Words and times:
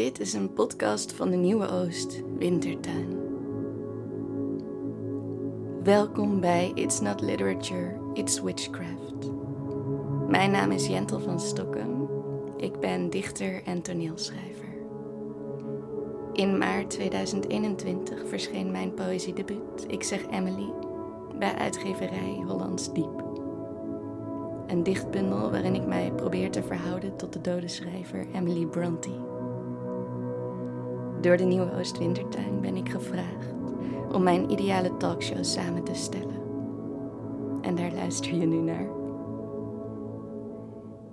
Dit 0.00 0.20
is 0.20 0.32
een 0.32 0.52
podcast 0.52 1.12
van 1.12 1.30
de 1.30 1.36
Nieuwe 1.36 1.68
Oost 1.68 2.22
Wintertuin. 2.38 3.18
Welkom 5.82 6.40
bij 6.40 6.72
It's 6.74 7.00
Not 7.00 7.20
Literature, 7.20 8.00
It's 8.14 8.40
Witchcraft. 8.40 9.30
Mijn 10.28 10.50
naam 10.50 10.70
is 10.70 10.86
Jentel 10.86 11.20
van 11.20 11.40
Stokken. 11.40 12.08
Ik 12.56 12.80
ben 12.80 13.10
dichter 13.10 13.62
en 13.64 13.82
toneelschrijver. 13.82 14.68
In 16.32 16.58
maart 16.58 16.90
2021 16.90 18.28
verscheen 18.28 18.70
mijn 18.70 18.94
poëziedebuut 18.94 19.84
Ik 19.86 20.02
zeg 20.02 20.26
Emily 20.30 20.72
bij 21.38 21.54
uitgeverij 21.54 22.42
Hollands 22.46 22.92
Diep. 22.92 23.24
Een 24.66 24.82
dichtbundel 24.82 25.50
waarin 25.50 25.74
ik 25.74 25.86
mij 25.86 26.12
probeer 26.12 26.50
te 26.50 26.62
verhouden 26.62 27.16
tot 27.16 27.32
de 27.32 27.40
dode 27.40 27.68
schrijver 27.68 28.26
Emily 28.34 28.66
Bronte. 28.66 29.29
Door 31.20 31.36
de 31.36 31.44
Nieuwe 31.44 31.72
Oostwintertuin 31.78 32.60
ben 32.60 32.76
ik 32.76 32.88
gevraagd 32.88 33.54
om 34.12 34.22
mijn 34.22 34.50
ideale 34.50 34.96
talkshow 34.96 35.44
samen 35.44 35.84
te 35.84 35.94
stellen. 35.94 36.40
En 37.62 37.74
daar 37.74 37.92
luister 37.92 38.34
je 38.34 38.46
nu 38.46 38.56
naar. 38.56 38.86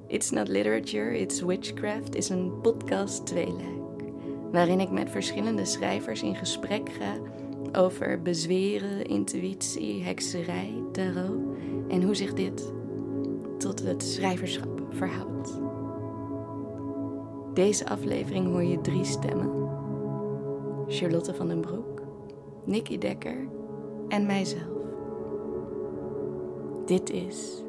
It's 0.07 0.29
Not 0.29 0.47
Literature, 0.47 1.19
It's 1.19 1.41
Witchcraft 1.41 2.15
is 2.15 2.29
een 2.29 2.61
podcast 2.61 3.25
tweeluik, 3.25 4.03
waarin 4.51 4.79
ik 4.79 4.89
met 4.89 5.09
verschillende 5.09 5.65
schrijvers 5.65 6.23
in 6.23 6.35
gesprek 6.35 6.89
ga 6.89 7.13
over 7.81 8.21
bezweren, 8.21 9.05
intuïtie, 9.05 10.03
hekserij, 10.03 10.83
tarot 10.91 11.55
en 11.87 12.03
hoe 12.03 12.15
zich 12.15 12.33
dit 12.33 12.73
tot 13.57 13.83
het 13.83 14.03
schrijverschap 14.03 14.81
verhoudt. 14.89 15.59
Deze 17.53 17.89
aflevering 17.89 18.47
hoor 18.47 18.63
je 18.63 18.81
drie 18.81 19.05
stemmen. 19.05 19.66
Charlotte 20.89 21.33
van 21.33 21.47
den 21.47 21.61
Broek, 21.61 22.01
Nicky 22.65 22.97
Dekker 22.97 23.47
en 24.07 24.25
mijzelf. 24.25 24.67
Dit 26.85 27.09
is 27.09 27.63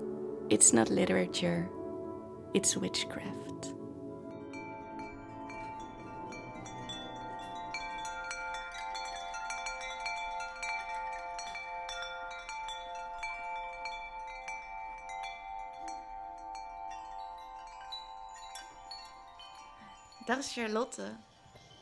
It's 0.47 0.71
Not 0.73 0.89
Literature, 0.89 1.69
It's 2.53 2.75
Witchcraft. 2.75 3.75
Dag 20.27 20.53
Charlotte. 20.53 21.28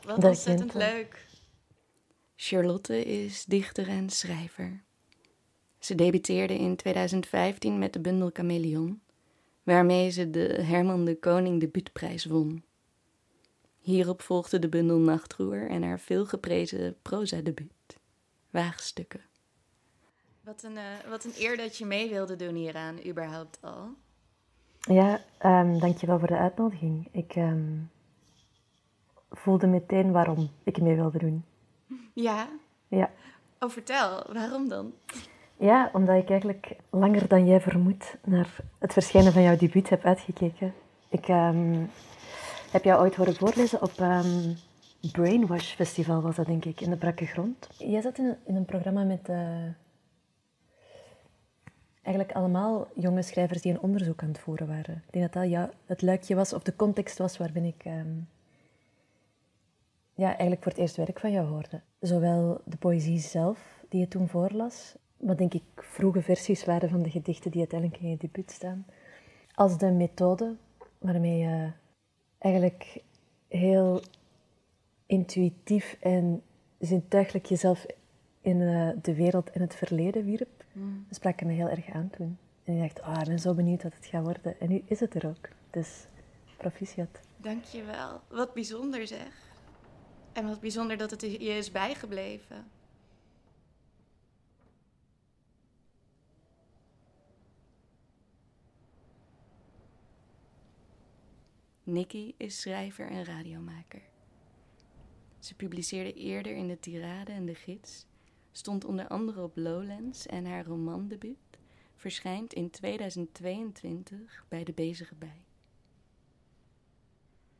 Wat 0.05 0.25
ontzettend 0.25 0.75
leuk. 0.75 1.27
Charlotte 2.37 3.05
is 3.05 3.45
dichter 3.45 3.89
en 3.89 4.11
schrijver. 4.11 4.85
Ze 5.79 5.95
debuteerde 5.95 6.59
in 6.59 6.77
2015 6.77 7.79
met 7.79 7.93
de 7.93 8.01
bundel 8.01 8.31
Chameleon, 8.33 9.01
waarmee 9.63 10.11
ze 10.11 10.31
de 10.31 10.63
Herman 10.63 11.05
de 11.05 11.19
Koning 11.19 11.61
debuutprijs 11.61 12.25
won. 12.25 12.65
Hierop 13.79 14.23
volgde 14.23 14.59
de 14.59 14.69
bundel 14.69 14.99
Nachtroer 14.99 15.69
en 15.69 15.83
haar 15.83 16.01
veelgeprezen 16.01 16.97
proza-debuut, 17.03 17.99
Waagstukken. 18.51 19.21
Wat 20.41 20.63
een, 20.63 20.77
eh, 20.77 21.09
wat 21.09 21.25
een 21.25 21.33
eer 21.39 21.57
dat 21.57 21.77
je 21.77 21.85
mee 21.85 22.09
wilde 22.09 22.37
doen 22.37 22.55
hieraan, 22.55 23.07
überhaupt 23.07 23.59
al. 23.61 23.89
Ja, 24.81 25.21
ehm, 25.39 25.79
dankjewel 25.79 26.19
voor 26.19 26.29
de 26.29 26.37
uitnodiging. 26.37 27.09
Ik 27.13 27.35
ehm, 27.35 27.79
voelde 29.39 29.67
meteen 29.67 30.13
waarom 30.13 30.49
ik 30.65 30.81
mee 30.81 30.97
wilde 30.97 31.19
doen. 31.19 31.45
Ja, 32.13 32.49
Ja. 32.89 33.11
oh 33.61 33.71
vertel, 33.71 34.33
waarom 34.33 34.69
dan? 34.69 34.93
ja, 35.57 35.91
omdat 35.93 36.17
ik 36.17 36.31
eigenlijk 36.31 36.77
langer 36.91 37.29
dan 37.29 37.47
jij 37.47 37.61
vermoedt 37.61 38.17
naar 38.25 38.57
het 38.79 38.93
verschijnen 38.93 39.33
van 39.33 39.43
jouw 39.43 39.57
debuut 39.57 39.89
heb 39.89 40.05
uitgekeken. 40.05 40.75
Ik 41.09 41.29
ehm, 41.29 41.85
heb 42.71 42.85
jou 42.85 43.01
ooit 43.01 43.15
horen 43.15 43.35
voorlezen 43.35 43.83
op 43.83 43.93
ehm, 43.99 44.53
Brainwash 45.13 45.75
Festival, 45.75 46.21
was 46.21 46.37
dat 46.37 46.47
denk 46.47 46.65
ik, 46.65 46.81
in 46.81 46.91
de 46.91 46.97
Brakke 46.97 47.27
Grond. 47.27 47.69
Jij 47.79 48.01
zat 48.01 48.19
in 48.19 48.25
een, 48.25 48.37
in 48.45 48.57
een 48.57 48.65
programma 48.65 49.03
met 49.03 49.29
eh, 49.29 49.65
eigenlijk 52.03 52.37
allemaal 52.37 52.89
jonge 52.95 53.23
schrijvers 53.23 53.63
die 53.63 53.73
een 53.73 53.81
onderzoek 53.81 54.23
aan 54.23 54.29
het 54.29 54.39
voeren 54.39 54.67
waren. 54.67 55.03
Ik 55.07 55.13
denk 55.13 55.33
dat 55.33 55.43
dat 55.43 55.51
jou, 55.51 55.71
het 55.87 56.03
luikje 56.03 56.35
was, 56.35 56.53
of 56.53 56.63
de 56.63 56.77
context 56.77 57.19
was 57.19 57.39
waarbinnen 57.39 57.75
ik 57.79 57.85
ehm, 57.85 58.09
ja, 60.17 60.27
eigenlijk 60.27 60.63
voor 60.63 60.73
het 60.73 60.81
eerst 60.81 60.97
werk 60.97 61.21
van 61.21 61.33
jou 61.33 61.49
hoorde. 61.49 61.81
Zowel 62.01 62.61
de 62.65 62.77
poëzie 62.77 63.19
zelf, 63.19 63.85
die 63.89 64.01
je 64.01 64.09
toen 64.09 64.29
voorlas, 64.29 64.95
wat 65.17 65.39
denk 65.39 65.55
ik 65.55 65.63
vroege 65.77 66.23
versies 66.23 66.65
waren 66.65 66.89
van 66.89 67.03
de 67.03 67.11
gedichten 67.11 67.51
die 67.51 67.61
uiteindelijk 67.61 68.01
in 68.03 68.11
je 68.11 68.17
debuut 68.17 68.51
staan, 68.51 68.87
als 69.55 69.79
de 69.79 69.91
methode 69.91 70.57
waarmee 70.99 71.39
je 71.39 71.71
eigenlijk 72.39 73.03
heel 73.49 74.03
intuïtief 75.07 75.97
en 76.01 76.43
zintuigelijk 76.79 77.47
jezelf 77.47 77.87
in 78.41 78.61
eh, 78.61 78.89
de 79.03 79.15
wereld 79.15 79.51
en 79.51 79.61
het 79.61 79.75
verleden 79.75 80.25
wierp. 80.25 80.65
Dat 81.07 81.17
sprak 81.17 81.43
me 81.43 81.53
heel 81.53 81.69
erg 81.69 81.91
aan 81.91 82.11
toen. 82.11 82.39
En 82.65 82.75
ik 82.75 82.81
dacht, 82.81 83.03
ah, 83.03 83.21
ik 83.21 83.29
ben 83.29 83.39
zo 83.39 83.55
benieuwd 83.55 83.83
wat 83.83 83.95
het 83.95 84.07
gaat 84.07 84.25
worden. 84.25 84.61
En 84.61 84.69
nu 84.69 84.83
is 84.87 85.01
het 85.01 85.15
er 85.15 85.29
ook. 85.29 85.49
Dus 85.71 86.07
proficiat. 86.57 87.21
Dankjewel. 87.37 88.21
Wat 88.29 88.55
bijzonder 88.55 89.07
zeg. 89.07 89.47
En 90.37 90.47
wat 90.47 90.61
bijzonder 90.61 90.97
dat 90.97 91.11
het 91.11 91.21
je 91.21 91.39
is 91.39 91.71
bijgebleven. 91.71 92.71
Nikki 101.83 102.35
is 102.37 102.61
schrijver 102.61 103.11
en 103.11 103.25
radiomaker. 103.25 104.03
Ze 105.39 105.55
publiceerde 105.55 106.13
eerder 106.13 106.53
in 106.53 106.69
de 106.69 106.81
Tirade 106.81 107.33
en 107.33 107.47
de 107.47 107.55
Gids, 107.55 108.07
stond 108.53 108.85
onder 108.85 109.09
andere 109.09 109.43
op 109.43 109.57
Lowlands 109.57 110.27
en 110.27 110.47
haar 110.47 110.65
romandebuut 110.65 111.59
verschijnt 111.95 112.53
in 112.53 112.71
2022 112.71 114.45
bij 114.49 114.65
De 114.65 114.73
Bezige 114.73 115.15
Bij. 115.15 115.45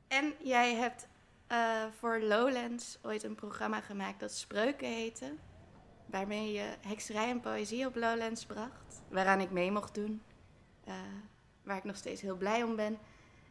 En 0.09 0.35
jij 0.43 0.75
hebt 0.75 1.09
eh, 1.47 1.85
voor 1.99 2.21
Lowlands 2.21 2.99
ooit 3.03 3.23
een 3.23 3.35
programma 3.35 3.81
gemaakt 3.81 4.21
dat 4.21 4.33
Spreuken 4.33 4.89
heette. 4.89 5.33
Waarmee 6.07 6.53
je 6.53 6.75
hekserij 6.81 7.29
en 7.31 7.41
poëzie 7.41 7.87
op 7.87 7.95
Lowlands 7.97 8.45
bracht. 8.45 9.03
Waaraan 9.09 9.41
ik 9.41 9.51
mee 9.51 9.71
mocht 9.71 9.95
doen. 9.95 10.23
eh, 10.85 10.95
waar 11.63 11.77
ik 11.77 11.85
nog 11.85 11.97
steeds 11.97 12.21
heel 12.21 12.37
blij 12.37 12.63
om 12.63 12.77
ben. 12.77 12.99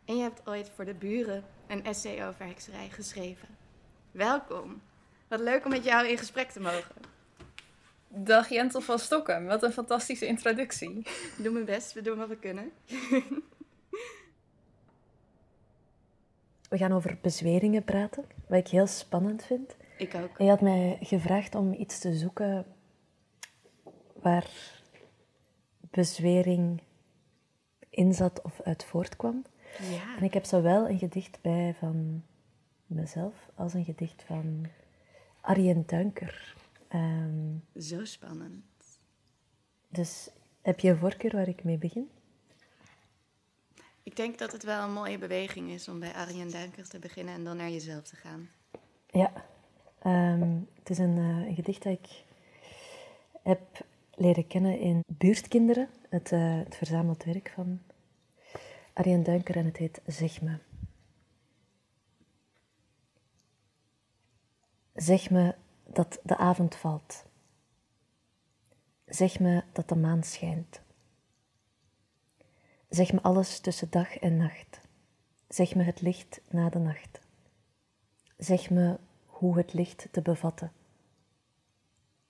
En 0.06 0.16
je 0.18 0.22
hebt 0.22 0.48
ooit 0.48 0.70
voor 0.76 0.86
de 0.86 0.94
buren 0.94 1.44
een 1.68 1.84
essay 1.84 2.28
over 2.28 2.46
hekserij 2.46 2.90
geschreven. 2.90 3.48
Welkom. 4.12 4.82
Wat 5.28 5.40
leuk 5.40 5.66
om 5.66 5.72
met 5.72 5.84
jou 5.84 6.08
in 6.08 6.18
gesprek 6.18 6.50
te 6.52 6.60
mogen. 6.60 6.96
Dag 8.08 8.50
Jentel 8.50 8.82
van 8.82 9.00
Stokken, 9.00 9.46
wat 9.46 9.64
een 9.64 9.72
fantastische 9.74 10.26
introductie. 10.26 10.98
Ik 10.98 11.34
doe 11.38 11.52
mijn 11.54 11.66
best, 11.66 11.94
we 11.94 12.02
doen 12.02 12.18
wat 12.18 12.28
we 12.28 12.38
kunnen. 12.38 12.72
We 16.76 16.82
gaan 16.82 16.92
over 16.92 17.18
bezweringen 17.22 17.84
praten, 17.84 18.26
wat 18.48 18.60
ik 18.60 18.68
heel 18.68 18.88
spannend 18.88 19.44
vind. 19.44 19.76
Ik 19.98 20.16
ook. 20.16 20.38
En 20.38 20.46
je 20.46 20.52
had 20.52 20.62
mij 20.62 20.98
gevraagd 21.02 21.56
om 21.56 21.74
iets 21.74 22.00
te 22.00 22.14
zoeken 22.16 22.66
waar 24.14 24.50
bezwering 25.80 26.82
in 27.90 28.14
zat 28.14 28.42
of 28.42 28.62
uit 28.62 28.84
voortkwam. 28.84 29.44
Ja. 29.80 30.18
En 30.18 30.24
ik 30.24 30.34
heb 30.34 30.46
zowel 30.46 30.90
een 30.90 30.98
gedicht 30.98 31.42
bij 31.42 31.76
van 31.80 32.24
mezelf 32.86 33.50
als 33.54 33.74
een 33.74 33.86
gedicht 33.86 34.24
van 34.24 34.66
Arjen 35.42 35.84
Duinker. 35.86 36.56
Ehm, 36.88 37.56
Zo 37.80 38.06
spannend. 38.06 39.00
dus 39.90 40.30
heb 40.62 40.80
je 40.80 40.90
een 40.90 40.98
voorkeur 40.98 41.32
waar 41.32 41.48
ik 41.48 41.64
mee 41.64 41.78
begin? 41.78 42.10
Ik 44.06 44.16
denk 44.16 44.38
dat 44.38 44.52
het 44.52 44.64
wel 44.64 44.84
een 44.84 44.94
mooie 44.94 45.18
beweging 45.18 45.70
is 45.70 45.88
om 45.88 46.00
bij 46.00 46.14
Arjen 46.14 46.52
Duinker 46.52 46.90
te 46.90 47.00
beginnen 47.00 47.34
en 47.34 47.44
dan 47.44 47.58
naar 47.58 47.70
jezelf 47.70 48.04
te 48.04 48.16
gaan. 48.16 48.50
Ja, 49.08 49.32
Ehm, 50.06 50.60
het 50.80 50.90
is 50.90 50.98
een, 50.98 51.18
eh, 51.18 51.48
een 51.48 51.56
gedicht 51.56 51.84
dat 51.84 51.94
ik 51.94 52.24
heb 53.44 53.86
leren 54.16 54.48
kennen 54.48 54.80
in 54.80 55.04
Buurtkinderen, 55.08 55.90
het, 56.10 56.32
eh, 56.32 56.58
het 56.58 56.76
verzameld 56.76 57.24
werk 57.24 57.52
van 57.56 57.82
Arjen 58.94 59.24
Duinker 59.24 59.56
en 59.56 59.66
het 59.66 59.78
heet 59.78 60.02
Zeg 60.06 60.42
me. 60.42 60.58
Zeg 64.94 65.30
me 65.30 65.56
dat 65.84 66.20
de 66.24 66.38
avond 66.38 66.76
valt. 66.76 67.26
Zeg 69.06 69.40
me 69.40 69.64
dat 69.74 69.90
de 69.90 69.96
maan 69.96 70.24
schijnt. 70.24 70.82
Zeg 72.90 73.14
me 73.14 73.22
alles 73.22 73.60
tussen 73.60 73.90
dag 73.90 74.18
en 74.18 74.38
nacht. 74.38 74.80
Zeg 75.48 75.76
me 75.76 75.84
het 75.84 76.02
licht 76.02 76.42
na 76.50 76.70
de 76.70 76.80
nacht. 76.80 77.20
Zeg 78.38 78.70
me 78.70 79.00
hoe 79.26 79.58
het 79.58 79.74
licht 79.74 80.08
te 80.12 80.22
bevatten. 80.22 80.72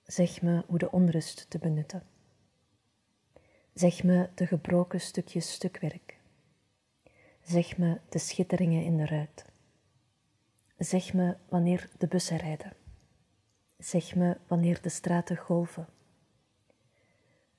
Zeg 0.04 0.42
me 0.42 0.64
hoe 0.66 0.78
de 0.78 0.90
onrust 0.90 1.50
te 1.50 1.58
benutten. 1.58 2.02
Zeg 3.74 4.02
me 4.02 4.28
de 4.34 4.46
gebroken 4.46 5.00
stukjes 5.00 5.52
stukwerk. 5.52 6.18
Zeg 7.42 7.76
me 7.76 8.00
de 8.08 8.18
schitteringen 8.18 8.84
in 8.84 8.96
de 8.96 9.06
ruit. 9.06 9.44
Zeg 10.78 11.12
me 11.12 11.36
wanneer 11.48 11.90
de 11.98 12.06
bussen 12.06 12.36
rijden. 12.36 12.72
Zeg 13.78 14.14
me 14.14 14.36
wanneer 14.46 14.82
de 14.82 14.88
straten 14.88 15.36
golven. 15.36 15.86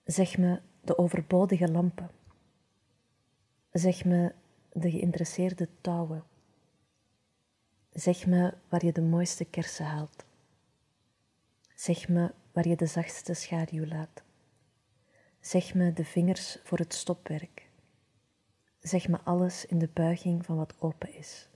Zeg 0.05 0.37
me 0.37 0.61
de 0.81 0.97
overbodige 0.97 1.71
lampen. 1.71 2.09
Zeg 3.77 4.05
me 4.05 4.33
de 4.71 4.91
geïnteresseerde 4.91 5.67
touwen. 5.81 6.23
Zeg 7.91 8.25
me 8.25 8.53
waar 8.69 8.85
je 8.85 8.91
de 8.91 9.01
mooiste 9.01 9.45
kersen 9.45 9.85
haalt. 9.85 10.25
Zeg 11.75 12.07
me 12.07 12.33
waar 12.51 12.67
je 12.67 12.75
de 12.75 12.85
zachtste 12.85 13.33
schaduw 13.33 13.85
laat. 13.85 14.23
Zeg 15.39 15.73
me 15.73 15.93
de 15.93 16.05
vingers 16.05 16.57
voor 16.63 16.77
het 16.77 16.93
stopwerk. 16.93 17.69
Zeg 18.79 19.07
me 19.07 19.19
alles 19.19 19.65
in 19.65 19.79
de 19.79 19.89
buiging 19.93 20.45
van 20.45 20.55
wat 20.55 20.75
open 20.79 21.13
is. 21.13 21.47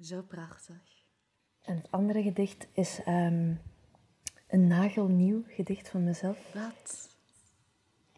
Zo 0.00 0.22
prachtig. 0.22 1.02
En 1.62 1.76
het 1.76 1.90
andere 1.90 2.22
gedicht 2.22 2.66
is 2.72 2.98
um, 3.06 3.60
een 4.46 4.66
nagelnieuw 4.66 5.44
gedicht 5.48 5.88
van 5.88 6.04
mezelf. 6.04 6.52
Wat? 6.52 7.13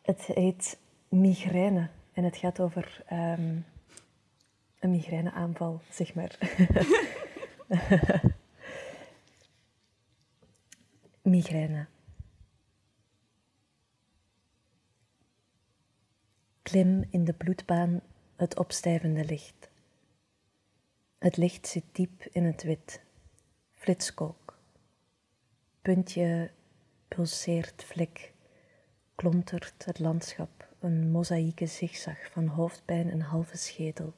Het 0.07 0.21
heet 0.21 0.79
Migraine 1.09 1.89
en 2.13 2.25
het 2.25 2.37
gaat 2.37 2.61
over 2.61 3.05
um, 3.13 3.65
een 4.79 4.91
migraineaanval, 4.91 5.81
zeg 5.91 6.15
maar. 6.15 6.39
Migraine. 11.23 11.87
Klim 16.63 17.05
in 17.11 17.25
de 17.25 17.33
bloedbaan 17.33 18.01
het 18.37 18.59
opstijvende 18.59 19.25
licht. 19.25 19.71
Het 21.19 21.37
licht 21.37 21.67
zit 21.67 21.85
diep 21.93 22.23
in 22.33 22.45
het 22.45 22.63
wit, 22.63 23.01
flitskook. 23.73 24.59
Puntje 25.83 26.51
pulseert 27.09 27.85
vlek, 27.85 28.33
klontert 29.17 29.85
het 29.85 29.99
landschap, 29.99 30.69
een 30.81 31.11
mozaïeke 31.11 31.67
zigzag 31.67 32.31
van 32.31 32.47
hoofdpijn 32.47 33.11
en 33.11 33.21
halve 33.21 33.57
schedel. 33.57 34.13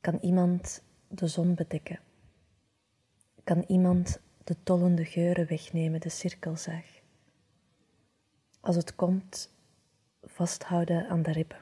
Kan 0.00 0.18
iemand 0.20 0.82
de 1.08 1.26
zon 1.26 1.54
bedekken? 1.54 1.98
Kan 3.44 3.64
iemand 3.66 4.20
de 4.44 4.56
tollende 4.62 5.04
geuren 5.04 5.46
wegnemen, 5.46 6.00
de 6.00 6.08
cirkelzaag? 6.08 7.00
Als 8.60 8.76
het 8.76 8.94
komt, 8.94 9.50
vasthouden 10.22 11.08
aan 11.08 11.22
de 11.22 11.32
ribben. 11.32 11.60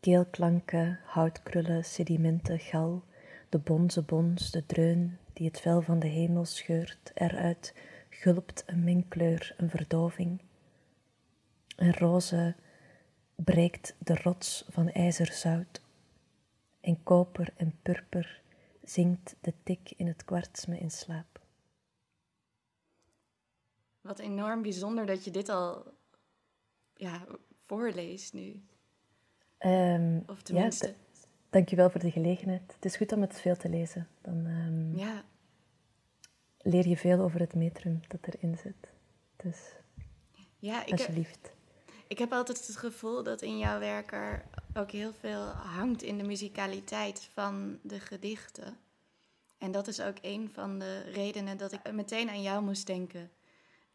Keelklanken, 0.00 0.98
houtkrullen, 1.04 1.84
sedimenten, 1.84 2.58
gal, 2.58 3.04
de 3.48 3.58
bonze 3.58 4.02
bons, 4.02 4.50
de 4.50 4.66
dreun 4.66 5.18
die 5.32 5.46
het 5.46 5.60
vel 5.60 5.82
van 5.82 5.98
de 5.98 6.06
hemel 6.06 6.44
scheurt, 6.44 7.10
eruit 7.14 7.74
gulpt 8.20 8.62
een 8.66 8.84
mengkleur, 8.84 9.54
een 9.56 9.70
verdoving. 9.70 10.40
Een 11.76 11.94
roze 11.94 12.54
breekt 13.34 13.96
de 13.98 14.14
rots 14.14 14.64
van 14.68 14.90
ijzerzout. 14.90 15.80
En 16.80 17.02
koper 17.02 17.52
en 17.56 17.78
purper 17.82 18.42
zingt 18.82 19.36
de 19.40 19.54
tik 19.62 19.92
in 19.96 20.06
het 20.06 20.24
kwarts 20.24 20.66
me 20.66 20.78
in 20.78 20.90
slaap. 20.90 21.40
Wat 24.00 24.18
enorm 24.18 24.62
bijzonder 24.62 25.06
dat 25.06 25.24
je 25.24 25.30
dit 25.30 25.48
al 25.48 25.92
ja, 26.94 27.26
voorleest 27.66 28.32
nu. 28.32 28.62
Um, 29.58 30.22
of 30.26 30.42
tenminste... 30.42 30.86
Ja, 30.86 30.94
dankjewel 31.50 31.90
voor 31.90 32.00
de 32.00 32.10
gelegenheid. 32.10 32.72
Het 32.74 32.84
is 32.84 32.96
goed 32.96 33.12
om 33.12 33.20
het 33.20 33.40
veel 33.40 33.56
te 33.56 33.68
lezen. 33.68 34.08
Dan 34.20 34.46
um, 34.46 34.96
ja. 34.96 35.24
Leer 36.62 36.88
je 36.88 36.96
veel 36.96 37.20
over 37.20 37.40
het 37.40 37.54
metrum 37.54 38.00
dat 38.08 38.34
erin 38.34 38.58
zit. 38.58 38.92
Dus 39.36 39.58
ja, 40.58 40.84
ik 40.84 40.92
alsjeblieft. 40.92 41.42
Heb, 41.42 41.54
ik 42.06 42.18
heb 42.18 42.32
altijd 42.32 42.66
het 42.66 42.76
gevoel 42.76 43.22
dat 43.22 43.42
in 43.42 43.58
jouw 43.58 43.78
werk 43.78 44.12
er 44.12 44.44
ook 44.74 44.90
heel 44.90 45.12
veel 45.12 45.44
hangt 45.46 46.02
in 46.02 46.18
de 46.18 46.24
muzikaliteit 46.24 47.28
van 47.32 47.78
de 47.82 48.00
gedichten. 48.00 48.78
En 49.58 49.70
dat 49.70 49.88
is 49.88 50.00
ook 50.00 50.16
een 50.20 50.50
van 50.50 50.78
de 50.78 51.00
redenen 51.00 51.56
dat 51.56 51.72
ik 51.72 51.92
meteen 51.92 52.28
aan 52.28 52.42
jou 52.42 52.62
moest 52.62 52.86
denken 52.86 53.30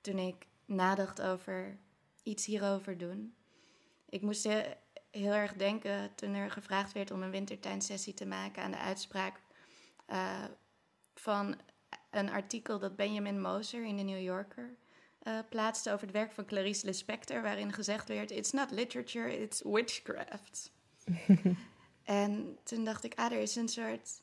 toen 0.01 0.17
ik 0.17 0.47
nadacht 0.65 1.21
over 1.21 1.77
iets 2.23 2.45
hierover 2.45 2.97
doen. 2.97 3.35
Ik 4.09 4.21
moest 4.21 4.43
heel 5.11 5.33
erg 5.33 5.53
denken 5.53 6.15
toen 6.15 6.33
er 6.33 6.51
gevraagd 6.51 6.93
werd 6.93 7.11
om 7.11 7.23
een 7.23 7.31
wintertuinsessie 7.31 8.13
te 8.13 8.25
maken 8.25 8.63
aan 8.63 8.71
de 8.71 8.77
uitspraak 8.77 9.41
uh, 10.09 10.43
van 11.15 11.55
een 12.15 12.29
artikel 12.29 12.79
dat 12.79 12.95
Benjamin 12.95 13.41
Moser 13.41 13.85
in 13.85 13.97
de 13.97 14.03
New 14.03 14.21
Yorker 14.21 14.75
uh, 15.27 15.39
plaatste 15.49 15.91
over 15.91 16.05
het 16.05 16.15
werk 16.15 16.31
van 16.31 16.45
Clarice 16.45 16.85
Lispector, 16.85 17.41
waarin 17.41 17.73
gezegd 17.73 18.07
werd: 18.07 18.31
It's 18.31 18.51
not 18.51 18.71
literature, 18.71 19.41
it's 19.41 19.61
witchcraft. 19.63 20.71
en 22.03 22.57
toen 22.63 22.83
dacht 22.83 23.03
ik, 23.03 23.13
ah, 23.15 23.31
er 23.31 23.41
is 23.41 23.55
een 23.55 23.69
soort 23.69 24.21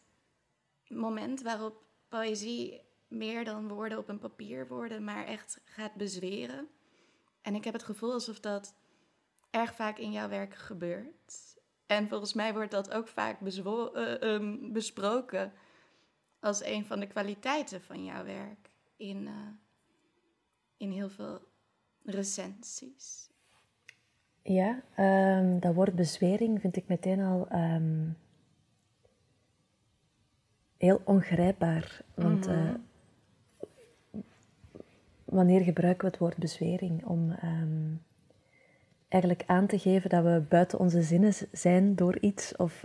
moment 0.88 1.42
waarop 1.42 1.84
poëzie 2.08 2.80
meer 3.08 3.44
dan 3.44 3.68
woorden 3.68 3.98
op 3.98 4.08
een 4.08 4.18
papier 4.18 4.68
worden, 4.68 5.04
maar 5.04 5.26
echt 5.26 5.60
gaat 5.64 5.94
bezweren. 5.94 6.68
En 7.42 7.54
ik 7.54 7.64
heb 7.64 7.72
het 7.72 7.82
gevoel 7.82 8.12
alsof 8.12 8.40
dat 8.40 8.74
erg 9.50 9.74
vaak 9.74 9.98
in 9.98 10.12
jouw 10.12 10.28
werk 10.28 10.54
gebeurt. 10.54 11.56
En 11.86 12.08
volgens 12.08 12.32
mij 12.32 12.52
wordt 12.52 12.70
dat 12.70 12.90
ook 12.90 13.08
vaak 13.08 13.40
uh, 13.40 14.72
besproken 14.72 15.52
als 16.42 16.64
een 16.64 16.84
van 16.84 17.00
de 17.00 17.06
kwaliteiten 17.06 17.82
van 17.82 18.04
jouw 18.04 18.24
werk 18.24 18.70
in, 18.96 19.22
uh, 19.22 19.30
in 20.76 20.90
heel 20.90 21.10
veel 21.10 21.40
recensies. 22.04 23.30
Ja, 24.42 24.82
um, 25.38 25.60
dat 25.60 25.74
woord 25.74 25.94
bezwering 25.94 26.60
vind 26.60 26.76
ik 26.76 26.88
meteen 26.88 27.20
al 27.20 27.48
um, 27.52 28.16
heel 30.76 31.00
ongrijpbaar. 31.04 32.04
Want 32.14 32.46
mm 32.46 32.52
-hmm. 32.52 32.84
wanneer 35.24 35.60
gebruiken 35.60 36.04
we 36.04 36.10
het 36.10 36.20
woord 36.20 36.36
bezwering 36.36 37.04
om 37.04 37.36
um, 37.44 38.02
eigenlijk 39.08 39.44
aan 39.46 39.66
te 39.66 39.78
geven 39.78 40.10
dat 40.10 40.24
we 40.24 40.44
buiten 40.48 40.78
onze 40.78 41.02
zinnen 41.02 41.32
zijn 41.52 41.94
door 41.94 42.18
iets 42.18 42.56
of 42.56 42.84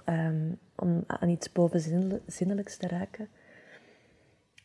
om 0.75 1.03
aan 1.07 1.29
iets 1.29 1.51
bovenzinnelijks 1.51 2.77
te 2.77 2.87
raken. 2.87 3.29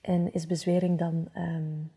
En 0.03 0.33
is 0.33 0.47
bezwering 0.47 0.99
dan 0.99 1.29
um, 1.37 1.93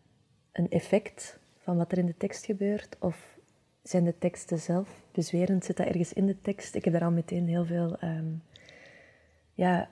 een 0.52 0.70
effect 0.70 1.40
van 1.58 1.78
wat 1.78 1.92
er 1.92 1.98
in 1.98 2.06
de 2.06 2.18
tekst 2.18 2.46
gebeurt? 2.46 2.96
Of 3.00 3.38
zijn 3.84 4.04
de 4.04 4.18
teksten 4.18 4.60
zelf 4.60 5.02
bezwerend? 5.12 5.66
Zit 5.66 5.78
dat 5.78 5.88
ergens 5.88 6.14
in 6.14 6.26
de 6.26 6.42
tekst? 6.42 6.76
Ik 6.76 6.84
heb 6.84 6.94
daar 6.94 7.04
al 7.04 7.12
meteen 7.12 7.48
heel 7.48 7.66
veel, 7.66 7.98
um, 8.04 8.44
ja, 9.54 9.90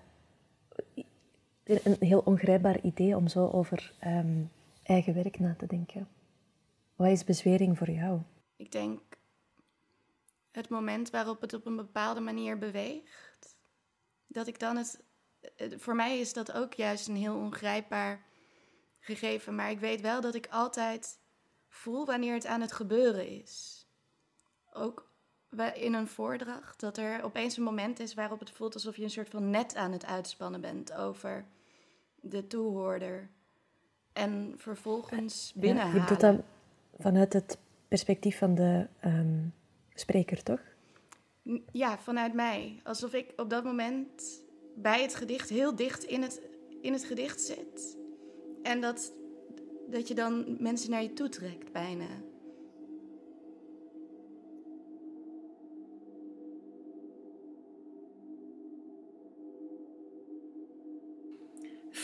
een 1.63 1.96
heel 2.00 2.20
ongrijpbaar 2.20 2.82
idee 2.82 3.15
om 3.15 3.27
zo 3.27 3.48
over 3.48 3.93
eigen 4.84 5.13
werk 5.13 5.39
na 5.39 5.55
te 5.58 5.65
denken. 5.65 6.08
Wat 6.96 7.08
is 7.08 7.24
bezwering 7.24 7.77
voor 7.77 7.89
jou? 7.89 8.22
Ik 8.55 8.72
denk 8.72 9.01
het 10.51 10.70
moment 10.70 11.10
waarop 11.10 11.41
het 11.41 11.53
op 11.53 11.65
een 11.65 11.75
bepaalde 11.75 12.20
manier 12.20 12.58
beweegt, 12.58 13.58
dat 14.27 14.48
ik 14.48 14.60
dan 14.60 14.77
het. 14.77 15.03
Voor 15.78 15.96
mij 15.96 16.20
is 16.20 16.34
dat 16.34 16.52
ook 16.52 16.74
juist 16.74 17.08
een 17.08 17.16
heel 17.16 17.36
ongrijpbaar 17.36 18.22
gegeven, 19.00 19.56
maar 19.56 19.72
ik 19.72 19.80
weet 19.80 20.02
wel 20.02 20.22
dat 20.22 20.36
ik 20.36 20.48
altijd 20.50 21.20
voel 21.68 22.06
wanneer 22.06 22.34
het 22.34 22.46
aan 22.46 22.62
het 22.62 22.72
gebeuren 22.72 23.28
is. 23.42 23.86
Ook 24.74 25.12
in 25.74 25.94
een 25.94 26.08
voordracht, 26.08 26.80
dat 26.80 26.98
er 26.98 27.24
opeens 27.24 27.58
een 27.58 27.64
moment 27.64 28.00
is 28.00 28.14
waarop 28.14 28.40
het 28.40 28.52
voelt 28.52 28.74
alsof 28.74 28.96
je 28.96 29.04
een 29.04 29.10
soort 29.10 29.30
van 29.30 29.50
net 29.50 29.76
aan 29.76 29.92
het 29.92 30.06
uitspannen 30.06 30.62
bent 30.62 30.94
over 30.94 31.46
de 32.22 32.48
toehoorder. 32.48 33.30
En 34.14 34.54
vervolgens 34.58 35.54
binnenhalen. 35.56 35.96
Ja, 35.96 36.02
je 36.02 36.08
doet 36.08 36.20
dat 36.20 36.42
vanuit 37.00 37.34
het 37.34 37.58
perspectief 37.88 38.38
van 38.38 38.56
de 38.56 38.88
ehm, 39.00 39.48
spreker, 39.94 40.44
toch? 40.44 40.62
Ja, 41.72 41.98
vanuit 41.98 42.34
mij. 42.34 42.82
Alsof 42.84 43.14
ik 43.14 43.34
op 43.36 43.50
dat 43.50 43.64
moment 43.64 44.42
bij 44.75 45.01
het 45.01 45.15
gedicht 45.15 45.50
heel 45.50 45.75
dicht 45.75 46.03
in 46.03 46.22
het, 46.22 46.42
in 46.82 46.94
het 46.94 47.03
gedicht 47.03 47.42
zit. 47.42 47.98
En 48.62 48.82
dat, 48.82 49.13
dat 49.89 50.08
je 50.08 50.13
dan 50.13 50.56
mensen 50.60 50.89
naar 50.89 51.03
je 51.03 51.13
toe 51.13 51.30
trekt, 51.30 51.72
bijna. 51.72 52.08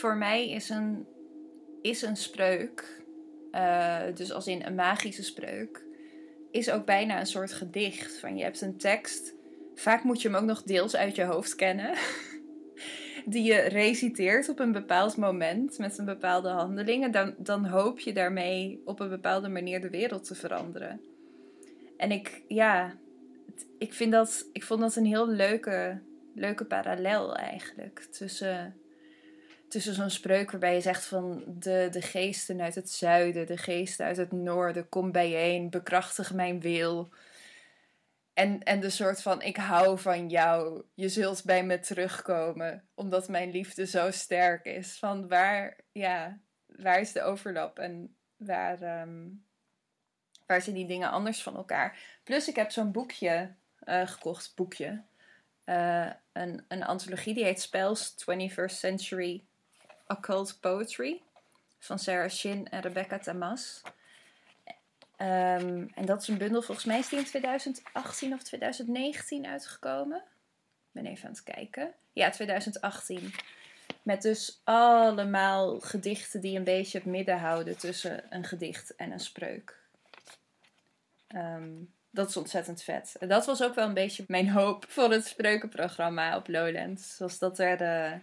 voor 0.00 0.16
mij 0.16 0.50
is 0.50 0.68
een, 0.68 1.06
is 1.82 2.02
een 2.02 2.16
spreuk, 2.16 3.02
eh, 3.50 4.02
dus 4.14 4.32
als 4.32 4.46
in 4.46 4.62
een 4.62 4.74
magische 4.74 5.22
spreuk, 5.22 5.84
is 6.50 6.70
ook 6.70 6.84
bijna 6.84 7.20
een 7.20 7.26
soort 7.26 7.52
gedicht. 7.52 8.18
Van 8.18 8.36
je 8.36 8.42
hebt 8.42 8.60
een 8.60 8.76
tekst, 8.76 9.34
vaak 9.74 10.02
moet 10.02 10.22
je 10.22 10.28
hem 10.28 10.36
ook 10.36 10.44
nog 10.44 10.62
deels 10.62 10.96
uit 10.96 11.16
je 11.16 11.24
hoofd 11.24 11.54
kennen. 11.54 11.94
die 13.26 13.42
je 13.42 13.60
reciteert 13.60 14.48
op 14.48 14.58
een 14.58 14.72
bepaald 14.72 15.16
moment 15.16 15.78
met 15.78 15.98
een 15.98 16.04
bepaalde 16.04 16.48
handeling. 16.48 17.04
En 17.04 17.10
dan, 17.10 17.34
dan 17.38 17.64
hoop 17.66 17.98
je 17.98 18.12
daarmee 18.12 18.82
op 18.84 19.00
een 19.00 19.08
bepaalde 19.08 19.48
manier 19.48 19.80
de 19.80 19.90
wereld 19.90 20.24
te 20.24 20.34
veranderen. 20.34 21.00
En 21.96 22.10
ik, 22.10 22.42
ja, 22.48 22.94
ik, 23.78 23.92
vind 23.92 24.12
dat, 24.12 24.46
ik 24.52 24.62
vond 24.62 24.80
dat 24.80 24.96
een 24.96 25.06
heel 25.06 25.28
leuke, 25.28 26.00
leuke 26.34 26.64
parallel 26.64 27.36
eigenlijk. 27.36 27.98
Tussen, 28.10 28.76
tussen 29.68 29.94
zo'n 29.94 30.10
spreuk 30.10 30.50
waarbij 30.50 30.74
je 30.74 30.80
zegt 30.80 31.04
van 31.04 31.44
de, 31.58 31.88
de 31.90 32.02
geesten 32.02 32.60
uit 32.60 32.74
het 32.74 32.90
zuiden, 32.90 33.46
de 33.46 33.56
geesten 33.56 34.06
uit 34.06 34.16
het 34.16 34.32
noorden, 34.32 34.88
kom 34.88 35.12
bijeen, 35.12 35.70
bekrachtig 35.70 36.34
mijn 36.34 36.60
wil. 36.60 37.08
En, 38.40 38.62
en 38.62 38.80
de 38.80 38.90
soort 38.90 39.22
van, 39.22 39.42
ik 39.42 39.56
hou 39.56 39.98
van 39.98 40.28
jou, 40.28 40.82
je 40.94 41.08
zult 41.08 41.44
bij 41.44 41.64
me 41.64 41.78
terugkomen, 41.78 42.88
omdat 42.94 43.28
mijn 43.28 43.50
liefde 43.50 43.86
zo 43.86 44.10
sterk 44.10 44.64
is. 44.64 44.98
Van 44.98 45.28
waar, 45.28 45.76
ja, 45.92 46.38
waar 46.66 47.00
is 47.00 47.12
de 47.12 47.22
overlap 47.22 47.78
en 47.78 48.16
waar, 48.36 48.82
ehm, 48.82 49.28
waar 50.46 50.62
zijn 50.62 50.76
die 50.76 50.86
dingen 50.86 51.10
anders 51.10 51.42
van 51.42 51.56
elkaar? 51.56 51.98
Plus 52.24 52.48
ik 52.48 52.56
heb 52.56 52.70
zo'n 52.70 52.92
boekje 52.92 53.54
uh, 53.84 54.06
gekocht, 54.06 54.52
boekje. 54.54 55.02
Uh, 55.64 56.10
een, 56.32 56.64
een 56.68 56.84
antologie 56.84 57.34
die 57.34 57.44
heet 57.44 57.60
Spells 57.60 58.14
21st 58.14 58.74
Century 58.74 59.44
Occult 60.06 60.60
Poetry 60.60 61.22
van 61.78 61.98
Sarah 61.98 62.30
Shin 62.30 62.68
en 62.68 62.80
Rebecca 62.80 63.18
Tamas. 63.18 63.82
Um, 65.22 65.90
en 65.94 66.04
dat 66.04 66.22
is 66.22 66.28
een 66.28 66.38
bundel, 66.38 66.62
volgens 66.62 66.86
mij 66.86 66.98
is 66.98 67.08
die 67.08 67.18
in 67.18 67.24
2018 67.24 68.32
of 68.32 68.42
2019 68.42 69.46
uitgekomen. 69.46 70.16
Ik 70.16 71.02
ben 71.02 71.06
even 71.06 71.24
aan 71.24 71.30
het 71.30 71.42
kijken. 71.42 71.94
Ja, 72.12 72.30
2018. 72.30 73.32
Met 74.02 74.22
dus 74.22 74.60
allemaal 74.64 75.80
gedichten 75.80 76.40
die 76.40 76.56
een 76.56 76.64
beetje 76.64 76.98
het 76.98 77.06
midden 77.06 77.38
houden 77.38 77.78
tussen 77.78 78.24
een 78.30 78.44
gedicht 78.44 78.96
en 78.96 79.12
een 79.12 79.20
spreuk. 79.20 79.78
Um, 81.34 81.92
dat 82.10 82.28
is 82.28 82.36
ontzettend 82.36 82.82
vet. 82.82 83.16
En 83.18 83.28
dat 83.28 83.46
was 83.46 83.62
ook 83.62 83.74
wel 83.74 83.86
een 83.86 83.94
beetje 83.94 84.24
mijn 84.26 84.48
hoop 84.48 84.84
voor 84.88 85.10
het 85.10 85.26
spreukenprogramma 85.26 86.36
op 86.36 86.48
Lowlands. 86.48 87.16
Zoals 87.16 87.38
dat 87.38 87.58
er, 87.58 87.76
de, 87.76 88.18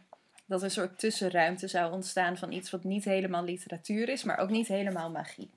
dat 0.46 0.60
er 0.60 0.66
een 0.66 0.72
soort 0.72 1.00
tussenruimte 1.00 1.68
zou 1.68 1.92
ontstaan 1.92 2.38
van 2.38 2.51
iets 2.51 2.70
wat 2.70 2.84
niet 2.84 3.04
helemaal 3.04 3.44
literatuur 3.44 4.10
is, 4.10 4.24
maar 4.24 4.38
ook 4.38 4.50
niet 4.50 4.68
helemaal 4.68 5.12
magie. 5.12 5.50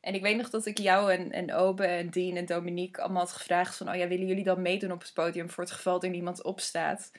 En 0.00 0.14
ik 0.14 0.22
weet 0.22 0.36
nog 0.36 0.50
dat 0.50 0.66
ik 0.66 0.78
jou 0.78 1.12
en, 1.12 1.32
en 1.32 1.54
Obe 1.54 1.86
en 1.86 2.10
Dean 2.10 2.36
en 2.36 2.46
Dominique 2.46 3.02
allemaal 3.02 3.22
had 3.22 3.32
gevraagd 3.32 3.76
van... 3.76 3.88
oh 3.88 3.94
ja, 3.94 4.08
willen 4.08 4.26
jullie 4.26 4.44
dan 4.44 4.62
meedoen 4.62 4.92
op 4.92 5.00
het 5.00 5.12
podium 5.14 5.50
voor 5.50 5.64
het 5.64 5.72
geval 5.72 6.02
er 6.02 6.08
niemand 6.08 6.42
opstaat? 6.42 7.12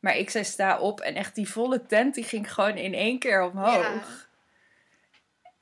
Maar 0.00 0.16
ik 0.16 0.30
zei 0.30 0.44
sta 0.44 0.78
op 0.78 1.00
en 1.00 1.14
echt 1.14 1.34
die 1.34 1.48
volle 1.48 1.86
tent 1.86 2.14
die 2.14 2.24
ging 2.24 2.52
gewoon 2.52 2.76
in 2.76 2.94
één 2.94 3.18
keer 3.18 3.42
omhoog. 3.42 4.28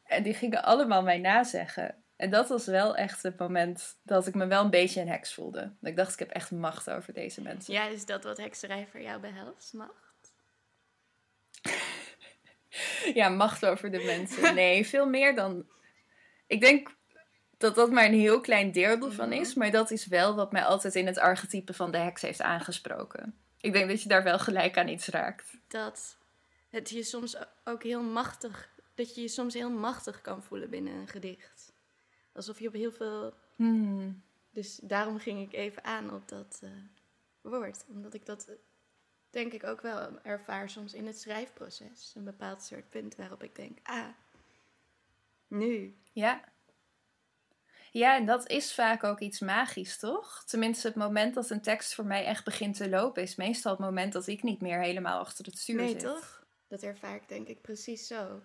En 0.05 0.23
die 0.23 0.35
gingen 0.35 0.63
allemaal 0.63 1.03
mij 1.03 1.19
nazeggen. 1.19 1.95
En 2.17 2.31
dat 2.31 2.49
was 2.49 2.67
wel 2.67 2.97
echt 2.97 3.23
het 3.23 3.39
moment 3.39 3.97
dat 4.03 4.27
ik 4.27 4.35
me 4.35 4.47
wel 4.47 4.65
een 4.65 4.71
beetje 4.71 5.01
een 5.01 5.09
heks 5.09 5.35
voelde. 5.35 5.61
Dat 5.81 5.91
ik 5.91 5.97
dacht, 5.97 6.13
ik 6.13 6.19
heb 6.19 6.31
echt 6.31 6.51
macht 6.51 6.91
over 6.91 7.13
deze 7.13 7.41
mensen. 7.41 7.75
Ja, 7.75 7.87
is 7.87 8.07
dat 8.07 8.25
wat 8.25 8.37
hekserij 8.37 8.87
voor 8.91 9.01
jou 9.01 9.21
behelst? 9.21 9.73
Macht? 9.73 10.33
ja, 13.21 13.29
macht 13.29 13.67
over 13.67 13.91
de 13.91 14.03
mensen. 14.05 14.55
Nee, 14.55 14.87
veel 14.87 15.09
meer 15.09 15.35
dan 15.35 15.67
ik 16.47 16.61
denk 16.61 16.95
dat 17.57 17.75
dat 17.75 17.91
maar 17.91 18.05
een 18.05 18.19
heel 18.19 18.41
klein 18.41 18.73
deel 18.73 19.03
ervan 19.03 19.33
is. 19.33 19.51
Mhm. 19.51 19.59
Maar 19.59 19.71
dat 19.71 19.91
is 19.91 20.07
wel 20.07 20.35
wat 20.35 20.53
mij 20.53 20.65
altijd 20.65 20.95
in 20.95 21.07
het 21.07 21.19
archetype 21.19 21.73
van 21.73 21.91
de 21.91 21.99
heks 21.99 22.23
heeft 22.23 22.43
aangesproken. 22.43 23.39
Ik 23.61 23.73
denk 23.73 23.89
dat 23.89 24.03
je 24.03 24.09
daar 24.09 24.23
wel 24.23 24.39
gelijk 24.39 24.79
aan 24.79 24.89
iets 24.89 25.09
raakt. 25.09 25.57
Dat 25.69 26.17
het 26.69 26.91
je 26.91 27.03
soms 27.03 27.37
ook 27.65 27.83
heel 27.83 28.03
machtig... 28.03 28.73
Dat 28.95 29.15
je 29.15 29.21
je 29.21 29.29
soms 29.29 29.55
heel 29.55 29.71
machtig 29.71 30.21
kan 30.21 30.43
voelen 30.43 30.71
binnen 30.71 30.95
een 30.95 31.09
gedicht. 31.09 31.73
Alsof 32.33 32.59
je 32.59 32.69
op 32.69 32.75
heel 32.75 32.93
veel... 32.93 33.35
Hmm. 33.57 34.23
Dus 34.51 34.81
daarom 34.83 35.19
ging 35.19 35.43
ik 35.43 35.53
even 35.53 35.85
aan 35.85 36.15
op 36.15 36.29
dat 36.29 36.61
uh, 36.65 36.71
woord. 37.41 37.85
Omdat 37.89 38.15
ik 38.15 38.27
dat 38.27 38.49
denk 39.31 39.53
ik 39.53 39.65
ook 39.65 39.81
wel 39.81 40.21
ervaar 40.23 40.71
soms 40.71 40.95
in 40.95 41.07
het 41.07 41.21
schrijfproces. 41.21 42.13
Een 42.15 42.25
bepaald 42.25 42.63
soort 42.63 42.91
punt 42.91 43.17
waarop 43.17 43.43
ik 43.43 43.55
denk... 43.57 43.79
Ah, 43.83 44.09
nu. 45.55 45.97
Ja. 46.13 46.41
Ja, 47.91 48.17
en 48.17 48.27
dat 48.27 48.49
is 48.49 48.75
vaak 48.75 49.05
ook 49.05 49.21
iets 49.21 49.41
magisch, 49.41 49.99
toch? 49.99 50.43
Tenminste, 50.47 50.87
het 50.87 50.97
moment 50.97 51.35
dat 51.35 51.51
een 51.51 51.61
tekst 51.61 51.95
voor 51.95 52.05
mij 52.05 52.25
echt 52.25 52.45
begint 52.45 52.77
te 52.77 52.89
lopen, 52.89 53.23
is 53.23 53.37
meestal 53.37 53.71
het 53.71 53.81
moment 53.81 54.13
dat 54.13 54.27
ik 54.27 54.43
niet 54.43 54.61
meer 54.61 54.81
helemaal 54.81 55.21
achter 55.21 55.45
het 55.45 55.59
stuur 55.59 55.77
nee, 55.77 55.89
zit. 55.89 56.03
Nee, 56.03 56.13
toch? 56.13 56.45
Dat 56.69 56.83
ervaar 56.83 57.15
ik 57.15 57.29
denk 57.29 57.49
ik 57.49 57.61
precies 57.61 58.07
zo. 58.07 58.41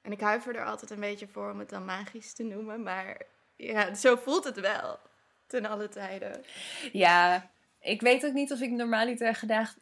En 0.00 0.12
ik 0.12 0.20
huiver 0.20 0.56
er 0.56 0.64
altijd 0.64 0.90
een 0.90 1.00
beetje 1.00 1.28
voor 1.28 1.50
om 1.50 1.58
het 1.58 1.68
dan 1.68 1.84
magisch 1.84 2.32
te 2.32 2.42
noemen, 2.42 2.82
maar 2.82 3.22
ja, 3.56 3.94
zo 3.94 4.16
voelt 4.16 4.44
het 4.44 4.60
wel. 4.60 4.98
Ten 5.46 5.66
alle 5.66 5.88
tijden. 5.88 6.44
Ja, 6.92 7.50
ik 7.80 8.00
weet 8.00 8.26
ook 8.26 8.32
niet 8.32 8.52
of 8.52 8.60
ik 8.60 8.70
normaliter 8.70 9.34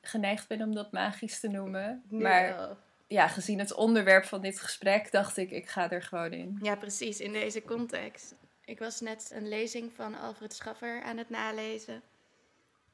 geneigd 0.03 0.49
ben 0.49 0.63
om 0.63 0.75
dat 0.75 0.93
magisch 0.93 1.41
te 1.41 1.49
noemen. 1.49 2.05
maar 2.09 2.57
wel 2.57 2.79
ja, 3.11 3.29
gezien 3.29 3.59
het 3.59 3.75
onderwerp 3.75 4.25
van 4.25 4.40
dit 4.40 4.61
gesprek, 4.61 5.12
dacht 5.12 5.37
ik, 5.37 5.50
ik 5.50 5.69
ga 5.69 5.90
er 5.90 6.02
gewoon 6.02 6.33
in. 6.33 6.59
Ja, 6.62 6.76
precies, 6.76 7.21
in 7.21 7.33
deze 7.33 7.62
context. 7.62 8.35
Ik 8.64 8.79
was 8.79 9.00
net 9.00 9.31
een 9.35 9.49
lezing 9.49 9.93
van 9.93 10.14
Alfred 10.14 10.55
Schaffer 10.55 11.02
aan 11.02 11.17
het 11.17 11.31
nalezen. 11.31 12.02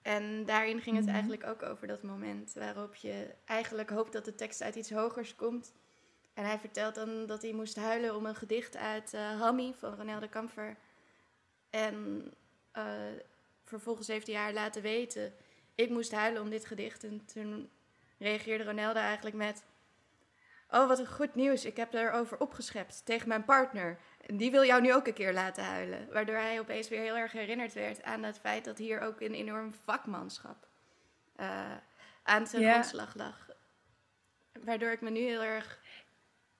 En 0.02 0.44
daarin 0.44 0.80
ging 0.80 0.96
het 0.96 1.04
mhm. 1.04 1.14
eigenlijk 1.14 1.46
ook 1.46 1.62
over 1.62 1.86
dat 1.86 2.02
moment 2.02 2.52
waarop 2.52 2.94
je 2.94 3.34
eigenlijk 3.44 3.90
hoopt 3.90 4.12
dat 4.12 4.24
de 4.24 4.34
tekst 4.34 4.62
uit 4.62 4.74
iets 4.74 4.90
hogers 4.90 5.34
komt. 5.34 5.72
En 6.34 6.44
hij 6.44 6.58
vertelt 6.58 6.94
dan 6.94 7.26
dat 7.26 7.42
hij 7.42 7.52
moest 7.52 7.76
huilen 7.76 8.16
om 8.16 8.26
een 8.26 8.34
gedicht 8.34 8.76
uit 8.76 9.12
uh, 9.14 9.40
Hammy 9.40 9.74
van 9.78 9.94
Ronel 9.94 10.20
de 10.20 10.28
Kamfer. 10.28 10.76
En 11.70 12.24
uh, 12.76 12.84
vervolgens 13.64 14.06
heeft 14.06 14.26
hij 14.26 14.36
haar 14.36 14.52
laten 14.52 14.82
weten, 14.82 15.32
ik 15.74 15.90
moest 15.90 16.12
huilen 16.12 16.42
om 16.42 16.50
dit 16.50 16.66
gedicht. 16.66 17.04
En 17.04 17.24
toen 17.24 17.70
reageerde 18.18 18.64
Ronelde 18.64 18.98
eigenlijk 18.98 19.36
met, 19.36 19.64
Oh, 20.70 20.88
wat 20.88 20.98
een 20.98 21.06
goed 21.06 21.34
nieuws. 21.34 21.64
Ik 21.64 21.76
heb 21.76 21.94
erover 21.94 22.40
opgeschept 22.40 23.04
tegen 23.04 23.28
mijn 23.28 23.44
partner. 23.44 23.98
En 24.20 24.36
die 24.36 24.50
wil 24.50 24.64
jou 24.64 24.80
nu 24.80 24.94
ook 24.94 25.06
een 25.06 25.14
keer 25.14 25.32
laten 25.32 25.64
huilen. 25.64 26.12
Waardoor 26.12 26.36
hij 26.36 26.60
opeens 26.60 26.88
weer 26.88 27.00
heel 27.00 27.16
erg 27.16 27.32
herinnerd 27.32 27.72
werd 27.72 28.02
aan 28.02 28.22
het 28.22 28.38
feit 28.38 28.64
dat 28.64 28.78
hier 28.78 29.00
ook 29.00 29.20
een 29.20 29.34
enorm 29.34 29.72
vakmanschap 29.72 30.68
uh, 31.36 31.76
aan 32.22 32.46
zijn 32.46 32.70
grondslag 32.70 33.14
lag. 33.14 33.48
Waardoor 34.64 34.90
ik 34.90 35.00
me 35.00 35.10
nu 35.10 35.20
heel 35.20 35.42
erg 35.42 35.78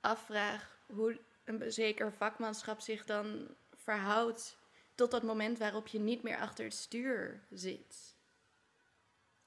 afvraag 0.01 0.79
hoe 0.87 1.21
een 1.45 1.73
zeker 1.73 2.13
vakmanschap 2.13 2.81
zich 2.81 3.05
dan 3.05 3.49
verhoudt 3.75 4.59
tot 4.95 5.11
dat 5.11 5.23
moment 5.23 5.59
waarop 5.59 5.87
je 5.87 5.99
niet 5.99 6.23
meer 6.23 6.39
achter 6.39 6.65
het 6.65 6.75
stuur 6.75 7.41
zit. 7.51 8.15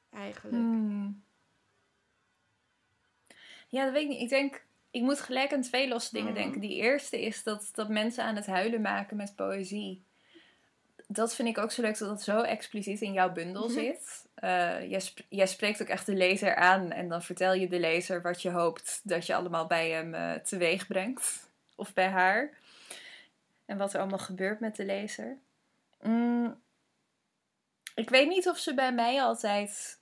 Eigenlijk. 0.09 0.63
Hmm. 0.63 1.23
Ja, 3.69 3.83
dat 3.83 3.93
weet 3.93 4.03
ik 4.03 4.09
niet. 4.09 4.21
Ik 4.21 4.29
denk, 4.29 4.63
ik 4.91 5.01
moet 5.01 5.19
gelijk 5.19 5.53
aan 5.53 5.61
twee 5.61 5.87
losse 5.87 6.13
dingen 6.13 6.29
mm. 6.29 6.35
denken. 6.35 6.61
Die 6.61 6.75
eerste 6.75 7.21
is 7.21 7.43
dat, 7.43 7.69
dat 7.73 7.89
mensen 7.89 8.23
aan 8.23 8.35
het 8.35 8.45
huilen 8.45 8.81
maken 8.81 9.17
met 9.17 9.35
poëzie. 9.35 10.03
Dat 11.07 11.35
vind 11.35 11.47
ik 11.47 11.57
ook 11.57 11.71
zo 11.71 11.81
leuk 11.81 11.97
dat 11.97 12.09
dat 12.09 12.21
zo 12.21 12.41
expliciet 12.41 13.01
in 13.01 13.13
jouw 13.13 13.31
bundel 13.31 13.63
mhm. 13.63 13.73
zit. 13.73 14.27
Uh, 14.43 14.89
jij, 14.89 15.01
jij, 15.29 15.47
spreekt 15.47 15.81
ook 15.81 15.87
echt 15.87 16.05
de 16.05 16.15
lezer 16.15 16.55
aan 16.55 16.91
en 16.91 17.09
dan 17.09 17.21
vertel 17.21 17.53
je 17.53 17.67
de 17.67 17.79
lezer 17.79 18.21
wat 18.21 18.41
je 18.41 18.49
hoopt 18.49 19.01
dat 19.03 19.25
je 19.25 19.35
allemaal 19.35 19.67
bij 19.67 19.89
hem 19.89 20.13
uh, 20.13 20.33
teweeg 20.33 20.87
brengt. 20.87 21.49
Of 21.75 21.93
bij 21.93 22.07
haar. 22.07 22.57
En 23.65 23.77
wat 23.77 23.93
er 23.93 23.99
allemaal 23.99 24.19
gebeurt 24.19 24.59
met 24.59 24.75
de 24.75 24.85
lezer. 24.85 25.37
Mm. 26.01 26.59
Ik 27.95 28.09
weet 28.09 28.27
niet 28.27 28.47
of 28.47 28.57
ze 28.57 28.73
bij 28.73 28.93
mij 28.93 29.21
altijd 29.21 29.98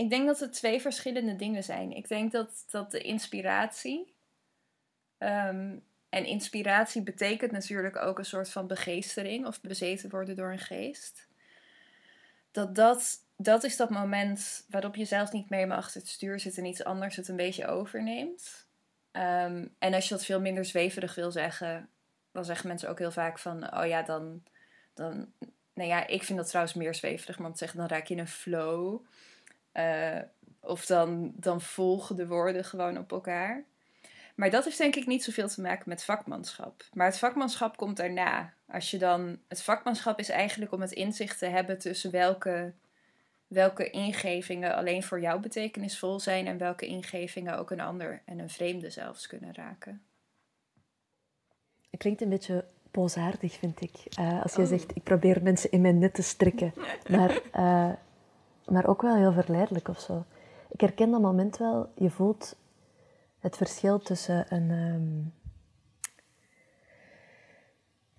ik 0.00 0.10
denk 0.10 0.26
dat 0.26 0.40
het 0.40 0.52
twee 0.52 0.80
verschillende 0.80 1.36
dingen 1.36 1.64
zijn. 1.64 1.92
Ik 1.92 2.08
denk 2.08 2.32
dat, 2.32 2.64
dat 2.70 2.90
de 2.90 3.00
inspiratie. 3.00 4.14
Ehm, 5.18 5.76
en 6.08 6.24
inspiratie 6.24 7.02
betekent 7.02 7.50
natuurlijk 7.50 7.96
ook 7.96 8.18
een 8.18 8.24
soort 8.24 8.50
van 8.50 8.66
begeestering 8.66 9.46
of 9.46 9.60
bezeten 9.60 10.10
worden 10.10 10.36
door 10.36 10.52
een 10.52 10.58
geest. 10.58 11.28
Dat 12.50 12.74
dat, 12.74 13.24
dat 13.36 13.64
is 13.64 13.76
dat 13.76 13.90
moment 13.90 14.64
waarop 14.68 14.96
je 14.96 15.04
zelf 15.04 15.32
niet 15.32 15.50
meer 15.50 15.72
achter 15.72 16.00
het 16.00 16.10
stuur 16.10 16.40
zit 16.40 16.58
en 16.58 16.64
iets 16.64 16.84
anders 16.84 17.16
het 17.16 17.28
een 17.28 17.36
beetje 17.36 17.66
overneemt. 17.66 18.66
Ehm, 19.10 19.66
en 19.78 19.94
als 19.94 20.08
je 20.08 20.14
dat 20.14 20.24
veel 20.24 20.40
minder 20.40 20.64
zweverig 20.64 21.14
wil 21.14 21.30
zeggen, 21.30 21.88
dan 22.32 22.44
zeggen 22.44 22.68
mensen 22.68 22.88
ook 22.88 22.98
heel 22.98 23.10
vaak 23.10 23.38
van: 23.38 23.78
oh 23.78 23.86
ja, 23.86 24.02
dan. 24.02 24.42
dan 24.94 25.32
nou 25.74 25.88
ja, 25.88 26.06
ik 26.06 26.22
vind 26.22 26.38
dat 26.38 26.48
trouwens 26.48 26.74
meer 26.74 26.94
zweverig, 26.94 27.36
want 27.36 27.58
zeggen 27.58 27.78
dan 27.78 27.88
raak 27.88 28.06
je 28.06 28.14
in 28.14 28.20
een 28.20 28.28
flow. 28.28 29.04
Uh, 29.74 30.18
Of 30.62 30.86
dan, 30.86 31.32
dan 31.36 31.60
volgen 31.60 32.16
de 32.16 32.26
woorden 32.26 32.64
gewoon 32.64 32.98
op 32.98 33.12
elkaar. 33.12 33.64
Maar 34.34 34.50
dat 34.50 34.64
heeft 34.64 34.78
denk 34.78 34.96
ik 34.96 35.06
niet 35.06 35.24
zoveel 35.24 35.48
te 35.48 35.60
maken 35.60 35.88
met 35.88 36.04
vakmanschap. 36.04 36.84
Maar 36.92 37.06
het 37.06 37.18
vakmanschap 37.18 37.76
komt 37.76 37.96
daarna. 37.96 38.52
Als 38.68 38.90
je 38.90 38.98
dan, 38.98 39.38
het 39.48 39.62
vakmanschap 39.62 40.18
is 40.18 40.28
eigenlijk 40.28 40.72
om 40.72 40.80
het 40.80 40.92
inzicht 40.92 41.38
te 41.38 41.46
hebben 41.46 41.78
tussen 41.78 42.10
welke, 42.10 42.72
welke 43.46 43.90
ingevingen 43.90 44.74
alleen 44.74 45.02
voor 45.02 45.20
jou 45.20 45.40
betekenisvol 45.40 46.20
zijn 46.20 46.46
en 46.46 46.58
welke 46.58 46.86
ingevingen 46.86 47.58
ook 47.58 47.70
een 47.70 47.80
ander 47.80 48.22
en 48.24 48.38
een 48.38 48.50
vreemde 48.50 48.90
zelfs 48.90 49.26
kunnen 49.26 49.54
raken. 49.54 50.02
Het 51.90 52.00
klinkt 52.00 52.20
een 52.20 52.28
beetje 52.28 52.64
boosaardig, 52.90 53.58
vind 53.58 53.80
ik. 53.80 54.18
Uh, 54.18 54.42
als 54.42 54.54
je 54.54 54.62
oh. 54.62 54.68
zegt, 54.68 54.96
ik 54.96 55.02
probeer 55.02 55.42
mensen 55.42 55.70
in 55.70 55.80
mijn 55.80 55.98
net 55.98 56.14
te 56.14 56.22
strikken. 56.22 56.74
Maar, 57.08 57.40
uh, 57.54 57.92
maar 58.70 58.86
ook 58.86 59.02
wel 59.02 59.16
heel 59.16 59.32
verleidelijk 59.32 59.88
of 59.88 60.00
zo. 60.00 60.24
Ik 60.68 60.80
herken 60.80 61.10
dat 61.10 61.20
moment 61.20 61.56
wel. 61.56 61.88
Je 61.94 62.10
voelt 62.10 62.56
het 63.38 63.56
verschil 63.56 63.98
tussen 63.98 64.54
een... 64.54 64.70
Um, 64.70 65.32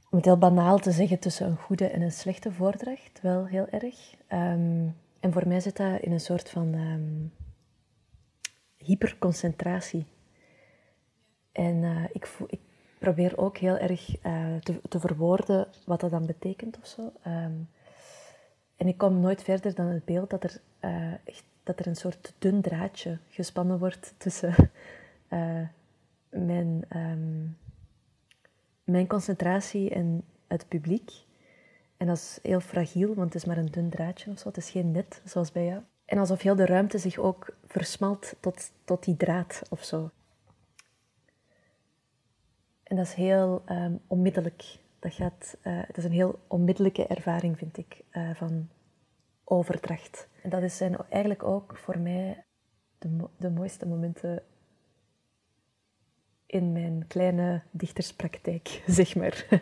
om 0.09 0.17
het 0.17 0.25
heel 0.25 0.37
banaal 0.37 0.77
te 0.77 0.91
zeggen, 0.91 1.19
tussen 1.19 1.47
een 1.47 1.57
goede 1.57 1.87
en 1.87 2.01
een 2.01 2.11
slechte 2.11 2.51
voordracht, 2.51 3.21
wel 3.21 3.45
heel 3.45 3.67
erg. 3.67 4.15
Um, 4.29 4.95
en 5.19 5.31
voor 5.31 5.47
mij 5.47 5.59
zit 5.59 5.77
dat 5.77 6.01
in 6.01 6.11
een 6.11 6.19
soort 6.19 6.49
van 6.49 6.73
um, 6.73 7.33
hyperconcentratie. 8.77 10.05
En 11.51 11.75
uh, 11.83 12.03
ik, 12.11 12.25
voel, 12.25 12.47
ik 12.49 12.59
probeer 12.99 13.37
ook 13.37 13.57
heel 13.57 13.77
erg 13.77 14.25
uh, 14.25 14.55
te, 14.55 14.81
te, 14.89 14.99
verwoorden 14.99 15.67
wat 15.85 15.99
dat 15.99 16.11
dan 16.11 16.25
betekent 16.25 16.77
of 16.79 16.87
zo. 16.87 17.11
En 18.81 18.87
ik 18.87 18.97
kom 18.97 19.19
nooit 19.19 19.43
verder 19.43 19.75
dan 19.75 19.85
het 19.85 20.05
beeld 20.05 20.29
dat 20.29 20.43
er, 20.43 20.61
uh, 20.81 21.13
echt, 21.23 21.43
dat 21.63 21.79
er 21.79 21.87
een 21.87 21.95
soort 21.95 22.33
dun 22.39 22.61
draadje 22.61 23.17
gespannen 23.29 23.79
wordt 23.79 24.13
tussen 24.17 24.71
uh, 25.29 25.59
mijn, 26.49 26.83
um, 26.95 27.57
mijn 28.83 29.07
concentratie 29.07 29.89
en 29.89 30.23
het 30.47 30.67
publiek. 30.67 31.11
En 31.97 32.07
dat 32.07 32.17
is 32.17 32.39
heel 32.41 32.59
fragiel, 32.59 33.13
want 33.13 33.33
het 33.33 33.41
is 33.41 33.45
maar 33.45 33.57
een 33.57 33.71
dun 33.71 33.89
draadje 33.89 34.31
of 34.31 34.39
zo. 34.39 34.47
Het 34.47 34.57
is 34.57 34.69
geen 34.69 34.91
net, 34.91 35.21
zoals 35.25 35.51
bij 35.51 35.65
jou. 35.65 35.81
En 36.05 36.17
alsof 36.17 36.41
heel 36.41 36.55
de 36.55 36.65
ruimte 36.65 36.97
zich 36.97 37.17
ook 37.17 37.55
versmalt 37.67 38.35
tot, 38.39 38.71
tot 38.83 39.03
die 39.03 39.17
draad 39.17 39.61
of 39.69 39.83
zo. 39.83 40.09
En 42.83 42.95
dat 42.95 43.05
is 43.05 43.13
heel 43.13 43.63
um, 43.69 43.99
onmiddellijk. 44.07 44.63
Dat, 45.01 45.13
gaat, 45.13 45.57
uh, 45.63 45.81
dat 45.87 45.97
is 45.97 46.03
een 46.03 46.11
heel 46.11 46.39
onmiddellijke 46.47 47.07
ervaring, 47.07 47.57
vind 47.57 47.77
ik, 47.77 48.03
uh, 48.11 48.29
van 48.35 48.69
overdracht. 49.43 50.27
En 50.43 50.49
dat 50.49 50.71
zijn 50.71 50.97
eigenlijk 51.09 51.43
ook 51.43 51.77
voor 51.77 51.99
mij 51.99 52.43
de, 52.97 53.17
de 53.37 53.49
mooiste 53.49 53.87
momenten 53.87 54.43
in 56.45 56.71
mijn 56.71 57.07
kleine 57.07 57.61
dichterspraktijk, 57.71 58.83
zeg 58.99 59.15
maar. 59.15 59.45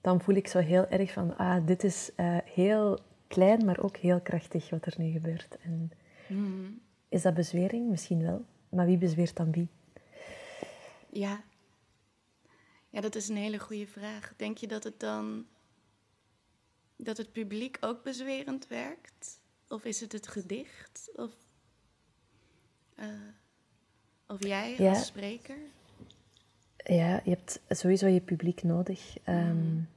Dan 0.00 0.20
voel 0.20 0.34
ik 0.34 0.48
zo 0.48 0.58
heel 0.58 0.86
erg 0.88 1.12
van, 1.12 1.36
ah, 1.36 1.66
dit 1.66 1.84
is 1.84 2.10
uh, 2.16 2.36
heel 2.44 2.98
klein, 3.26 3.64
maar 3.64 3.78
ook 3.78 3.96
heel 3.96 4.20
krachtig 4.20 4.70
wat 4.70 4.86
er 4.86 4.94
nu 4.96 5.10
gebeurt. 5.10 5.58
En 5.62 5.90
mm. 6.26 6.80
Is 7.08 7.22
dat 7.22 7.34
bezwering? 7.34 7.90
Misschien 7.90 8.22
wel. 8.22 8.44
Maar 8.68 8.86
wie 8.86 8.98
bezweert 8.98 9.36
dan 9.36 9.50
wie? 9.50 9.68
Ja, 11.10 11.40
ja, 12.96 13.02
dat 13.02 13.14
is 13.14 13.28
een 13.28 13.36
hele 13.36 13.58
goede 13.58 13.86
vraag. 13.86 14.32
Denk 14.36 14.58
je 14.58 14.66
dat 14.66 14.84
het 14.84 15.00
dan 15.00 15.46
dat 16.96 17.16
het 17.16 17.32
publiek 17.32 17.76
ook 17.80 18.02
bezwerend 18.02 18.66
werkt? 18.66 19.40
Of 19.68 19.84
is 19.84 20.00
het 20.00 20.12
het 20.12 20.28
gedicht? 20.28 21.10
Of, 21.16 21.30
uh, 22.98 23.06
of 24.26 24.44
jij 24.44 24.88
als 24.88 25.06
spreker? 25.06 25.56
Ja, 26.76 27.20
je 27.24 27.30
hebt 27.30 27.60
sowieso 27.68 28.06
je 28.06 28.20
publiek 28.20 28.62
nodig. 28.62 29.16
Um, 29.28 29.88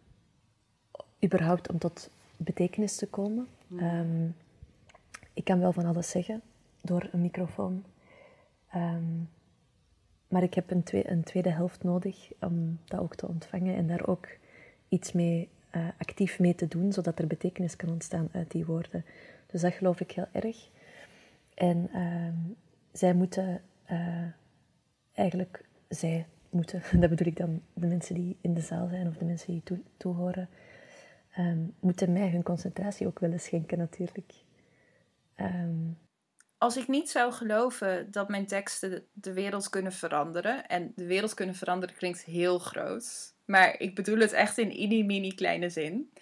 überhaupt 1.23 1.69
om 1.69 1.78
tot 1.78 2.10
betekenis 2.38 2.95
te 2.95 3.08
komen. 3.08 3.47
Um, 3.71 4.36
ik 5.34 5.43
kan 5.43 5.60
wel 5.60 5.73
van 5.73 5.86
alles 5.86 6.10
zeggen 6.10 6.41
door 6.82 7.10
een 7.12 7.21
microfoon. 7.21 7.86
Um, 8.76 9.30
maar 10.30 10.44
ik 10.44 10.54
heb 10.54 10.72
een, 10.72 11.24
tweede 11.24 11.50
helft 11.50 11.84
nodig 11.84 12.30
om 12.39 12.80
dat 12.86 13.00
ook 13.00 13.15
te 13.15 13.28
ontvangen 13.28 13.76
en 13.76 13.88
daar 13.88 14.08
ook 14.08 14.28
iets 14.89 15.12
mee 15.12 15.50
uh, 15.76 15.88
actief 15.98 16.39
mee 16.39 16.56
te 16.56 16.68
doen, 16.68 16.94
zodat 16.94 17.20
er 17.20 17.28
betekenis 17.28 17.76
kan 17.76 17.89
ontstaan 17.89 18.30
uit 18.32 18.52
die 18.52 18.65
woorden. 18.65 19.06
Dus 19.48 19.62
dat 19.62 19.74
geloof 19.74 20.00
ik 20.00 20.12
heel 20.12 20.28
erg. 20.32 20.70
En 21.54 21.89
uh, 21.94 22.28
zij 22.92 23.13
moeten 23.13 23.62
uh, 23.92 24.26
eigenlijk, 25.13 25.65
zij 25.88 26.26
moeten, 26.50 26.82
dat 27.02 27.10
bedoel 27.10 27.28
ik 27.28 27.38
dan 27.38 27.62
de 27.74 27.88
mensen 27.88 28.15
die 28.15 28.38
in 28.42 28.54
de 28.54 28.62
zaal 28.62 28.88
zijn 28.88 29.08
of 29.08 29.18
de 29.18 29.26
mensen 29.26 29.52
die 29.52 29.63
toe, 29.63 29.80
toehoren, 29.98 30.50
um, 31.38 31.74
moeten 31.80 32.12
mij 32.12 32.30
hun 32.30 32.44
concentratie 32.44 33.08
ook 33.08 33.20
willen 33.20 33.39
schenken 33.39 33.78
natuurlijk. 33.78 34.34
Um, 35.36 35.98
als 36.60 36.78
ik 36.78 36.88
niet 36.88 37.10
zou 37.10 37.32
geloven 37.32 38.12
dat 38.12 38.30
mijn 38.30 38.48
teksten 38.48 39.06
de 39.13 39.34
wereld 39.34 39.69
kunnen 39.69 39.91
veranderen, 39.91 40.67
en 40.67 40.91
de 40.95 41.06
wereld 41.06 41.34
kunnen 41.34 41.56
veranderen 41.56 41.95
klinkt 41.95 42.24
heel 42.24 42.60
groot, 42.60 43.34
maar 43.45 43.80
ik 43.80 43.95
bedoel 43.95 44.19
het 44.19 44.32
echt 44.32 44.58
in 44.58 44.72
ieder 44.72 45.06
mini 45.06 45.36
kleine 45.36 45.69
zin. 45.69 46.13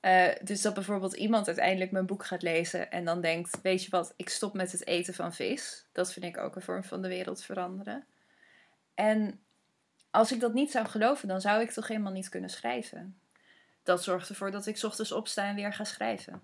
Uh, 0.00 0.28
dus 0.42 0.62
dat 0.62 0.74
bijvoorbeeld 0.74 1.14
iemand 1.14 1.46
uiteindelijk 1.46 1.90
mijn 1.90 2.06
boek 2.06 2.24
gaat 2.24 2.42
lezen 2.42 2.90
en 2.90 3.04
dan 3.04 3.20
denkt: 3.20 3.58
Weet 3.62 3.84
je 3.84 3.90
wat, 3.90 4.14
ik 4.16 4.28
stop 4.28 4.54
met 4.54 4.72
het 4.72 4.86
eten 4.86 5.14
van 5.14 5.34
vis. 5.34 5.86
Dat 5.92 6.12
vind 6.12 6.24
ik 6.24 6.38
ook 6.38 6.56
een 6.56 6.62
vorm 6.62 6.84
van 6.84 7.02
de 7.02 7.08
wereld 7.08 7.42
veranderen. 7.42 8.04
En 8.94 9.40
als 10.10 10.32
ik 10.32 10.40
dat 10.40 10.54
niet 10.54 10.70
zou 10.70 10.86
geloven, 10.86 11.28
dan 11.28 11.40
zou 11.40 11.62
ik 11.62 11.70
toch 11.70 11.88
helemaal 11.88 12.12
niet 12.12 12.28
kunnen 12.28 12.50
schrijven. 12.50 13.18
Dat 13.82 14.02
zorgt 14.02 14.28
ervoor 14.28 14.50
dat 14.50 14.66
ik 14.66 14.82
ochtends 14.82 15.12
opsta 15.12 15.48
en 15.48 15.54
weer 15.54 15.72
ga 15.72 15.84
schrijven. 15.84 16.42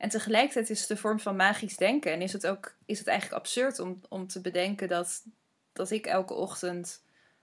En 0.00 0.08
tegelijkertijd 0.08 0.70
is 0.70 0.80
het 0.80 0.90
een 0.90 0.98
vorm 0.98 1.20
van 1.20 1.36
magisch 1.36 1.76
denken. 1.76 2.12
En 2.12 2.22
is 2.22 2.32
het 2.32 2.46
ook 2.46 2.74
is 2.84 2.98
het 2.98 3.06
eigenlijk 3.06 3.38
absurd 3.38 3.78
om, 3.78 4.00
om 4.08 4.26
te 4.26 4.40
bedenken 4.40 4.88
dat, 4.88 5.24
dat 5.72 5.90
ik 5.90 6.06
elke 6.06 6.34
ochtend 6.34 7.02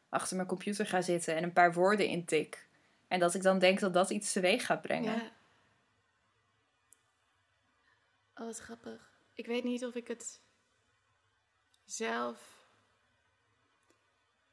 achter 0.09 0.35
mijn 0.35 0.47
computer 0.47 0.85
ga 0.85 1.01
zitten 1.01 1.35
en 1.35 1.43
een 1.43 1.53
paar 1.53 1.73
woorden 1.73 2.07
intik. 2.07 2.67
En 3.07 3.19
dat 3.19 3.33
ik 3.33 3.41
dan 3.41 3.59
denk 3.59 3.79
dat 3.79 3.93
dat 3.93 4.09
iets 4.09 4.31
teweeg 4.31 4.65
gaat 4.65 4.81
brengen. 4.81 5.13
Ja. 5.13 5.31
Oh, 8.35 8.45
wat 8.45 8.57
grappig. 8.57 9.11
Ik 9.33 9.45
weet 9.45 9.63
niet 9.63 9.85
of 9.85 9.95
ik 9.95 10.07
het 10.07 10.41
zelf 11.85 12.67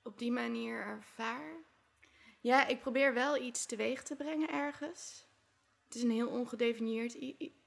op 0.02 0.18
die 0.18 0.32
manier 0.32 0.80
ervaar. 0.80 1.54
Ja, 2.40 2.66
ik 2.66 2.80
probeer 2.80 3.14
wel 3.14 3.42
iets 3.42 3.66
teweeg 3.66 4.02
te 4.02 4.16
brengen 4.16 4.48
ergens. 4.48 5.26
Het 5.84 5.94
is 5.94 6.02
een 6.02 6.10
heel 6.10 6.28
ongedefinieerd 6.28 7.14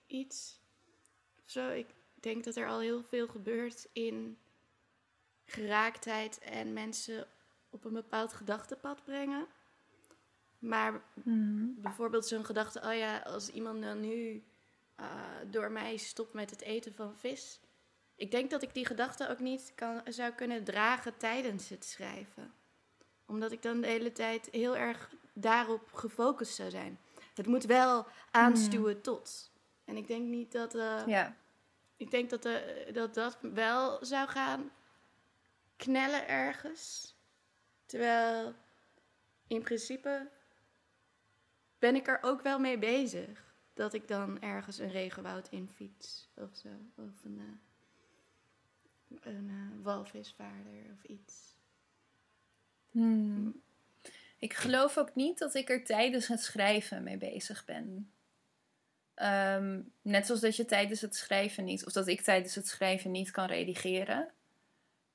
iets. 0.08 0.60
Zo, 1.46 1.70
ik 1.70 1.88
denk 2.13 2.43
dat 2.43 2.56
er 2.56 2.67
al 2.67 2.80
heel 2.80 3.04
veel 3.04 3.28
gebeurt 3.28 3.88
in 3.93 4.38
geraaktheid 5.46 6.39
en 6.39 6.74
mensen 6.74 7.28
op 7.70 7.86
een 7.86 7.93
bepaald 7.93 8.34
gedachtenpad 8.34 9.04
brengen. 9.04 9.48
Maar 10.60 11.02
mhm. 11.13 11.65
bijvoorbeeld 11.76 12.26
zo'n 12.26 12.46
gedachte, 12.46 12.82
oh 12.82 12.96
ja, 12.96 13.17
als 13.17 13.50
iemand 13.50 13.82
dan 13.82 14.00
nu 14.00 14.43
uh, 15.00 15.06
door 15.50 15.72
mij 15.72 15.98
stopt 15.98 16.34
met 16.34 16.50
het 16.50 16.62
eten 16.62 16.93
van 16.93 17.17
vis. 17.17 17.60
Ik 18.15 18.32
denk 18.32 18.50
dat 18.50 18.62
ik 18.62 18.74
die 18.74 18.86
gedachte 18.86 19.30
ook 19.30 19.39
niet 19.39 19.72
kan, 19.76 20.02
zou 20.06 20.34
kunnen 20.34 20.63
dragen 20.63 21.17
tijdens 21.17 21.70
het 21.70 21.86
schrijven. 21.86 22.54
Omdat 23.26 23.52
ik 23.52 23.62
dan 23.62 23.82
de 23.82 23.88
hele 23.88 24.12
tijd 24.12 24.48
heel 24.52 24.78
erg 24.78 25.13
daarop 25.34 25.93
gefocust 25.93 26.56
zou 26.56 26.70
zijn. 26.70 27.00
Het 27.34 27.48
moet 27.48 27.65
wel 27.65 28.06
aanstuwen 28.32 28.93
mhm. 28.93 29.02
tot. 29.02 29.52
En 29.88 29.97
ik 29.97 30.08
denk 30.08 30.28
niet 30.28 30.52
dat. 30.52 30.76
Uh, 30.76 31.04
ja. 31.06 31.36
Ik 31.97 32.12
denk 32.12 32.30
dat, 32.30 32.45
uh, 32.45 32.56
dat 32.93 33.13
dat 33.13 33.38
wel 33.41 34.06
zou 34.06 34.28
gaan 34.28 34.71
knellen 35.76 36.28
ergens. 36.28 37.15
Terwijl 37.86 38.54
in 39.47 39.62
principe 39.62 40.30
ben 41.80 41.95
ik 41.95 42.08
er 42.08 42.19
ook 42.21 42.41
wel 42.41 42.60
mee 42.60 42.78
bezig. 42.78 43.45
Dat 43.73 43.93
ik 43.93 44.08
dan 44.08 44.41
ergens 44.41 44.78
een 44.78 44.91
regenwoud 44.91 45.47
in 45.50 45.69
fiets 45.76 46.30
of 46.36 46.56
zo. 46.56 46.69
Of 46.95 47.23
een, 47.23 47.60
uh, 49.19 49.34
een 49.34 49.82
walvisvaarder 49.82 50.84
of 50.93 51.04
iets. 51.04 51.56
Hmm. 52.91 53.62
Ik 54.39 54.54
geloof 54.54 54.97
ook 54.97 55.15
niet 55.15 55.38
dat 55.38 55.54
ik 55.54 55.69
er 55.69 55.84
tijdens 55.84 56.28
het 56.28 56.41
schrijven 56.41 57.04
mee 57.04 57.17
bezig 57.17 57.65
ben. 57.65 58.12
Ehm, 59.18 59.80
net 60.02 60.26
zoals 60.26 60.42
dat 60.42 60.56
je 60.56 60.66
tijdens 60.66 61.02
het 61.02 61.16
schrijven 61.16 61.64
niet, 61.64 61.86
of 61.86 61.92
dat 61.92 62.08
ik 62.08 62.22
tijdens 62.22 62.56
het 62.56 62.68
schrijven 62.68 63.12
niet 63.12 63.32
kan 63.32 63.46
redigeren, 63.46 64.30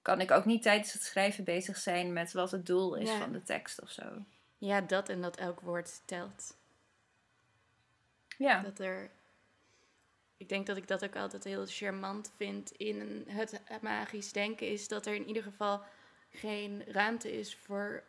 kan 0.03 0.21
ik 0.21 0.31
ook 0.31 0.45
niet 0.45 0.62
tijdens 0.62 0.93
het 0.93 1.03
schrijven 1.03 1.45
bezig 1.45 1.77
zijn 1.77 2.12
met 2.12 2.33
wat 2.33 2.51
het 2.51 2.67
doel 2.67 2.95
is 2.95 3.11
van 3.11 3.33
de 3.33 3.43
tekst 3.43 3.81
of 3.81 3.91
zo. 3.91 4.03
Ja, 4.59 4.81
dat 4.81 5.09
en 5.09 5.21
dat 5.21 5.37
elk 5.37 5.61
woord 5.61 6.01
telt. 6.05 6.57
Ja. 8.38 8.62
Dat 8.62 8.79
er. 8.79 9.11
ik 10.37 10.49
denk 10.49 10.67
dat 10.67 10.77
ik 10.77 10.88
dat 10.88 11.05
ook 11.05 11.17
altijd 11.17 11.45
heel 11.45 11.67
charmant 11.67 12.33
vind 12.37 12.71
in 12.71 13.25
het 13.29 13.61
magisch 13.81 14.33
denken, 14.33 14.69
is 14.69 14.88
dat 14.88 15.07
er 15.07 15.15
in 15.15 15.27
ieder 15.27 15.43
geval 15.43 15.83
geen 16.31 16.85
ruimte 16.87 17.38
is 17.38 17.57
voor 17.57 18.03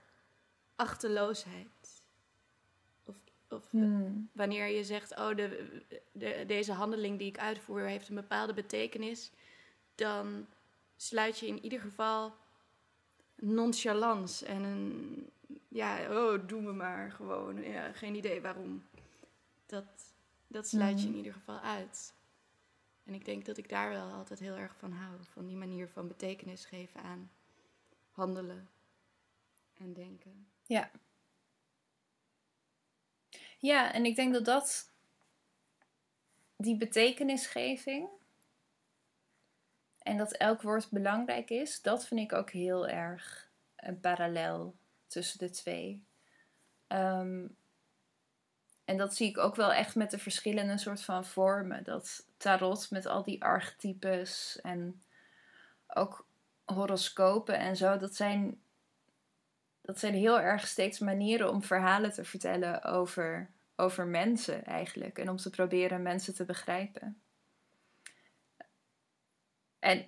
achterloosheid. 0.76 1.68
Of, 3.54 3.70
Hmm. 3.72 4.30
wanneer 4.32 4.68
je 4.68 4.84
zegt, 4.84 5.12
oh, 5.18 5.36
de, 5.36 5.82
de, 6.12 6.44
deze 6.48 6.72
handeling 6.74 7.18
die 7.20 7.28
ik 7.28 7.38
uitvoer 7.38 7.82
heeft 7.82 8.10
een 8.10 8.16
bepaalde 8.16 8.54
betekenis, 8.54 9.32
dan 9.96 10.46
sluit 10.96 11.40
je 11.40 11.48
in 11.48 11.64
ieder 11.64 11.80
geval 11.80 12.36
nonchalance 13.36 14.46
en 14.46 14.64
een, 14.64 15.26
ja, 15.68 16.10
oh, 16.10 16.48
doen 16.48 16.66
we 16.66 16.72
maar 16.72 17.12
gewoon, 17.12 17.62
ja, 17.64 17.92
geen 17.92 18.16
idee 18.16 18.42
waarom. 18.42 18.84
Dat, 19.66 19.86
dat 20.48 20.68
sluit 20.68 21.00
je 21.00 21.04
in 21.06 21.10
Mhm. 21.10 21.18
ieder 21.18 21.34
geval 21.34 21.60
uit. 21.60 22.14
En 23.04 23.14
ik 23.14 23.26
denk 23.26 23.46
dat 23.46 23.58
ik 23.58 23.70
daar 23.70 23.90
wel 23.90 24.12
altijd 24.12 24.40
heel 24.40 24.56
erg 24.56 24.76
van 24.78 24.92
hou, 24.92 25.18
van 25.24 25.46
die 25.46 25.56
manier 25.56 25.88
van 25.90 26.08
betekenis 26.08 26.66
geven 26.66 27.02
aan 27.02 27.32
handelen 28.12 28.70
en 29.78 29.94
denken. 29.94 30.48
Ja. 30.66 30.92
Ja, 33.64 33.94
en 33.94 34.06
ik 34.06 34.16
denk 34.16 34.34
dat 34.34 34.46
dat, 34.46 34.92
die 36.58 36.78
betekenisgeving 36.78 38.10
en 40.00 40.18
dat 40.18 40.32
elk 40.32 40.62
woord 40.62 40.90
belangrijk 40.90 41.50
is, 41.50 41.82
dat 41.82 42.08
vind 42.08 42.20
ik 42.20 42.34
ook 42.34 42.50
heel 42.50 42.88
erg 42.88 43.50
een 43.76 44.00
parallel 44.00 44.76
tussen 45.08 45.40
de 45.40 45.50
twee. 45.50 46.04
Ehm, 46.88 47.48
en 48.86 48.98
dat 48.98 49.16
zie 49.16 49.30
ik 49.30 49.38
ook 49.38 49.56
wel 49.56 49.74
echt 49.74 49.96
met 49.96 50.12
de 50.12 50.20
verschillende 50.20 50.78
soort 50.78 51.02
van 51.02 51.26
vormen. 51.26 51.84
Dat 51.84 52.28
tarot 52.38 52.92
met 52.92 53.06
al 53.06 53.24
die 53.24 53.44
archetypes 53.44 54.60
en 54.62 55.04
ook 55.88 56.28
horoscopen 56.66 57.58
en 57.58 57.76
zo, 57.76 57.98
dat 57.98 58.16
zijn 58.16 58.63
dat 59.84 60.00
zijn 60.00 60.14
heel 60.14 60.40
erg 60.40 60.68
steeds 60.68 61.00
manieren 61.00 61.50
om 61.50 61.64
verhalen 61.64 62.14
te 62.14 62.24
vertellen 62.24 62.84
over, 62.84 63.50
over 63.76 64.08
mensen 64.08 64.66
eigenlijk. 64.66 65.18
En 65.18 65.30
om 65.30 65.38
te 65.38 65.50
proberen 65.50 66.02
mensen 66.02 66.36
te 66.36 66.46
begrijpen. 66.46 67.22
En 69.80 70.06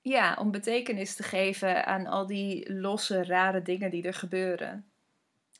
ja, 0.00 0.36
om 0.38 0.50
betekenis 0.50 1.14
te 1.14 1.22
geven 1.22 1.86
aan 1.86 2.06
al 2.06 2.26
die 2.26 2.72
losse, 2.72 3.24
rare 3.24 3.62
dingen 3.62 3.90
die 3.90 4.02
er 4.02 4.14
gebeuren. 4.14 4.90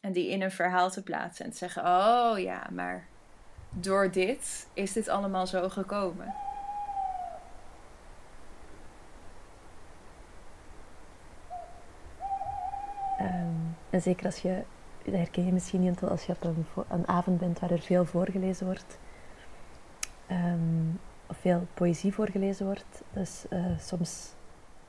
En 0.00 0.12
die 0.12 0.28
in 0.28 0.42
een 0.42 0.50
verhaal 0.50 0.90
te 0.90 1.02
plaatsen 1.02 1.44
en 1.44 1.50
te 1.50 1.56
zeggen: 1.56 1.82
Oh 1.84 2.38
ja, 2.38 2.66
maar 2.72 3.06
door 3.70 4.10
dit 4.10 4.68
is 4.74 4.92
dit 4.92 5.08
allemaal 5.08 5.46
zo 5.46 5.68
gekomen. 5.68 6.34
En 13.90 14.02
zeker 14.02 14.26
als 14.26 14.38
je, 14.38 14.62
dat 15.04 15.14
herken 15.14 15.44
je 15.44 15.52
misschien 15.52 15.80
niet 15.80 16.02
als 16.02 16.24
je 16.24 16.32
op 16.32 16.44
een, 16.44 16.64
vo- 16.72 16.84
een 16.90 17.08
avond 17.08 17.38
bent 17.38 17.60
waar 17.60 17.70
er 17.70 17.80
veel 17.80 18.04
voorgelezen 18.04 18.66
wordt, 18.66 18.98
ehm, 20.26 20.86
of 21.26 21.36
veel 21.36 21.66
poëzie 21.74 22.14
voorgelezen 22.14 22.66
wordt. 22.66 23.02
Dat 23.12 23.22
is 23.22 23.44
eh, 23.50 23.64
soms 23.78 24.34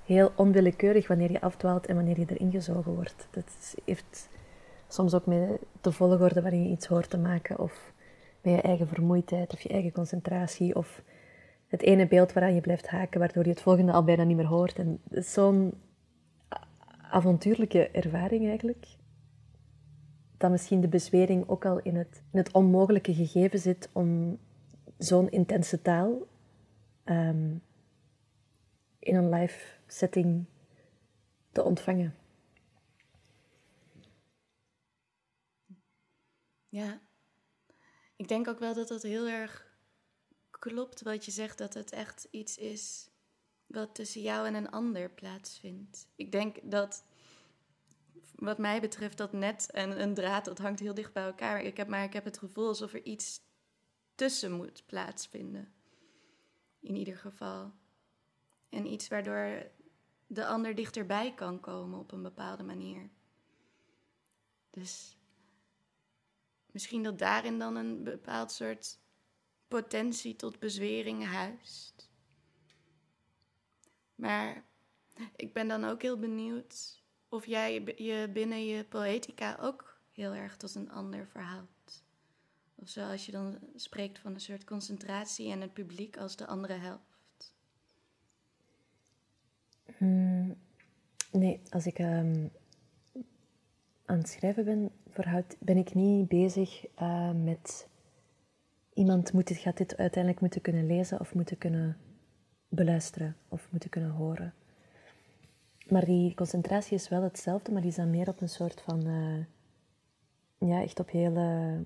heel 0.06 0.32
onwillekeurig 0.36 1.08
wanneer 1.08 1.32
je 1.32 1.42
afdwaalt 1.42 1.86
en 1.86 1.96
wanneer 1.96 2.20
je 2.20 2.26
erin 2.28 2.52
gezogen 2.52 2.94
wordt. 2.94 3.28
Dat 3.32 3.76
heeft 3.86 4.30
soms 4.88 5.14
ook 5.14 5.26
met 5.26 5.60
de 5.82 5.92
volgorde 5.92 6.42
waarin 6.42 6.64
je 6.64 6.70
iets 6.70 6.88
hoort 6.88 7.10
te 7.10 7.18
maken, 7.18 7.60
of 7.60 7.94
met 8.42 8.54
je 8.54 8.62
eigen 8.62 8.88
vermoeidheid, 8.88 9.54
of 9.54 9.62
je 9.62 9.70
eigen 9.70 9.92
concentratie, 9.92 10.76
of 10.76 11.02
het 11.68 11.82
ene 11.82 12.08
beeld 12.08 12.34
waaraan 12.34 12.56
je 12.56 12.62
blijft 12.62 12.88
haken, 12.88 13.20
waardoor 13.20 13.44
je 13.44 13.50
het 13.50 13.62
volgende 13.62 13.92
al 13.92 14.04
bijna 14.04 14.24
niet 14.24 14.38
meer 14.38 14.46
hoort. 14.46 14.80
En 14.80 15.02
zo'n 15.10 15.74
avontuurlijke 17.10 17.90
ervaring 17.90 18.48
eigenlijk. 18.48 18.88
Dat 20.38 20.52
misschien 20.52 20.82
de 20.82 20.88
bezwering 20.88 21.48
ook 21.48 21.66
al 21.66 21.80
in 21.80 21.96
het, 21.96 22.24
in 22.32 22.38
het 22.40 22.52
onmogelijke 22.52 23.14
gegeven 23.14 23.60
zit 23.60 23.90
om 23.92 24.40
zo'n 24.98 25.30
intense 25.30 25.82
taal 25.82 26.28
ehm, 27.04 27.56
in 29.00 29.16
een 29.16 29.30
live 29.30 29.60
setting 29.88 30.46
te 31.52 31.64
ontvangen. 31.64 32.16
Ja, 36.70 37.02
ik 38.16 38.28
denk 38.28 38.48
ook 38.48 38.60
wel 38.60 38.74
dat 38.74 38.88
dat 38.88 39.02
heel 39.02 39.28
erg 39.28 39.68
klopt 40.50 41.02
wat 41.02 41.26
je 41.26 41.32
zegt, 41.32 41.58
dat 41.58 41.74
het 41.74 41.92
echt 41.92 42.28
iets 42.32 42.58
is 42.58 43.09
wat 43.70 43.96
tussen 43.96 44.22
jou 44.22 44.48
en 44.48 44.54
een 44.54 44.70
ander 44.70 45.10
plaatsvindt. 45.10 46.08
Ik 46.16 46.32
denk 46.32 46.58
dat, 46.64 47.04
wat 48.36 48.58
mij 48.58 48.82
betreft, 48.82 49.18
dat 49.18 49.34
net 49.34 49.72
en 49.72 50.02
een 50.02 50.14
draad, 50.14 50.46
dat 50.46 50.58
hangt 50.58 50.80
heel 50.80 50.94
dicht 50.94 51.14
bij 51.14 51.24
elkaar. 51.24 51.62
Ik 51.62 51.78
heb, 51.78 51.88
maar 51.88 52.04
ik 52.04 52.14
heb 52.14 52.26
het 52.26 52.38
gevoel 52.38 52.68
alsof 52.68 52.94
er 52.94 53.04
iets 53.04 53.42
tussen 54.16 54.52
moet 54.52 54.84
plaatsvinden. 54.86 55.74
In 56.80 56.96
ieder 56.96 57.18
geval. 57.18 57.72
En 58.70 58.86
iets 58.86 59.08
waardoor 59.08 59.72
de 60.28 60.46
ander 60.46 60.76
dichterbij 60.76 61.34
kan 61.34 61.60
komen 61.60 62.00
op 62.00 62.12
een 62.12 62.24
bepaalde 62.24 62.64
manier. 62.64 63.10
Dus 64.70 65.18
misschien 66.72 67.04
dat 67.04 67.20
daarin 67.20 67.60
dan 67.60 67.76
een 67.76 68.04
bepaald 68.04 68.52
soort 68.52 69.00
potentie 69.68 70.36
tot 70.36 70.60
bezwering 70.60 71.26
huist. 71.26 72.09
Maar 74.20 74.64
ik 75.36 75.54
ben 75.54 75.68
dan 75.68 75.84
ook 75.84 76.02
heel 76.02 76.20
benieuwd 76.20 77.04
of 77.30 77.46
jij 77.46 77.74
je 77.96 78.30
binnen 78.34 78.66
je 78.66 78.84
poëtica 78.84 79.58
ook 79.62 80.00
heel 80.12 80.34
erg 80.34 80.58
tot 80.58 80.76
een 80.76 80.92
ander 80.92 81.28
verhoudt. 81.28 82.04
Of 82.76 82.90
zoals 82.90 83.26
je 83.26 83.32
dan 83.32 83.60
spreekt 83.76 84.20
van 84.20 84.34
een 84.34 84.40
soort 84.40 84.64
concentratie 84.64 85.52
en 85.52 85.62
het 85.62 85.74
publiek 85.74 86.18
als 86.18 86.36
de 86.36 86.48
andere 86.48 86.74
helft. 86.74 87.54
Hmm, 89.98 90.58
nee, 91.32 91.62
als 91.70 91.86
ik 91.86 92.00
ehm, 92.00 92.48
aan 94.06 94.18
het 94.18 94.30
schrijven 94.30 94.66
ben, 94.66 94.92
verhoud, 95.10 95.56
ben 95.60 95.78
ik 95.78 95.94
niet 95.94 96.28
bezig 96.28 96.86
eh, 96.96 97.32
met 97.32 97.88
iemand 98.94 99.34
moet 99.34 99.48
dit, 99.48 99.58
gaat 99.58 99.78
dit 99.78 99.98
uiteindelijk 99.98 100.42
moeten 100.42 100.62
kunnen 100.62 100.86
lezen 100.86 101.20
of 101.20 101.34
moeten 101.34 101.58
kunnen 101.58 101.98
beluisteren 102.70 103.36
of 103.48 103.68
moeten 103.72 103.90
kunnen 103.90 104.12
horen. 104.12 104.54
Maar 105.90 106.06
die 106.06 106.36
concentratie 106.36 106.94
is 106.94 107.10
wel 107.10 107.24
hetzelfde, 107.24 107.72
maar 107.72 107.82
die 107.82 107.90
is 107.90 107.96
dan 107.96 108.10
meer 108.10 108.28
op 108.28 108.42
een 108.42 108.50
soort 108.50 108.82
van, 108.82 109.08
eh, 109.08 110.70
ja, 110.70 110.82
echt 110.82 111.00
op 111.00 111.10
hele 111.10 111.84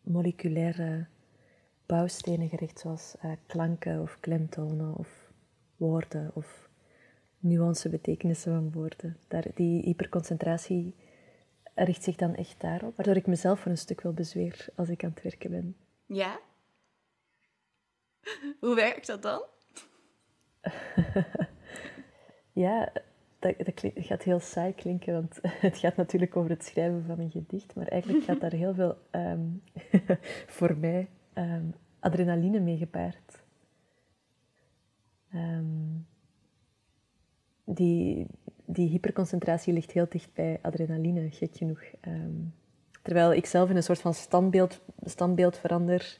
moleculaire 0.00 1.06
bouwstenen 1.86 2.48
gericht, 2.48 2.78
zoals 2.78 3.14
eh, 3.20 3.32
klanken 3.46 4.02
of 4.02 4.20
klemtonen 4.20 4.94
of 4.94 5.32
woorden 5.76 6.30
of 6.34 6.68
nuance 7.38 7.88
betekenissen 7.88 8.52
van 8.52 8.72
woorden. 8.72 9.16
Daar, 9.28 9.44
die 9.54 9.82
hyperconcentratie 9.82 10.94
richt 11.74 12.02
zich 12.02 12.16
dan 12.16 12.34
echt 12.34 12.60
daarop, 12.60 12.96
waardoor 12.96 13.16
ik 13.16 13.26
mezelf 13.26 13.60
voor 13.60 13.70
een 13.70 13.78
stuk 13.78 14.00
wel 14.00 14.12
bezweer 14.12 14.68
als 14.74 14.88
ik 14.88 15.04
aan 15.04 15.10
het 15.10 15.22
werken 15.22 15.50
ben. 15.50 15.76
Ja? 16.06 16.40
Hoe 18.60 18.74
werkt 18.74 19.06
dat 19.06 19.22
dan? 19.22 19.42
Ja, 22.56 22.92
dat, 23.38 23.54
gaat 23.94 24.22
heel 24.22 24.40
saai 24.40 24.74
klinken, 24.74 25.12
want 25.12 25.38
het 25.66 25.78
gaat 25.78 25.96
natuurlijk 25.96 26.36
over 26.36 26.50
het 26.50 26.64
schrijven 26.64 27.04
van 27.06 27.18
een 27.18 27.30
gedicht, 27.30 27.74
maar 27.74 27.86
eigenlijk 27.86 28.24
gaat 28.24 28.40
daar 28.40 28.52
heel 28.52 28.74
veel, 28.74 28.96
ehm, 29.10 29.46
voor 30.46 30.76
mij, 30.76 31.08
ehm, 31.32 31.64
adrenaline 32.00 32.60
mee 32.60 32.76
gepaard. 32.76 33.44
Ehm, 35.32 35.64
die, 37.64 38.26
die 38.64 38.88
hyperconcentratie 38.88 39.72
ligt 39.72 39.92
heel 39.92 40.06
dicht 40.08 40.32
bij 40.34 40.58
adrenaline, 40.62 41.30
gek 41.30 41.56
genoeg. 41.56 41.82
Terwijl 43.02 43.32
ik 43.32 43.46
zelf 43.46 43.70
in 43.70 43.76
een 43.76 43.82
soort 43.82 44.00
van 44.00 44.14
standbeeld, 44.14 44.80
standbeeld 45.02 45.58
verander. 45.58 46.18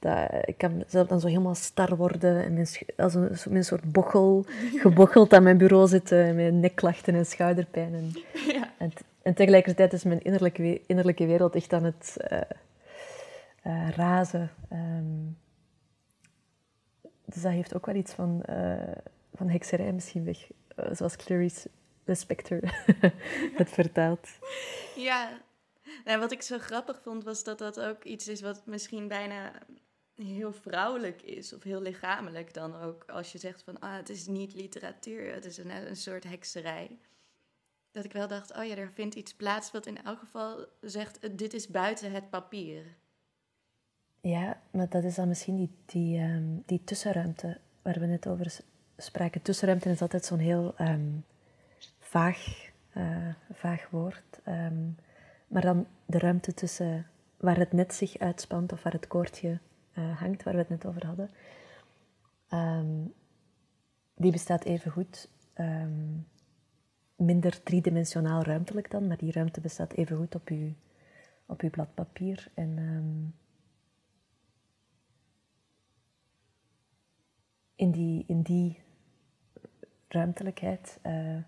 Dat, 0.00 0.28
ik 0.44 0.58
kan 0.58 0.84
zelf 0.86 1.08
dan 1.08 1.20
zo 1.20 1.26
helemaal 1.26 1.54
star 1.54 1.96
worden 1.96 2.44
en 2.44 2.52
mijn, 2.52 2.66
als 2.96 3.14
een, 3.14 3.36
een 3.50 3.64
soort 3.64 3.92
bochel, 3.92 4.44
gebocheld 4.74 5.32
aan 5.32 5.42
mijn 5.42 5.58
bureau 5.58 5.88
zitten 5.88 6.34
met 6.34 6.54
nekklachten 6.54 7.14
en 7.14 7.26
schouderpijn. 7.26 7.94
En, 7.94 8.12
Ja. 8.54 8.72
en, 9.22 9.34
tegelijkertijd 9.34 9.92
is 9.92 10.04
mijn 10.04 10.22
innerlijke, 10.22 10.80
innerlijke 10.86 11.26
wereld 11.26 11.54
echt 11.54 11.72
aan 11.72 11.84
het 11.84 12.16
eh, 13.62 13.90
razen. 13.90 14.50
Ehm, 14.68 15.28
dus 17.24 17.42
dat 17.42 17.52
heeft 17.52 17.74
ook 17.76 17.86
wel 17.86 17.94
iets 17.94 18.12
van, 18.12 18.42
eh, 18.42 18.96
van 19.34 19.48
hekserij 19.48 19.92
misschien 19.92 20.24
weg. 20.24 20.50
Zoals 20.92 21.16
Clarice 21.16 21.68
Lispector 22.04 22.60
het 23.60 23.70
vertaalt. 23.70 24.28
Ja, 24.96 25.28
nou, 26.04 26.18
wat 26.18 26.32
ik 26.32 26.42
zo 26.42 26.58
grappig 26.58 27.00
vond 27.02 27.24
was 27.24 27.44
dat 27.44 27.58
dat 27.58 27.80
ook 27.80 28.04
iets 28.04 28.28
is 28.28 28.40
wat 28.40 28.62
misschien 28.66 29.08
bijna 29.08 29.52
heel 30.20 30.52
vrouwelijk 30.52 31.22
is 31.22 31.52
of 31.52 31.62
heel 31.62 31.80
lichamelijk 31.80 32.54
dan 32.54 32.80
ook. 32.80 33.04
Als 33.04 33.32
je 33.32 33.38
zegt 33.38 33.62
van, 33.62 33.78
ah, 33.78 33.96
het 33.96 34.08
is 34.08 34.26
niet 34.26 34.54
literatuur, 34.54 35.34
het 35.34 35.44
is 35.44 35.58
een, 35.58 35.70
een 35.70 35.96
soort 35.96 36.24
hekserij. 36.24 36.98
Dat 37.90 38.04
ik 38.04 38.12
wel 38.12 38.28
dacht, 38.28 38.56
oh 38.56 38.64
ja, 38.64 38.76
er 38.76 38.92
vindt 38.92 39.14
iets 39.14 39.34
plaats 39.34 39.70
wat 39.70 39.86
in 39.86 40.02
elk 40.02 40.18
geval 40.18 40.66
zegt, 40.80 41.38
dit 41.38 41.54
is 41.54 41.68
buiten 41.68 42.12
het 42.12 42.30
papier. 42.30 42.84
Ja, 44.20 44.60
maar 44.70 44.88
dat 44.88 45.04
is 45.04 45.14
dan 45.14 45.28
misschien 45.28 45.56
die, 45.56 45.70
die, 45.86 46.18
ehm, 46.18 46.44
die 46.66 46.84
tussenruimte 46.84 47.58
waar 47.82 48.00
we 48.00 48.06
net 48.06 48.26
over 48.26 48.60
spraken. 48.96 49.42
Tussenruimte 49.42 49.90
is 49.90 50.02
altijd 50.02 50.24
zo'n 50.24 50.38
heel 50.38 50.74
um, 50.78 51.24
vaag, 51.98 52.70
uh, 52.96 53.28
vaag 53.52 53.90
woord. 53.90 54.40
Ehm, 54.44 54.88
maar 55.46 55.62
dan 55.62 55.86
de 56.06 56.18
ruimte 56.18 56.54
tussen 56.54 57.06
waar 57.36 57.58
het 57.58 57.72
net 57.72 57.94
zich 57.94 58.18
uitspant 58.18 58.72
of 58.72 58.82
waar 58.82 58.92
het 58.92 59.06
koordje 59.06 59.58
uh, 59.98 60.18
hangt, 60.20 60.42
waar 60.42 60.52
we 60.54 60.58
het 60.58 60.68
net 60.68 60.86
over 60.86 61.06
hadden, 61.06 61.30
die 64.14 64.32
bestaat 64.32 64.64
even 64.64 64.90
goed. 64.90 65.28
minder 67.16 67.62
driedimensionaal 67.62 68.42
ruimtelijk 68.42 68.90
dan, 68.90 69.06
maar 69.06 69.16
die 69.16 69.32
ruimte 69.32 69.60
bestaat 69.60 69.92
even 69.92 70.16
goed 70.16 70.34
op 70.34 70.48
uw, 70.48 70.72
op 71.46 71.60
uw 71.60 71.70
blad 71.70 71.94
papier. 71.94 72.50
En 72.54 72.78
in 77.80 77.90
die, 77.90 78.24
in 78.26 78.42
die 78.42 78.80
ruimtelijkheid 80.08 80.98
uh, 81.06 81.42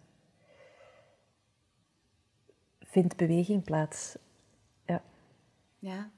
vindt 2.81 3.17
beweging 3.17 3.65
plaats. 3.65 4.17
Ja. 5.79 6.11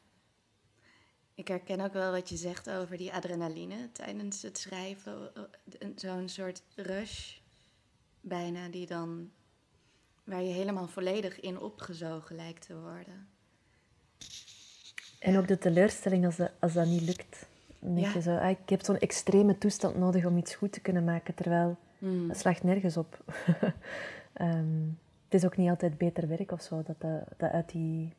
Ik 1.34 1.48
herken 1.48 1.80
ook 1.80 1.92
wel 1.92 2.10
wat 2.10 2.28
je 2.28 2.36
zegt 2.36 2.70
over 2.70 2.96
die 2.96 3.12
adrenaline 3.12 3.92
tijdens 3.92 4.42
het 4.42 4.58
schrijven. 4.58 5.30
Zo'n 5.94 6.28
soort 6.28 6.62
rush 6.74 7.36
bijna 8.20 8.68
die 8.68 8.86
dan 8.86 9.30
waar 10.24 10.42
je 10.42 10.52
helemaal 10.52 10.88
volledig 10.88 11.40
in 11.40 11.60
opgezogen 11.60 12.36
lijkt 12.36 12.66
te 12.66 12.80
worden. 12.80 13.28
En 15.18 15.38
ook 15.38 15.48
de 15.48 15.58
teleurstelling 15.58 16.24
als, 16.24 16.38
als 16.60 16.72
dat 16.72 16.86
niet 16.86 17.02
lukt 17.02 17.46
ja. 17.94 18.20
zo, 18.20 18.36
ah, 18.36 18.50
ik 18.50 18.68
heb 18.68 18.84
zo'n 18.84 18.98
extreme 18.98 19.58
toestand 19.58 19.96
nodig 19.96 20.24
om 20.24 20.36
iets 20.36 20.54
goed 20.54 20.72
te 20.72 20.80
kunnen 20.80 21.04
maken, 21.04 21.34
terwijl 21.34 21.76
mm. 21.98 22.28
het 22.28 22.38
slaagt 22.38 22.62
nergens 22.62 22.96
op. 22.96 23.24
um, 24.40 24.98
het 25.24 25.34
is 25.34 25.44
ook 25.44 25.56
niet 25.56 25.68
altijd 25.68 25.98
beter 25.98 26.28
werk 26.28 26.52
of 26.52 26.62
zo, 26.62 26.82
dat 26.82 27.00
dat, 27.00 27.22
dat 27.36 27.50
uit, 27.50 27.70
die, 27.70 28.14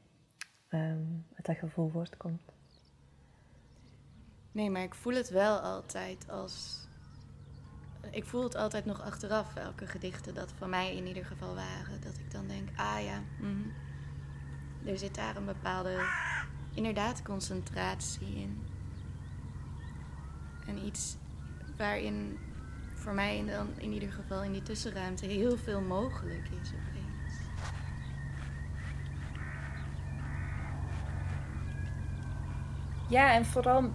um, 0.69 1.25
uit 1.35 1.45
dat 1.45 1.57
gevoel 1.57 1.89
voortkomt. 1.89 2.54
Nee, 4.55 4.69
maar 4.69 4.83
ik 4.83 4.93
voel 4.93 5.13
het 5.13 5.29
wel 5.29 5.57
altijd 5.57 6.29
als... 6.29 6.87
Ik 8.11 8.25
voel 8.25 8.43
het 8.43 8.55
altijd 8.55 8.85
nog 8.85 9.01
achteraf, 9.01 9.53
welke 9.53 9.87
gedichten 9.87 10.33
dat 10.33 10.53
van 10.57 10.69
mij 10.69 10.95
in 10.95 11.07
ieder 11.07 11.25
geval 11.25 11.55
waren. 11.55 12.01
Dat 12.01 12.17
ik 12.17 12.31
dan 12.31 12.47
denk, 12.47 12.69
ah 12.75 13.03
ja, 13.03 13.21
mm, 13.39 13.73
er 14.85 14.97
zit 14.97 15.15
daar 15.15 15.35
een 15.35 15.45
bepaalde, 15.45 16.05
inderdaad, 16.73 17.21
concentratie 17.21 18.35
in. 18.35 18.65
En 20.67 20.85
iets 20.85 21.15
waarin 21.77 22.39
voor 22.93 23.13
mij 23.13 23.43
dan 23.45 23.67
in 23.77 23.91
ieder 23.91 24.11
geval 24.11 24.43
in 24.43 24.51
die 24.51 24.63
tussenruimte 24.63 25.25
heel 25.25 25.57
veel 25.57 25.81
mogelijk 25.81 26.49
is 26.61 26.69
opeens. 26.69 27.39
Ja, 33.09 33.33
en 33.33 33.45
vooral 33.45 33.91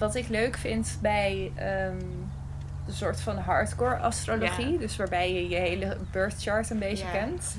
wat 0.00 0.14
ik 0.14 0.28
leuk 0.28 0.56
vind 0.56 0.98
bij 1.02 1.52
um, 1.88 2.30
de 2.86 2.92
soort 2.92 3.20
van 3.20 3.38
hardcore 3.38 3.96
astrologie, 3.96 4.78
dus 4.78 4.96
waarbij 4.96 5.34
je 5.34 5.48
je 5.48 5.56
hele 5.56 5.96
birth 6.10 6.42
chart 6.42 6.70
een 6.70 6.78
beetje 6.78 7.10
kent. 7.12 7.56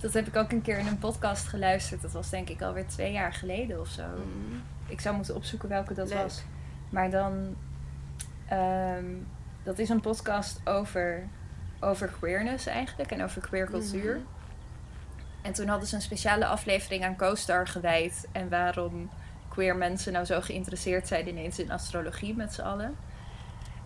Dat 0.00 0.12
heb 0.12 0.26
ik 0.26 0.36
ook 0.36 0.52
een 0.52 0.62
keer 0.62 0.78
in 0.78 0.86
een 0.86 0.98
podcast 0.98 1.48
geluisterd. 1.48 2.02
Dat 2.02 2.12
was 2.12 2.30
denk 2.30 2.48
ik 2.48 2.62
alweer 2.62 2.86
twee 2.86 3.12
jaar 3.12 3.32
geleden 3.32 3.80
of 3.80 3.88
zo. 3.88 4.02
Mhm. 4.02 4.56
Ik 4.86 5.00
zou 5.00 5.16
moeten 5.16 5.34
opzoeken 5.34 5.68
welke 5.68 5.94
dat 5.94 6.12
was. 6.12 6.42
Maar 6.90 7.10
dan, 7.10 7.56
um, 8.52 9.26
dat 9.62 9.78
is 9.78 9.88
een 9.88 10.00
podcast 10.00 10.60
over, 10.64 11.28
over 11.80 12.08
queerness 12.18 12.66
eigenlijk 12.66 13.10
en 13.10 13.22
over 13.22 13.42
queer 13.42 13.66
cultuur. 13.66 14.14
Mhm. 14.14 14.24
En 15.42 15.52
toen 15.52 15.68
hadden 15.68 15.88
ze 15.88 15.94
een 15.94 16.02
speciale 16.02 16.46
aflevering 16.46 17.04
aan 17.04 17.16
CoStar 17.16 17.66
gewijd 17.66 18.28
en 18.32 18.48
waarom 18.48 19.10
queer 19.52 19.76
mensen 19.76 20.12
nou 20.12 20.24
zo 20.24 20.40
geïnteresseerd 20.40 21.08
zijn 21.08 21.28
ineens 21.28 21.58
in 21.58 21.70
astrologie 21.70 22.34
met 22.34 22.54
z'n 22.54 22.60
allen. 22.60 22.96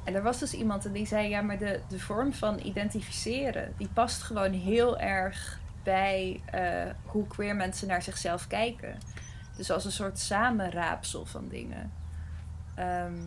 En 0.04 0.14
er 0.14 0.22
was 0.22 0.38
dus 0.38 0.52
iemand 0.52 0.92
die 0.92 1.06
zei: 1.06 1.28
ja, 1.28 1.40
maar 1.40 1.58
de, 1.58 1.80
de 1.88 2.00
vorm 2.00 2.32
van 2.32 2.58
identificeren 2.58 3.74
die 3.76 3.88
past 3.88 4.22
gewoon 4.22 4.52
heel 4.52 4.98
erg 4.98 5.60
bij 5.82 6.40
uh, 6.54 6.92
hoe 7.04 7.26
queer 7.26 7.56
mensen 7.56 7.88
naar 7.88 8.02
zichzelf 8.02 8.46
kijken. 8.46 8.98
Dus 9.56 9.70
als 9.70 9.84
een 9.84 9.92
soort 9.92 10.18
samenraapsel 10.18 11.24
van 11.24 11.48
dingen. 11.48 11.92
Ehm, 12.74 13.18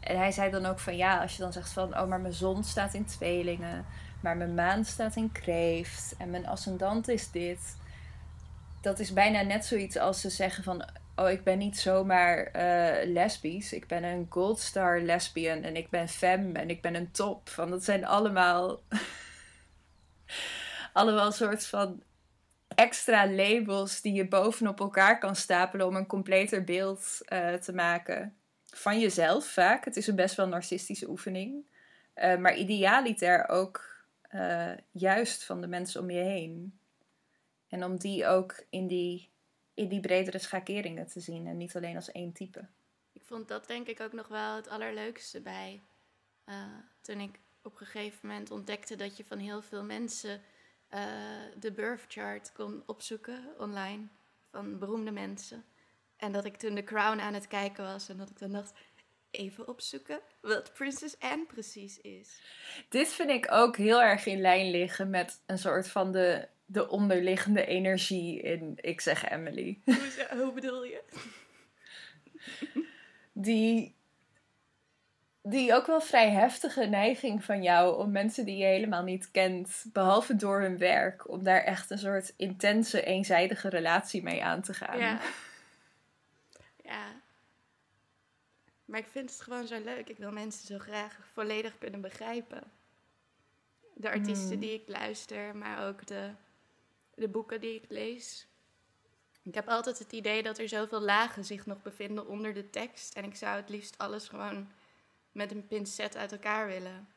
en 0.00 0.16
hij 0.16 0.32
zei 0.32 0.50
dan 0.50 0.66
ook 0.66 0.78
van 0.78 0.96
ja, 0.96 1.20
als 1.20 1.36
je 1.36 1.42
dan 1.42 1.52
zegt 1.52 1.72
van 1.72 1.98
oh, 1.98 2.08
maar 2.08 2.20
mijn 2.20 2.32
zon 2.32 2.64
staat 2.64 2.94
in 2.94 3.04
tweelingen, 3.04 3.84
maar 4.20 4.36
mijn 4.36 4.54
maan 4.54 4.84
staat 4.84 5.16
in 5.16 5.32
kreeft 5.32 6.14
en 6.18 6.30
mijn 6.30 6.46
ascendant 6.46 7.08
is 7.08 7.30
dit. 7.30 7.76
Dat 8.80 8.98
is 8.98 9.12
bijna 9.12 9.42
net 9.42 9.64
zoiets 9.64 9.96
als 9.96 10.20
ze 10.20 10.30
zeggen 10.30 10.64
van 10.64 10.84
oh, 11.16 11.30
ik 11.30 11.44
ben 11.44 11.58
niet 11.58 11.78
zomaar 11.78 12.46
uh, 12.46 13.12
lesbisch. 13.12 13.72
Ik 13.72 13.86
ben 13.86 14.04
een 14.04 14.26
gold 14.28 14.60
star 14.60 15.00
lesbian 15.00 15.62
en 15.62 15.76
ik 15.76 15.90
ben 15.90 16.08
femme 16.08 16.58
en 16.58 16.70
ik 16.70 16.82
ben 16.82 16.94
een 16.94 17.10
top. 17.10 17.48
Van 17.48 17.70
dat 17.70 17.84
zijn 17.84 18.04
allemaal 18.04 18.82
allemaal 20.92 21.32
soort 21.32 21.66
van 21.66 22.02
extra 22.68 23.30
labels 23.30 24.00
die 24.00 24.12
je 24.12 24.28
bovenop 24.28 24.80
elkaar 24.80 25.18
kan 25.18 25.36
stapelen 25.36 25.86
om 25.86 25.96
een 25.96 26.06
completer 26.06 26.64
beeld 26.64 27.18
uh, 27.28 27.54
te 27.54 27.72
maken. 27.72 28.36
Van 28.64 29.00
jezelf 29.00 29.46
vaak. 29.46 29.84
Het 29.84 29.96
is 29.96 30.06
een 30.06 30.16
best 30.16 30.34
wel 30.34 30.48
narcistische 30.48 31.08
oefening. 31.08 31.64
Uh, 32.14 32.36
maar 32.36 32.56
idealiter 32.56 33.48
ook 33.48 33.90
juist 34.90 35.44
van 35.44 35.60
de 35.60 35.66
mensen 35.66 36.00
om 36.00 36.10
je 36.10 36.20
heen. 36.20 36.78
En 37.68 37.84
om 37.84 37.98
die 37.98 38.26
ook 38.26 38.64
in 38.70 38.86
die, 38.86 39.31
in 39.74 39.88
die 39.88 40.00
bredere 40.00 40.38
schakeringen 40.38 41.06
te 41.06 41.20
zien 41.20 41.46
en 41.46 41.56
niet 41.56 41.76
alleen 41.76 41.96
als 41.96 42.12
één 42.12 42.32
type. 42.32 42.66
Ik 43.12 43.22
vond 43.24 43.48
dat 43.48 43.66
denk 43.66 43.86
ik 43.86 44.00
ook 44.00 44.12
nog 44.12 44.28
wel 44.28 44.56
het 44.56 44.68
allerleukste 44.68 45.40
bij. 45.40 45.80
toen 47.00 47.20
ik 47.20 47.38
op 47.62 47.80
een 47.80 47.86
gegeven 47.86 48.28
moment 48.28 48.50
ontdekte 48.50 48.96
dat 48.96 49.16
je 49.16 49.24
van 49.24 49.38
heel 49.38 49.62
veel 49.62 49.84
mensen 49.84 50.40
uh, 50.94 51.00
de 51.58 51.72
birth 51.72 52.04
chart 52.08 52.52
kon 52.52 52.82
opzoeken 52.86 53.44
online 53.58 54.06
van 54.50 54.78
beroemde 54.78 55.10
mensen. 55.10 55.64
En 56.16 56.32
dat 56.32 56.44
ik 56.44 56.56
toen 56.56 56.74
The 56.74 56.84
Crown 56.84 57.20
aan 57.20 57.34
het 57.34 57.46
kijken 57.46 57.84
was 57.84 58.08
en 58.08 58.16
dat 58.16 58.30
ik 58.30 58.38
dan 58.38 58.52
dacht, 58.52 58.72
even 59.30 59.68
opzoeken 59.68 60.20
wat 60.40 60.72
Princess 60.72 61.16
Anne 61.18 61.46
precies 61.46 62.00
is. 62.00 62.40
Dit 62.88 63.08
vind 63.08 63.30
ik 63.30 63.52
ook 63.52 63.76
heel 63.76 64.02
erg 64.02 64.26
in 64.26 64.40
lijn 64.40 64.70
liggen 64.70 65.10
met 65.10 65.40
een 65.46 65.58
soort 65.58 65.88
van 65.88 66.12
de, 66.12 66.48
de 66.72 66.88
onderliggende 66.88 67.66
energie 67.66 68.40
in 68.40 68.78
Ik 68.80 69.00
zeg 69.00 69.30
Emily. 69.30 69.78
Hoe, 69.84 70.28
hoe 70.30 70.52
bedoel 70.52 70.84
je? 70.84 71.02
Die 73.32 73.94
die 75.42 75.74
ook 75.74 75.86
wel 75.86 76.00
vrij 76.00 76.30
heftige 76.30 76.84
neiging 76.84 77.44
van 77.44 77.62
jou 77.62 77.98
om 77.98 78.10
mensen 78.10 78.44
die 78.44 78.56
je 78.56 78.64
helemaal 78.64 79.02
niet 79.02 79.30
kent, 79.30 79.84
behalve 79.92 80.36
door 80.36 80.60
hun 80.60 80.78
werk, 80.78 81.28
om 81.28 81.42
daar 81.42 81.62
echt 81.62 81.90
een 81.90 81.98
soort 81.98 82.34
intense, 82.36 83.04
eenzijdige 83.04 83.68
relatie 83.68 84.22
mee 84.22 84.44
aan 84.44 84.62
te 84.62 84.74
gaan. 84.74 84.98
Ja. 84.98 85.20
ja. 86.84 87.20
Maar 88.84 89.00
ik 89.00 89.08
vind 89.10 89.30
het 89.30 89.40
gewoon 89.40 89.66
zo 89.66 89.80
leuk. 89.84 90.08
Ik 90.08 90.18
wil 90.18 90.32
mensen 90.32 90.66
zo 90.66 90.78
graag 90.78 91.18
volledig 91.32 91.78
kunnen 91.78 92.00
begrijpen. 92.00 92.62
De 93.94 94.10
artiesten 94.10 94.50
hmm. 94.50 94.60
die 94.60 94.74
ik 94.74 94.82
luister, 94.86 95.56
maar 95.56 95.86
ook 95.88 96.06
de, 96.06 96.30
de 97.14 97.28
boeken 97.28 97.60
die 97.60 97.74
ik 97.74 97.84
lees. 97.88 98.46
Ik 99.42 99.54
heb 99.54 99.68
altijd 99.68 99.98
het 99.98 100.12
idee 100.12 100.42
dat 100.42 100.58
er 100.58 100.68
zoveel 100.68 101.00
lagen 101.00 101.44
zich 101.44 101.66
nog 101.66 101.82
bevinden 101.82 102.26
onder 102.26 102.54
de 102.54 102.70
tekst. 102.70 103.14
En 103.14 103.24
ik 103.24 103.36
zou 103.36 103.56
het 103.56 103.68
liefst 103.68 103.98
alles 103.98 104.28
gewoon 104.28 104.68
met 105.32 105.50
een 105.50 105.66
pincet 105.66 106.16
uit 106.16 106.32
elkaar 106.32 106.66
willen 106.66 107.08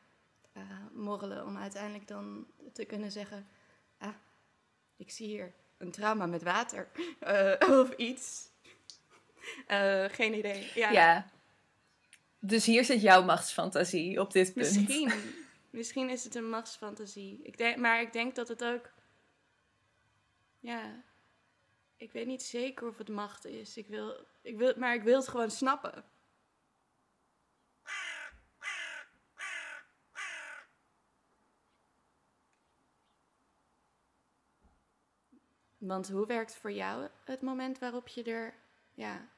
uh, 0.56 0.62
morrelen. 0.92 1.44
Om 1.44 1.56
uiteindelijk 1.56 2.08
dan 2.08 2.46
te 2.72 2.84
kunnen 2.84 3.12
zeggen: 3.12 3.48
Ah, 3.98 4.14
ik 4.96 5.10
zie 5.10 5.26
hier 5.26 5.52
een 5.78 5.90
trauma 5.90 6.26
met 6.26 6.42
water. 6.42 6.88
Uh, 7.26 7.52
of 7.80 7.92
iets. 7.96 8.48
Uh, 9.68 10.04
geen 10.04 10.34
idee. 10.34 10.70
Ja. 10.74 10.90
ja. 10.90 11.30
Dus 12.38 12.64
hier 12.64 12.84
zit 12.84 13.00
jouw 13.00 13.22
machtsfantasie 13.22 14.20
op 14.20 14.32
dit 14.32 14.54
punt. 14.54 14.74
Misschien. 14.76 15.12
Misschien 15.70 16.10
is 16.10 16.24
het 16.24 16.34
een 16.34 16.48
machtsfantasie. 16.48 17.40
Ik 17.42 17.58
denk, 17.58 17.76
maar 17.76 18.00
ik 18.00 18.12
denk 18.12 18.34
dat 18.34 18.48
het 18.48 18.64
ook. 18.64 18.90
Ja. 20.66 21.02
ik 21.96 22.12
weet 22.12 22.26
niet 22.26 22.42
zeker 22.42 22.88
of 22.88 22.98
het 22.98 23.08
macht 23.08 23.44
is. 23.44 23.76
Ik 23.76 23.86
wil, 23.86 24.26
ik 24.42 24.56
wil, 24.56 24.74
maar 24.76 24.94
ik 24.94 25.02
wil 25.02 25.16
het 25.16 25.28
gewoon 25.28 25.50
snappen. 25.50 26.04
Want 35.76 36.08
hoe 36.08 36.26
werkt 36.26 36.54
voor 36.54 36.72
jou 36.72 37.08
het 37.24 37.40
moment 37.40 37.78
waarop 37.78 38.08
je 38.08 38.22
er, 38.22 38.54
ja, 38.94 39.28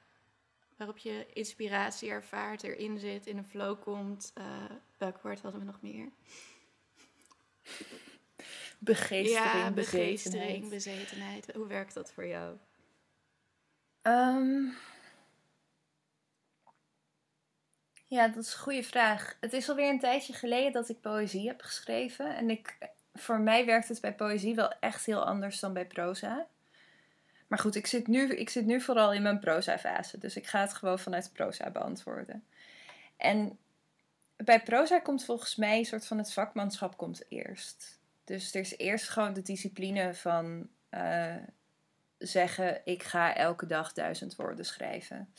waarop 0.77 0.99
je 0.99 1.27
inspiratie 1.33 2.11
ervaart, 2.11 2.63
erin 2.63 2.99
zit, 2.99 3.27
in 3.27 3.37
een 3.37 3.45
flow 3.45 3.81
komt? 3.81 4.33
Uh, 4.39 4.65
welk 4.99 5.23
woord 5.23 5.41
hadden 5.41 5.61
we 5.61 5.67
nog 5.67 5.83
meer? 5.83 6.13
Begeestering, 8.79 9.53
ja, 9.53 9.71
begeestering, 9.71 10.69
bezetenheid. 10.69 11.53
Hoe 11.55 11.67
werkt 11.67 11.95
dat 11.95 12.13
voor 12.13 12.27
jou? 12.27 12.57
Um, 14.03 14.77
ja, 18.07 18.29
dat 18.29 18.45
is 18.45 18.53
een 18.53 18.59
goede 18.59 18.83
vraag. 18.83 19.37
Het 19.41 19.53
is 19.53 19.69
alweer 19.69 19.89
een 19.89 20.01
tijdje 20.01 20.33
geleden 20.33 20.73
dat 20.73 20.89
ik 20.89 21.01
poëzie 21.01 21.47
heb 21.47 21.63
geschreven. 21.63 22.37
En 22.37 22.51
ik, 22.51 22.79
voor 23.15 23.41
mij 23.41 23.65
werkt 23.65 23.89
het 23.89 24.01
bij 24.01 24.15
poëzie 24.15 24.55
wel 24.55 24.73
echt 24.81 25.07
heel 25.07 25.25
anders 25.25 25.61
dan 25.61 25.73
bij 25.73 25.87
proza. 25.87 26.47
Maar 27.47 27.59
goed, 27.59 27.75
ik 27.75 27.87
zit 27.87 28.07
nu, 28.07 28.29
ik 28.35 28.51
zit 28.51 28.67
nu 28.67 28.81
vooral 28.81 29.13
in 29.13 29.23
mijn 29.23 29.39
proza-fase. 29.39 30.19
Dus 30.19 30.37
ik 30.37 30.47
ga 30.47 30.61
het 30.61 30.75
gewoon 30.75 30.99
vanuit 30.99 31.33
proza 31.33 31.71
beantwoorden. 31.71 32.45
En 33.17 33.59
bij 34.37 34.63
proza 34.63 34.99
komt 34.99 35.25
volgens 35.25 35.57
mij 35.57 35.79
een 35.79 35.85
soort 35.85 36.07
van 36.07 36.19
het 36.19 36.33
vakmanschap 36.33 36.97
komt 36.97 37.23
eerst. 37.29 37.98
Dus 38.29 38.55
er 38.55 38.61
is 38.61 38.77
eerst 38.79 39.09
gewoon 39.09 39.33
de 39.33 39.43
discipline 39.43 40.15
van 40.15 40.69
uh, 40.91 41.37
zeggen: 42.19 42.81
ik 42.85 43.03
ga 43.03 43.35
elke 43.35 43.67
dag 43.67 43.93
duizend 43.93 44.37
woorden 44.37 44.65
schrijven. 44.65 45.33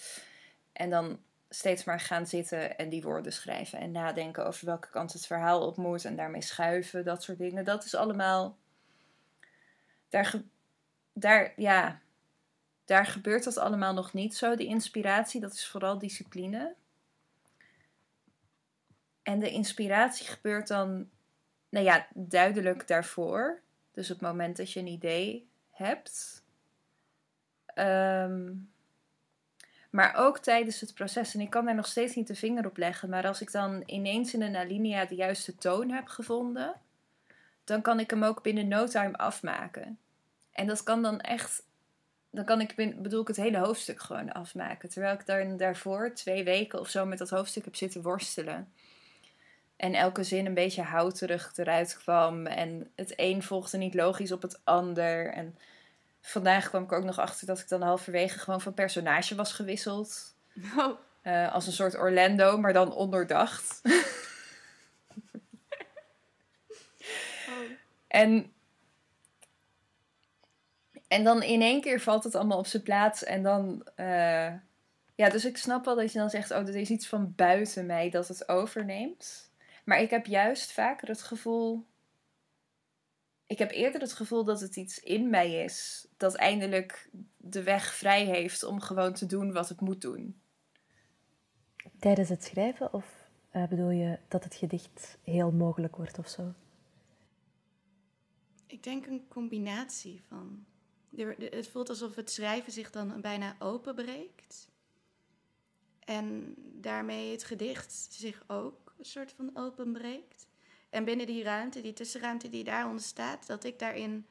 En 0.71 0.89
dan 0.89 1.19
steeds 1.49 1.84
maar 1.84 1.99
gaan 1.99 2.28
zitten 2.28 2.78
en 2.78 2.89
die 2.89 3.02
woorden 3.02 3.34
schrijven 3.34 3.80
en 3.80 3.91
nadenken 3.91 4.45
over 4.45 4.65
welke 4.65 4.89
kant 4.89 5.13
het 5.13 5.25
verhaal 5.25 5.67
op 5.67 5.78
moet 5.78 6.06
en 6.06 6.15
daarmee 6.15 6.41
schuiven, 6.41 7.04
dat 7.04 7.23
soort 7.23 7.38
dingen. 7.38 7.65
Dat 7.65 7.86
is 7.86 7.95
allemaal. 7.95 8.58
Daar, 10.10 10.41
daar, 11.13 11.54
ja, 11.56 12.02
daar 12.86 13.06
gebeurt 13.06 13.43
dat 13.43 13.58
allemaal 13.58 13.93
nog 13.93 14.13
niet 14.13 14.36
zo. 14.36 14.56
De 14.56 14.65
inspiratie, 14.65 15.41
dat 15.41 15.54
is 15.54 15.67
vooral 15.67 15.97
discipline. 15.99 16.75
En 19.23 19.39
de 19.39 19.52
inspiratie 19.52 20.28
gebeurt 20.28 20.67
dan, 20.67 21.10
nou 21.70 21.86
ja, 21.86 22.08
duidelijk 22.14 22.88
daarvoor. 22.88 23.62
Dus 23.92 24.12
op 24.12 24.20
het 24.20 24.28
moment 24.28 24.58
dat 24.58 24.72
je 24.72 24.80
een 24.80 24.88
idee 24.88 25.50
hebt. 25.72 26.44
Um, 27.76 28.70
maar 29.90 30.16
ook 30.16 30.40
tijdens 30.40 30.80
het 30.80 30.94
proces. 30.94 31.34
En 31.34 31.42
ik 31.42 31.50
kan 31.50 31.66
daar 31.66 31.76
nog 31.76 31.88
steeds 31.88 32.16
niet 32.16 32.28
de 32.28 32.36
vinger 32.36 32.66
op 32.66 32.78
leggen. 32.78 33.10
Maar 33.10 33.28
als 33.28 33.42
ik 33.42 33.52
dan 33.52 33.84
ineens 33.86 34.34
in 34.34 34.42
een 34.42 34.56
alinea 34.56 35.06
de 35.06 35.16
juiste 35.16 35.56
toon 35.56 35.90
heb 35.90 36.08
gevonden. 36.08 36.74
Dan 37.64 37.82
kan 37.82 38.00
ik 38.00 38.10
hem 38.10 38.24
ook 38.24 38.44
binnen 38.44 38.68
no 38.68 38.88
time 38.88 39.18
afmaken. 39.18 40.00
En 40.52 40.68
dat 40.68 40.84
kan 40.84 41.02
dan 41.02 41.22
echt. 41.22 41.64
Dan 42.32 42.46
kan 42.46 42.62
ik, 42.62 42.76
bedoel 43.02 43.22
ik, 43.22 43.28
het 43.28 43.36
hele 43.36 43.58
hoofdstuk 43.58 44.02
gewoon 44.02 44.32
afmaken. 44.32 44.90
Terwijl 44.90 45.14
ik 45.14 45.26
daar, 45.26 45.58
daarvoor 45.58 46.14
twee 46.14 46.44
weken 46.44 46.80
of 46.80 46.90
zo 46.90 47.06
met 47.06 47.18
dat 47.18 47.30
hoofdstuk 47.30 47.66
heb 47.66 47.76
zitten 47.76 48.02
worstelen. 48.02 48.74
En 49.80 49.94
elke 49.94 50.24
zin 50.24 50.46
een 50.46 50.54
beetje 50.54 50.82
houterig 50.82 51.52
eruit 51.56 51.98
kwam. 51.98 52.46
En 52.46 52.92
het 52.96 53.13
een 53.15 53.44
volgde 53.44 53.78
niet 53.78 53.94
logisch 53.94 54.32
op 54.32 54.42
het 54.42 54.60
ander. 54.63 55.34
En 55.34 55.58
vandaag 56.22 56.70
kwam 56.70 56.84
ik 56.84 56.92
ook 56.92 57.04
nog 57.04 57.20
achter 57.20 57.48
dat 57.48 57.60
ik 57.60 57.68
dan 57.68 57.82
halverwege 57.82 58.39
gewoon 58.39 58.62
van 58.62 58.74
personage 58.74 59.36
was 59.36 59.54
gewisseld. 59.54 60.36
Oh. 60.78 61.00
Uh, 61.24 61.54
als 61.54 61.68
een 61.68 61.74
soort 61.74 61.98
Orlando, 61.98 62.58
maar 62.58 62.74
dan 62.74 62.94
onderdacht. 62.94 63.82
oh. 63.84 63.94
En, 68.08 68.54
en 71.08 71.24
dan 71.24 71.44
in 71.44 71.62
één 71.62 71.82
keer 71.82 72.00
valt 72.00 72.24
het 72.24 72.36
allemaal 72.36 72.58
op 72.58 72.68
zijn 72.68 72.84
plaats. 72.84 73.24
En 73.24 73.44
dan. 73.44 73.88
Uh, 73.96 74.54
ja, 75.15 75.30
dus 75.30 75.46
ik 75.46 75.58
snap 75.58 75.86
wel 75.86 75.96
dat 75.96 76.12
je 76.12 76.20
dan 76.20 76.30
zegt: 76.30 76.52
Oh, 76.52 76.68
er 76.68 76.76
is 76.76 76.89
iets 76.89 77.08
van 77.08 77.34
buiten 77.36 77.86
mij 77.86 78.10
dat 78.10 78.28
het 78.28 78.50
overneemt. 78.50 79.49
Maar 79.89 80.02
ik 80.02 80.10
heb 80.10 80.25
juist 80.25 80.71
vaker 80.71 81.08
het 81.08 81.21
gevoel 81.21 81.88
ik 83.45 83.58
heb 83.58 83.71
eerder 83.71 84.02
het 84.02 84.13
gevoel 84.13 84.43
dat 84.43 84.60
het 84.62 84.75
iets 84.75 84.99
in 84.99 85.30
mij 85.30 85.63
is 85.63 86.08
dat 86.17 86.36
eindelijk 86.36 87.10
de 87.38 87.63
weg 87.63 87.93
vrij 87.93 88.25
heeft 88.25 88.63
om 88.63 88.82
gewoon 88.82 89.13
te 89.13 89.25
doen 89.25 89.52
wat 89.52 89.69
het 89.69 89.80
moet 89.80 90.02
doen. 90.02 90.41
Tijdens 91.99 92.30
het 92.30 92.43
schrijven 92.43 92.93
of 92.93 93.06
uh, 93.56 93.67
bedoel 93.67 93.89
je 93.89 94.19
dat 94.28 94.43
het 94.43 94.56
gedicht 94.56 95.17
heel 95.23 95.52
mogelijk 95.52 95.95
wordt 95.95 96.19
of 96.19 96.28
zo? 96.28 96.54
Ik 98.67 98.84
denk 98.84 99.06
een 99.06 99.28
combinatie 99.28 100.21
van. 100.28 100.65
Het 101.39 101.67
voelt 101.67 101.89
alsof 101.89 102.15
het 102.15 102.32
schrijven 102.32 102.71
zich 102.71 102.91
dan 102.91 103.21
bijna 103.21 103.56
openbreekt. 103.60 104.69
En 105.99 106.54
daarmee 106.58 107.32
het 107.32 107.43
gedicht 107.43 108.08
zich 108.10 108.43
ook 108.47 108.88
een 109.00 109.06
soort 109.06 109.32
van 109.32 109.50
openbreekt. 109.54 110.48
En 110.90 111.06
binnen 111.06 111.26
die 111.26 111.44
ruimte, 111.44 111.82
die 111.82 111.94
tussenruimte 111.94 112.50
die 112.50 112.64
daar 112.64 112.90
ontstaat, 112.90 113.48
dat 113.48 113.64
ik 113.64 113.80
daarin 113.80 114.26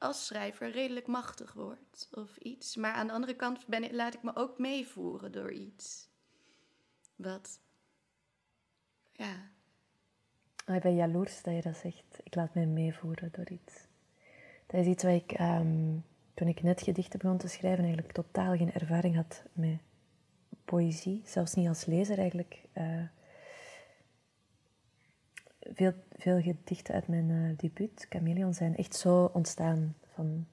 als 0.00 0.26
schrijver 0.26 0.70
redelijk 0.70 1.06
machtig 1.06 1.52
word 1.52 2.08
of 2.12 2.36
iets. 2.36 2.76
Maar 2.76 2.92
aan 2.92 3.06
de 3.06 3.12
andere 3.12 3.36
kant 3.36 3.66
ben 3.66 3.84
ik, 3.84 3.92
laat 3.92 4.14
ik 4.14 4.22
me 4.22 4.36
ook 4.36 4.58
meevoeren 4.58 5.32
door 5.32 5.52
iets. 5.52 6.08
Wat, 7.16 7.60
ja. 9.12 9.34
Oh, 10.66 10.74
ik 10.74 10.82
ben 10.82 10.94
jaloers 10.94 11.42
dat 11.42 11.54
je 11.54 11.62
dat 11.62 11.76
zegt. 11.76 12.20
Ik 12.22 12.34
laat 12.34 12.54
me 12.54 12.66
meevoeren 12.66 13.28
door 13.32 13.50
iets. 13.50 13.86
Dat 14.66 14.80
is 14.80 14.86
iets 14.86 15.02
wat 15.02 15.12
ik, 15.12 15.32
ehm, 15.32 15.98
toen 16.34 16.48
ik 16.48 16.62
net 16.62 16.82
gedichten 16.82 17.18
begon 17.18 17.38
te 17.38 17.48
schrijven, 17.48 17.84
eigenlijk 17.84 18.12
totaal 18.12 18.56
geen 18.56 18.72
ervaring 18.72 19.14
had 19.14 19.42
met 19.52 19.78
poëzie. 20.70 21.22
Zelfs 21.24 21.54
niet 21.54 21.68
als 21.68 21.84
lezer 21.84 22.18
eigenlijk. 22.18 22.62
Uh, 22.74 23.02
veel, 25.72 25.92
veel 26.16 26.40
gedichten 26.40 26.94
uit 26.94 27.08
mijn 27.08 27.28
uh, 27.28 27.56
debuut, 27.56 28.06
Chameleon, 28.08 28.54
zijn 28.54 28.76
echt 28.76 28.94
zo 28.94 29.30
ontstaan. 29.32 29.94
Van, 30.14 30.46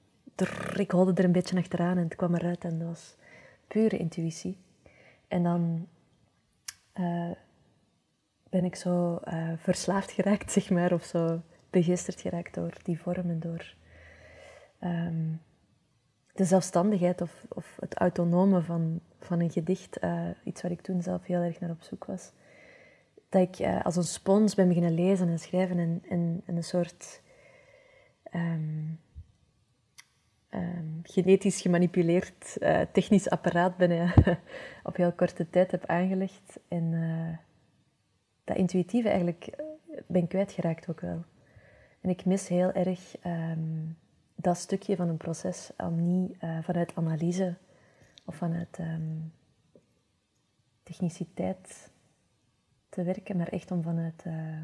ik 0.76 0.90
holde 0.90 1.12
er 1.14 1.24
een 1.24 1.32
beetje 1.32 1.56
achteraan 1.56 1.96
en 1.96 2.04
het 2.04 2.16
kwam 2.16 2.34
eruit 2.34 2.64
en 2.64 2.78
dat 2.78 2.88
was 2.88 3.16
pure 3.66 3.96
intuïtie. 3.96 4.56
En 5.28 5.42
dan 5.42 5.88
uh, 6.94 7.30
ben 8.50 8.64
ik 8.64 8.76
zo 8.76 9.20
verslaafd 9.56 10.10
geraakt, 10.10 10.52
zeg 10.58 10.70
maar, 10.70 10.92
of 10.92 11.04
zo 11.04 11.42
begeesterd 11.70 12.20
geraakt 12.20 12.54
door 12.54 12.72
die 12.82 13.00
vorm 13.00 13.30
en 13.30 13.40
door 13.40 13.74
um, 14.80 15.40
de 16.38 16.44
zelfstandigheid 16.44 17.20
of, 17.20 17.46
of 17.48 17.76
het 17.80 17.94
autonome 17.94 18.62
van, 18.62 19.00
van 19.20 19.40
een 19.40 19.50
gedicht. 19.50 19.98
iets 20.44 20.62
waar 20.62 20.70
ik 20.70 20.80
toen 20.80 21.02
zelf 21.02 21.24
heel 21.24 21.40
erg 21.40 21.60
naar 21.60 21.70
op 21.70 21.82
zoek 21.82 22.04
was 22.04 22.32
dat 23.28 23.42
ik 23.42 23.58
uh, 23.58 23.84
als 23.84 23.96
een 23.96 24.04
spons 24.04 24.54
ben 24.54 24.68
beginnen 24.68 24.94
lezen 24.94 25.28
en 25.28 25.38
schrijven 25.38 25.78
en, 25.78 26.02
en, 26.08 26.42
en 26.46 26.56
een 26.56 26.64
soort 26.64 27.20
um, 28.34 29.00
um, 30.50 31.00
genetisch 31.02 31.60
gemanipuleerd 31.60 32.56
uh, 32.58 32.80
technisch 32.92 33.30
apparaat 33.30 33.76
ben, 33.76 34.12
op 34.82 34.96
heel 34.96 35.12
korte 35.12 35.50
tijd 35.50 35.70
heb 35.70 35.86
aangelegd. 35.86 36.60
En 36.68 37.40
dat 38.44 38.56
intuïtieve 38.56 39.08
eigenlijk 39.08 39.56
ben 40.06 40.26
kwijtgeraakt 40.26 40.88
ook 40.88 41.00
wel. 41.00 41.24
En 42.00 42.10
ik 42.10 42.24
mis 42.24 42.48
heel 42.48 42.72
erg 42.72 43.16
um, 43.26 43.96
dat 44.40 44.56
stukje 44.56 44.96
van 44.96 45.08
een 45.08 45.16
proces 45.16 45.70
om 45.76 46.04
niet 46.04 46.36
vanuit 46.62 46.94
analyse 46.94 47.54
of 48.24 48.36
vanuit 48.36 48.78
techniciteit 50.82 51.90
te 52.88 53.02
werken, 53.02 53.36
maar 53.36 53.48
echt 53.48 53.70
om 53.70 53.82
vanuit 53.82 54.24
uh, 54.26 54.62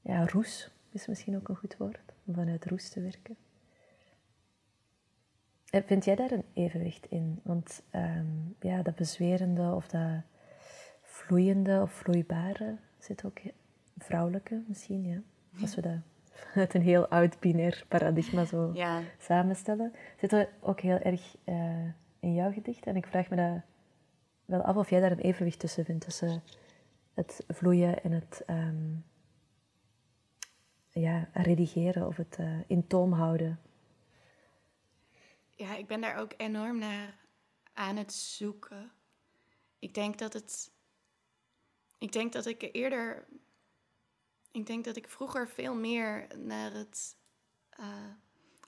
ja, 0.00 0.26
roes 0.26 0.70
is 0.90 1.06
misschien 1.06 1.36
ook 1.36 1.48
een 1.48 1.56
goed 1.56 1.76
woord, 1.76 2.12
om 2.24 2.34
vanuit 2.34 2.64
roes 2.64 2.88
te 2.88 3.00
werken. 3.00 3.36
Eh, 5.70 5.82
vind 5.86 6.04
jij 6.04 6.14
daar 6.14 6.30
een 6.30 6.44
evenwicht 6.52 7.06
in? 7.06 7.40
Want 7.42 7.82
um, 7.94 8.56
ja, 8.60 8.82
dat 8.82 8.94
bezwerende 8.94 9.72
of 9.74 9.88
dat 9.88 10.22
vloeiende 11.02 11.80
of 11.82 11.92
vloeibare 11.92 12.76
zit 12.98 13.24
ook 13.24 13.38
vrouwelijke 13.98 14.62
misschien, 14.66 15.06
ja. 15.06 15.20
Als 15.60 15.74
we 15.74 15.80
dat 15.80 15.98
vanuit 16.52 16.74
een 16.74 16.82
heel 16.82 17.06
oud 17.08 17.40
binair 17.40 17.84
paradigma 17.88 18.44
zo 18.44 18.70
ja. 18.74 19.02
samenstellen, 19.18 19.92
zit 20.20 20.32
er 20.32 20.48
ook 20.60 20.80
heel 20.80 20.98
erg 20.98 21.36
uh, 21.44 21.84
in 22.20 22.34
jouw 22.34 22.52
gedicht. 22.52 22.86
En 22.86 22.96
ik 22.96 23.06
vraag 23.06 23.28
me 23.28 23.36
dat 23.36 23.62
wel 24.44 24.60
af 24.60 24.76
of 24.76 24.90
jij 24.90 25.00
daar 25.00 25.10
een 25.10 25.18
evenwicht 25.18 25.58
tussen 25.58 25.84
vindt, 25.84 26.04
tussen 26.04 26.42
het 27.14 27.44
vloeien 27.48 28.02
en 28.02 28.12
het 28.12 28.42
um, 28.46 29.04
ja, 30.88 31.28
redigeren 31.32 32.06
of 32.06 32.16
het 32.16 32.36
uh, 32.40 32.58
in 32.66 32.86
toom 32.86 33.12
houden. 33.12 33.60
ja, 35.50 35.76
ik 35.76 35.86
ben 35.86 36.00
daar 36.00 36.18
ook 36.18 36.32
enorm 36.36 36.78
naar 36.78 37.14
aan 37.72 37.96
het 37.96 38.12
zoeken. 38.12 38.92
Ik 39.78 39.94
denk 39.94 40.18
dat 40.18 40.32
het. 40.32 40.70
Ik 41.98 42.12
denk 42.12 42.32
dat 42.32 42.46
ik 42.46 42.68
eerder. 42.72 43.26
Ik 44.52 44.66
denk 44.66 44.84
dat 44.84 44.96
ik 44.96 45.08
vroeger 45.08 45.48
veel 45.48 45.74
meer 45.74 46.26
naar 46.38 46.72
het 46.72 47.16
uh, 47.80 47.86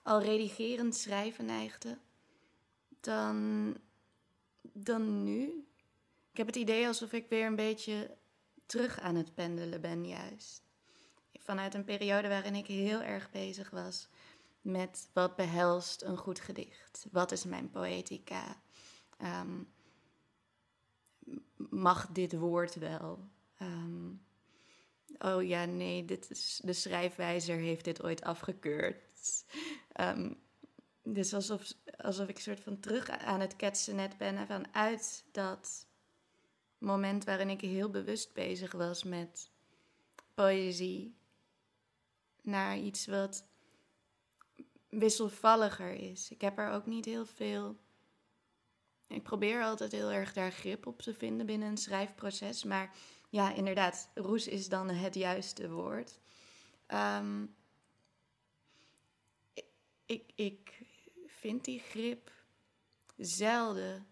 al 0.03 0.21
redigerend 0.21 0.95
schrijven 0.95 1.45
neigde 1.45 1.97
dan, 2.99 3.77
dan 4.61 5.23
nu. 5.23 5.67
Ik 6.31 6.37
heb 6.37 6.47
het 6.47 6.55
idee 6.55 6.87
alsof 6.87 7.11
ik 7.11 7.29
weer 7.29 7.45
een 7.45 7.55
beetje 7.55 8.17
terug 8.65 8.99
aan 8.99 9.15
het 9.15 9.33
pendelen 9.33 9.81
ben, 9.81 10.07
juist. 10.07 10.63
Vanuit 11.39 11.73
een 11.73 11.83
periode 11.83 12.27
waarin 12.27 12.55
ik 12.55 12.65
heel 12.65 13.01
erg 13.01 13.31
bezig 13.31 13.69
was 13.69 14.07
met 14.61 15.09
wat 15.13 15.35
behelst 15.35 16.01
een 16.01 16.17
goed 16.17 16.39
gedicht? 16.39 17.07
Wat 17.11 17.31
is 17.31 17.43
mijn 17.43 17.69
poëtica? 17.69 18.61
Ehm, 19.17 19.63
mag 21.55 22.07
dit 22.07 22.37
woord 22.37 22.75
wel? 22.75 23.29
Ehm, 23.57 24.11
oh 25.19 25.43
ja, 25.47 25.65
nee, 25.65 26.05
dit 26.05 26.29
is, 26.29 26.61
de 26.63 26.73
schrijfwijzer 26.73 27.57
heeft 27.57 27.85
dit 27.85 28.03
ooit 28.03 28.21
afgekeurd. 28.21 29.45
Ehm, 29.91 30.33
dus 31.03 31.33
alsof, 31.33 31.73
alsof 31.97 32.27
ik 32.27 32.39
soort 32.39 32.59
van 32.59 32.79
terug 32.79 33.09
aan 33.09 33.39
het 33.39 33.55
ketsen 33.55 33.95
net 33.95 34.17
ben 34.17 34.47
vanuit 34.47 35.25
dat 35.31 35.87
moment 36.77 37.23
waarin 37.23 37.49
ik 37.49 37.61
heel 37.61 37.89
bewust 37.89 38.33
bezig 38.33 38.71
was 38.71 39.03
met 39.03 39.49
poëzie 40.33 41.17
naar 42.41 42.77
iets 42.77 43.05
wat 43.05 43.47
wisselvalliger 44.89 45.91
is. 45.91 46.31
Ik 46.31 46.41
heb 46.41 46.57
er 46.57 46.69
ook 46.69 46.85
niet 46.85 47.05
heel 47.05 47.25
veel. 47.25 47.77
Ik 49.07 49.23
probeer 49.23 49.63
altijd 49.63 49.91
heel 49.91 50.11
erg 50.11 50.33
daar 50.33 50.51
grip 50.51 50.85
op 50.85 51.01
te 51.01 51.13
vinden 51.13 51.45
binnen 51.45 51.69
een 51.69 51.77
schrijfproces. 51.77 52.63
Maar 52.63 52.95
ja, 53.35 53.53
inderdaad, 53.53 54.09
roes 54.13 54.47
is 54.47 54.69
dan 54.69 54.89
het 54.89 55.15
juiste 55.15 55.69
woord. 55.69 56.19
Um, 56.87 57.55
ik, 60.05 60.31
ik 60.35 60.81
vind 61.27 61.65
die 61.65 61.79
grip 61.79 62.31
zelden. 63.17 64.07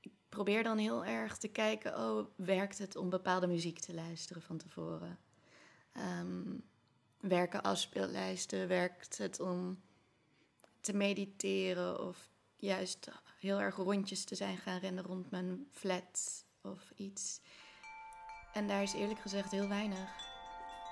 Ik 0.00 0.12
probeer 0.28 0.62
dan 0.62 0.78
heel 0.78 1.04
erg 1.04 1.36
te 1.38 1.48
kijken, 1.48 1.98
oh, 1.98 2.26
werkt 2.34 2.78
het 2.78 2.96
om 2.96 3.10
bepaalde 3.10 3.46
muziek 3.46 3.78
te 3.78 3.94
luisteren 3.94 4.42
van 4.42 4.56
tevoren? 4.56 5.18
Um, 5.96 6.64
werken 7.20 7.62
afspeellijsten? 7.62 8.68
Werkt 8.68 9.18
het 9.18 9.40
om 9.40 9.82
te 10.80 10.92
mediteren 10.92 12.00
of 12.06 12.28
juist 12.56 13.08
heel 13.38 13.60
erg 13.60 13.76
rondjes 13.76 14.24
te 14.24 14.34
zijn 14.34 14.56
gaan 14.56 14.78
rennen 14.78 15.04
rond 15.04 15.30
mijn 15.30 15.68
flat 15.70 16.44
of 16.62 16.92
iets? 16.96 17.40
En 18.56 18.66
daar 18.66 18.82
is 18.82 18.92
eerlijk 18.92 19.20
gezegd 19.20 19.50
heel 19.50 19.68
weinig 19.68 20.08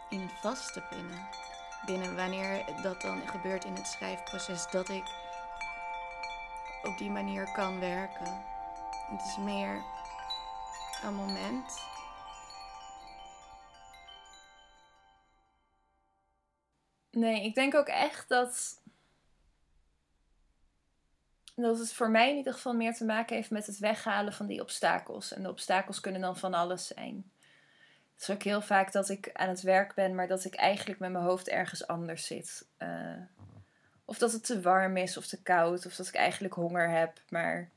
in 0.09 0.29
vast 0.29 0.73
te 0.73 0.81
pinnen. 0.81 1.29
Binnen 1.87 2.17
wanneer 2.17 2.83
dat 2.83 3.01
dan 3.01 3.29
gebeurt 3.29 3.65
in 3.65 3.75
het 3.75 3.87
schrijfproces, 3.87 4.71
dat 4.71 4.89
ik 4.89 5.05
op 6.83 6.99
die 6.99 7.11
manier 7.11 7.53
kan 7.53 7.81
werken. 7.81 8.45
Het 9.11 9.21
is 9.27 9.37
meer 9.37 9.85
een 11.03 11.15
moment. 11.15 11.83
Nee, 17.11 17.45
ik 17.45 17.55
denk 17.55 17.75
ook 17.75 17.89
echt 17.89 18.29
dat. 18.29 18.83
Dat 21.55 21.79
het 21.79 21.93
voor 21.93 22.11
mij 22.11 22.31
in 22.31 22.37
ieder 22.37 22.53
geval 22.53 22.75
meer 22.75 22.95
te 22.95 23.05
maken 23.05 23.37
heeft 23.37 23.51
met 23.51 23.67
het 23.67 23.79
weghalen 23.79 24.33
van 24.33 24.47
die 24.47 24.61
obstakels. 24.61 25.33
En 25.33 25.43
de 25.43 25.51
obstakels 25.51 26.01
kunnen 26.01 26.21
dan 26.21 26.37
van 26.37 26.55
alles 26.55 26.87
zijn. 26.87 27.33
Het 28.15 28.23
is 28.23 28.31
ook 28.31 28.43
heel 28.43 28.62
vaak 28.62 28.93
dat 28.93 29.09
ik 29.09 29.31
aan 29.33 29.49
het 29.49 29.62
werk 29.62 29.95
ben, 29.95 30.15
maar 30.15 30.29
dat 30.29 30.45
ik 30.45 30.55
eigenlijk 30.55 31.01
met 31.01 31.12
mijn 31.12 31.25
hoofd 31.25 31.49
ergens 31.49 31.87
anders 31.87 32.27
zit. 32.27 32.67
Uh, 32.79 32.89
of 34.05 34.19
dat 34.19 34.33
het 34.33 34.45
te 34.45 34.61
warm 34.61 34.97
is 34.97 35.17
of 35.17 35.27
te 35.27 35.43
koud. 35.43 35.87
Of 35.87 35.95
dat 35.95 36.09
ik 36.09 36.15
eigenlijk 36.15 36.55
honger 36.55 36.91
heb, 36.91 37.21
maar 37.29 37.71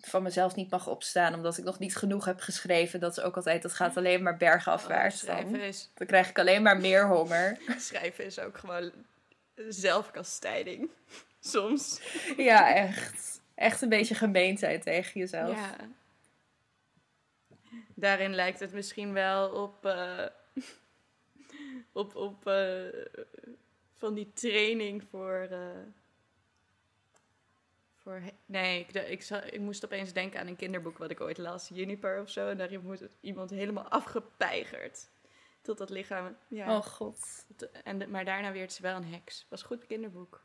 van 0.00 0.22
mezelf 0.22 0.54
niet 0.54 0.70
mag 0.70 0.88
opstaan 0.88 1.34
omdat 1.34 1.58
ik 1.58 1.64
nog 1.64 1.78
niet 1.78 1.96
genoeg 1.96 2.24
heb 2.24 2.40
geschreven. 2.40 3.00
Dat 3.00 3.16
is 3.16 3.24
ook 3.24 3.36
altijd, 3.36 3.62
dat 3.62 3.74
gaat 3.74 3.96
alleen 3.96 4.22
maar 4.22 4.36
bergafwaarts 4.36 5.24
oh, 5.24 5.36
dan. 5.36 5.56
Is... 5.56 5.90
Dan 5.94 6.06
krijg 6.06 6.28
ik 6.28 6.38
alleen 6.38 6.62
maar 6.62 6.76
meer 6.76 7.06
honger. 7.06 7.58
Schrijven 7.78 8.24
is 8.24 8.38
ook 8.38 8.58
gewoon 8.58 8.92
zelfkastijding. 9.68 10.90
Soms. 11.40 12.00
Ja, 12.36 12.74
echt. 12.74 13.40
Echt 13.54 13.82
een 13.82 13.88
beetje 13.88 14.14
gemeentheid 14.14 14.82
tegen 14.82 15.20
jezelf. 15.20 15.56
Ja. 15.56 15.76
Daarin 18.02 18.34
lijkt 18.34 18.60
het 18.60 18.72
misschien 18.72 19.12
wel 19.12 19.50
op... 19.50 19.86
Uh, 19.86 20.26
op, 21.92 22.16
op 22.16 22.46
uh, 22.46 22.88
van 23.94 24.14
die 24.14 24.32
training 24.32 25.04
voor. 25.10 25.48
Uh, 25.50 25.58
voor 27.96 28.22
nee, 28.46 28.80
ik, 28.80 28.94
ik, 28.94 29.28
ik, 29.28 29.60
moest 29.60 29.84
opeens 29.84 30.12
denken 30.12 30.40
aan 30.40 30.46
een 30.46 30.56
kinderboek 30.56 30.98
wat 30.98 31.10
ik 31.10 31.20
ooit 31.20 31.38
las, 31.38 31.68
Juniper 31.68 32.20
of 32.20 32.30
zo. 32.30 32.48
En 32.48 32.56
daarin 32.56 32.80
wordt 32.80 33.02
iemand 33.20 33.50
helemaal 33.50 33.88
afgepeigerd. 33.88 35.08
Tot 35.60 35.78
dat 35.78 35.90
lichaam. 35.90 36.36
Ja. 36.48 36.76
Oh 36.76 36.82
god. 36.82 37.46
En 37.84 38.10
maar 38.10 38.24
daarna 38.24 38.52
werd 38.52 38.72
ze 38.72 38.82
wel 38.82 38.96
een 38.96 39.12
heks. 39.12 39.46
Was 39.48 39.62
goed 39.62 39.86
kinderboek. 39.86 40.44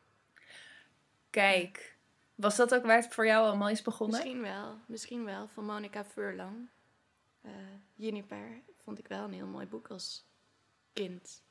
Kijk. 1.29 1.97
Was 2.35 2.55
dat 2.55 2.75
ook 2.75 2.85
waar 2.85 3.01
het 3.01 3.13
voor 3.13 3.25
jou 3.25 3.45
allemaal 3.45 3.69
is 3.69 3.81
begonnen? 3.81 4.19
Misschien 4.19 4.41
wel. 4.41 4.79
Misschien 4.87 5.25
wel. 5.25 5.47
Van 5.47 5.65
Monica 5.65 6.05
Furlang. 6.05 6.69
Uh, 7.41 7.51
Juniper 7.95 8.61
vond 8.77 8.99
ik 8.99 9.07
wel 9.07 9.23
een 9.23 9.33
heel 9.33 9.47
mooi 9.47 9.67
boek 9.67 9.87
als 9.87 10.25
kind. 10.93 11.43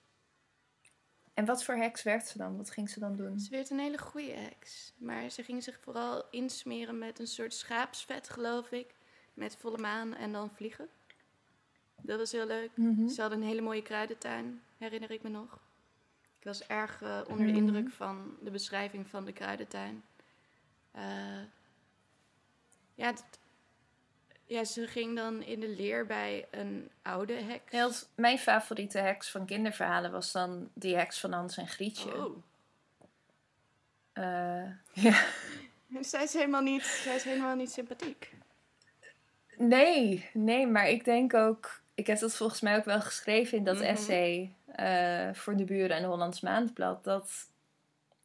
En 1.35 1.45
wat 1.45 1.65
voor 1.65 1.75
heks 1.75 2.03
werd 2.03 2.27
ze 2.27 2.39
dan? 2.39 2.57
Wat 2.57 2.71
ging 2.71 2.91
ze 2.91 3.01
dan 3.01 3.17
doen? 3.17 3.41
Ze 3.41 3.51
werd 3.51 3.71
een 3.71 3.79
hele 3.79 3.99
goede 3.99 4.33
heks. 4.33 4.93
Maar 4.97 5.31
ze 5.31 5.43
ging 5.43 5.63
zich 5.63 5.81
vooral 5.81 6.25
insmeren 6.31 6.99
met 6.99 7.19
een 7.19 7.27
soort 7.27 7.55
schaapsvet, 7.55 8.29
geloof 8.29 8.71
ik. 8.71 8.95
Met 9.35 9.57
volle 9.57 9.79
maan 9.79 10.15
en 10.15 10.33
dan 10.33 10.51
vliegen. 10.51 10.89
Dat 12.01 12.19
was 12.19 12.33
heel 12.33 12.47
leuk. 12.47 12.71
Mhm. 12.77 13.09
Ze 13.09 13.23
had 13.23 13.33
een 13.33 13.43
hele 13.43 13.61
mooie 13.61 13.83
kruidentuin, 13.83 14.63
herinner 14.79 15.11
ik 15.11 15.23
me 15.23 15.29
nog. 15.29 15.61
Ik 16.39 16.45
was 16.45 16.67
erg 16.67 17.03
uh, 17.03 17.21
onder 17.29 17.47
de 17.47 17.53
mhm. 17.53 17.61
indruk 17.61 17.91
van 17.91 18.37
de 18.43 18.51
beschrijving 18.51 19.09
van 19.09 19.25
de 19.25 19.33
kruidentuin. 19.33 20.05
Uh, 20.97 21.03
ja, 22.95 23.15
ja, 24.47 24.65
ze 24.65 24.87
ging 24.87 25.17
dan 25.17 25.43
in 25.43 25.61
de 25.61 25.69
leer 25.69 26.07
bij 26.07 26.47
een 26.51 26.91
oude 27.03 27.33
heks. 27.33 27.71
Heel, 27.71 27.91
mijn 28.15 28.39
favoriete 28.39 28.99
heks 28.99 29.31
van 29.31 29.47
kinderverhalen 29.47 30.11
was 30.11 30.33
dan 30.33 30.71
die 30.75 30.97
heks 30.97 31.21
van 31.21 31.33
Hans 31.33 31.57
en 31.57 31.69
Grietje. 31.69 32.25
Oh. 32.25 32.37
Uh, 34.15 34.71
ja. 35.05 35.25
Zij 36.01 36.23
is, 36.23 36.33
helemaal 36.33 36.63
niet, 36.63 36.85
zij 36.85 37.15
is 37.15 37.25
helemaal 37.25 37.57
niet 37.57 37.71
sympathiek. 37.71 38.35
Nee, 39.57 40.31
nee, 40.33 40.67
maar 40.67 40.89
ik 40.89 41.05
denk 41.05 41.35
ook... 41.35 41.81
Ik 41.95 42.07
heb 42.07 42.19
dat 42.19 42.37
volgens 42.37 42.61
mij 42.61 42.77
ook 42.77 42.85
wel 42.85 43.01
geschreven 43.01 43.59
in 43.59 43.65
dat 43.65 43.77
mhm. 43.77 43.85
essay 43.85 44.55
uh, 44.81 45.35
voor 45.35 45.57
de 45.57 45.65
buren 45.65 45.97
en 45.97 46.05
Hollands 46.05 46.41
Maandblad. 46.41 47.05
Dat 47.05 47.49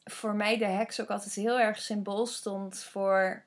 voor 0.04 0.36
mij 0.36 0.58
de 0.58 0.66
heks 0.66 1.02
ook 1.02 1.10
altijd 1.10 1.34
heel 1.34 1.60
erg 1.60 1.80
symbool 1.80 2.26
stond 2.26 2.84
voor 2.84 3.44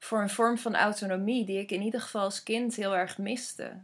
voor 0.00 0.20
een 0.20 0.30
vorm 0.30 0.58
van 0.58 0.76
autonomie 0.76 1.44
die 1.44 1.58
ik 1.58 1.70
in 1.70 1.82
ieder 1.82 2.00
geval 2.00 2.22
als 2.22 2.42
kind 2.42 2.74
heel 2.74 2.96
erg 2.96 3.18
miste. 3.18 3.80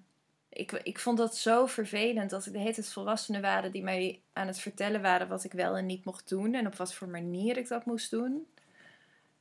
Ik, 0.48 0.72
ik 0.72 0.98
vond 0.98 1.18
dat 1.18 1.36
zo 1.36 1.66
vervelend 1.66 2.30
dat 2.30 2.46
ik 2.46 2.52
de 2.52 2.58
hele 2.58 2.82
volwassenen 2.82 3.40
waren 3.40 3.72
die 3.72 3.82
mij 3.82 4.20
aan 4.32 4.46
het 4.46 4.58
vertellen 4.58 5.02
waren 5.02 5.28
wat 5.28 5.44
ik 5.44 5.52
wel 5.52 5.76
en 5.76 5.86
niet 5.86 6.04
mocht 6.04 6.28
doen 6.28 6.54
en 6.54 6.66
op 6.66 6.74
wat 6.74 6.94
voor 6.94 7.08
manier 7.08 7.56
ik 7.56 7.68
dat 7.68 7.84
moest 7.84 8.10
doen. 8.10 8.46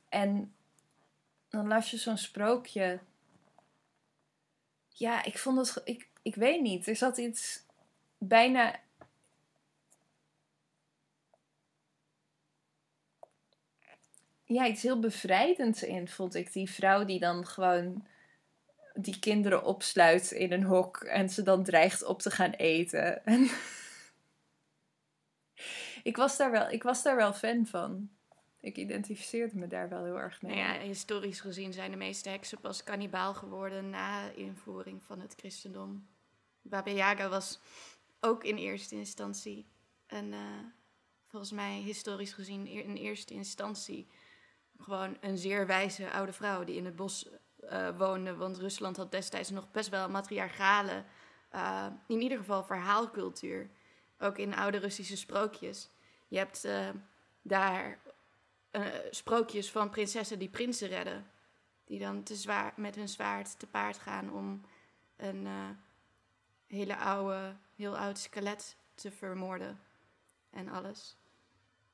En 0.08 0.54
dan 1.48 1.68
las 1.68 1.90
je 1.90 1.96
zo'n 1.96 2.18
sprookje. 2.18 2.98
Ja, 4.88 5.24
ik 5.24 5.38
vond 5.38 5.56
dat. 5.56 5.80
Ik, 5.84 6.08
ik 6.22 6.34
weet 6.34 6.60
niet. 6.60 6.86
Er 6.86 6.96
zat 6.96 7.18
iets 7.18 7.62
bijna 8.18 8.80
ja, 14.46 14.66
iets 14.66 14.82
heel 14.82 14.98
bevrijdends 14.98 15.82
in, 15.82 16.08
vond 16.08 16.34
ik. 16.34 16.52
Die 16.52 16.70
vrouw 16.70 17.04
die 17.04 17.18
dan 17.18 17.46
gewoon 17.46 18.06
die 18.94 19.18
kinderen 19.18 19.64
opsluit 19.64 20.30
in 20.30 20.52
een 20.52 20.62
hok 20.62 20.96
en 20.96 21.28
ze 21.30 21.42
dan 21.42 21.64
dreigt 21.64 22.04
op 22.04 22.22
te 22.22 22.30
gaan 22.30 22.50
eten. 22.50 23.24
En 23.24 23.50
ik, 26.10 26.16
was 26.16 26.36
daar 26.36 26.50
wel, 26.50 26.70
ik 26.70 26.82
was 26.82 27.02
daar 27.02 27.16
wel 27.16 27.32
fan 27.32 27.66
van. 27.66 28.10
Ik 28.60 28.76
identificeerde 28.76 29.56
me 29.56 29.66
daar 29.66 29.88
wel 29.88 30.04
heel 30.04 30.18
erg 30.18 30.42
mee. 30.42 30.56
Nou 30.56 30.66
ja, 30.66 30.80
historisch 30.80 31.40
gezien 31.40 31.72
zijn 31.72 31.90
de 31.90 31.96
meeste 31.96 32.28
heksen 32.28 32.60
pas 32.60 32.84
kannibaal 32.84 33.34
geworden 33.34 33.90
na 33.90 34.30
invoering 34.30 35.02
van 35.02 35.20
het 35.20 35.34
christendom. 35.36 36.06
Baba 36.62 36.90
Yaga 36.90 37.28
was 37.28 37.60
ook 38.20 38.44
in 38.44 38.56
eerste 38.56 38.94
instantie 38.94 39.66
een, 40.06 40.32
uh, 40.32 40.40
volgens 41.26 41.52
mij 41.52 41.78
historisch 41.78 42.32
gezien 42.32 42.66
in 42.66 42.96
eerste 42.96 43.34
instantie 43.34 44.06
gewoon 44.80 45.16
een 45.20 45.38
zeer 45.38 45.66
wijze 45.66 46.10
oude 46.10 46.32
vrouw 46.32 46.64
die 46.64 46.76
in 46.76 46.84
het 46.84 46.96
bos 46.96 47.28
uh, 47.62 47.98
woonde. 47.98 48.36
Want 48.36 48.58
Rusland 48.58 48.96
had 48.96 49.10
destijds 49.10 49.50
nog 49.50 49.70
best 49.70 49.88
wel 49.88 50.08
matriarchale, 50.08 51.04
uh, 51.54 51.86
in 52.06 52.20
ieder 52.20 52.38
geval 52.38 52.64
verhaalcultuur. 52.64 53.70
Ook 54.18 54.38
in 54.38 54.54
oude 54.54 54.78
Russische 54.78 55.16
sprookjes. 55.16 55.90
Je 56.28 56.38
hebt 56.38 56.64
uh, 56.64 56.88
daar 57.42 57.98
sprookjes 59.10 59.70
van 59.70 59.90
prinsessen 59.90 60.38
die 60.38 60.48
prinsen 60.48 60.88
redden. 60.88 61.30
Die 61.84 61.98
dan 61.98 62.22
te 62.22 62.34
zwaar, 62.34 62.72
met 62.76 62.94
hun 62.94 63.08
zwaard 63.08 63.58
te 63.58 63.66
paard 63.66 63.98
gaan 63.98 64.32
om 64.32 64.64
een 65.16 65.48
hele 66.66 66.96
oude, 66.96 67.56
heel 67.76 67.98
oud 67.98 68.18
skelet 68.18 68.76
te 68.94 69.10
vermoorden. 69.10 69.80
En 70.50 70.68
alles. 70.68 71.16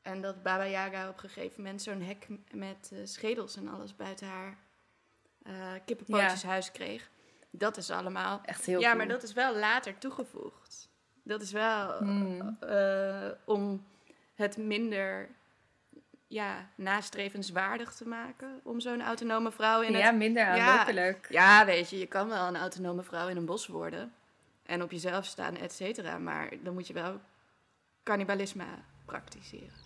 En 0.03 0.20
dat 0.20 0.42
Baba 0.42 0.66
Yaga 0.66 1.09
op 1.09 1.22
een 1.22 1.28
gegeven 1.30 1.62
moment 1.62 1.82
zo'n 1.82 2.03
hek 2.03 2.26
met 2.50 2.90
uh, 2.92 2.98
schedels 3.05 3.57
en 3.57 3.68
alles 3.68 3.96
buiten 3.96 4.26
haar 4.26 4.57
uh, 5.46 5.72
kippenpootjeshuis 5.84 6.66
ja. 6.66 6.72
kreeg. 6.72 7.11
Dat 7.50 7.76
is 7.76 7.90
allemaal. 7.90 8.40
Echt 8.44 8.66
heel 8.66 8.80
Ja, 8.80 8.94
maar 8.94 9.09
dat 9.09 9.22
is 9.22 9.32
wel 9.32 9.57
later 9.57 9.98
toegevoegd. 9.98 10.88
Dat 11.22 11.42
is 11.42 11.53
wel 11.53 11.98
hmm. 11.98 12.59
uh, 12.64 13.30
om 13.44 13.86
het 14.34 14.57
minder 14.57 15.28
ja, 16.26 16.68
nastrevenswaardig 16.74 17.92
te 17.94 18.09
maken. 18.09 18.61
Om 18.62 18.80
zo'n 18.80 19.03
autonome 19.03 19.53
vrouw 19.53 19.80
in 19.80 19.92
ja, 19.92 20.11
minder 20.11 20.46
aanlokkelijk. 20.46 21.26
Ja, 21.30 21.59
ja, 21.59 21.66
weet 21.66 21.90
je, 21.90 21.98
je 21.98 22.07
kan 22.07 22.28
wel 22.28 22.46
een 22.46 22.57
autonome 22.57 23.03
vrouw 23.03 23.28
in 23.28 23.36
een 23.36 23.46
bos 23.46 23.66
worden. 23.66 24.14
En 24.62 24.82
op 24.82 24.90
jezelf 24.90 25.24
staan, 25.24 25.57
et 25.57 25.72
cetera. 25.72 26.18
Maar 26.18 26.53
dan 26.62 26.74
moet 26.74 26.86
je 26.86 26.92
wel 26.92 27.20
cannibalisme 28.03 28.64
praktiseren. 29.05 29.82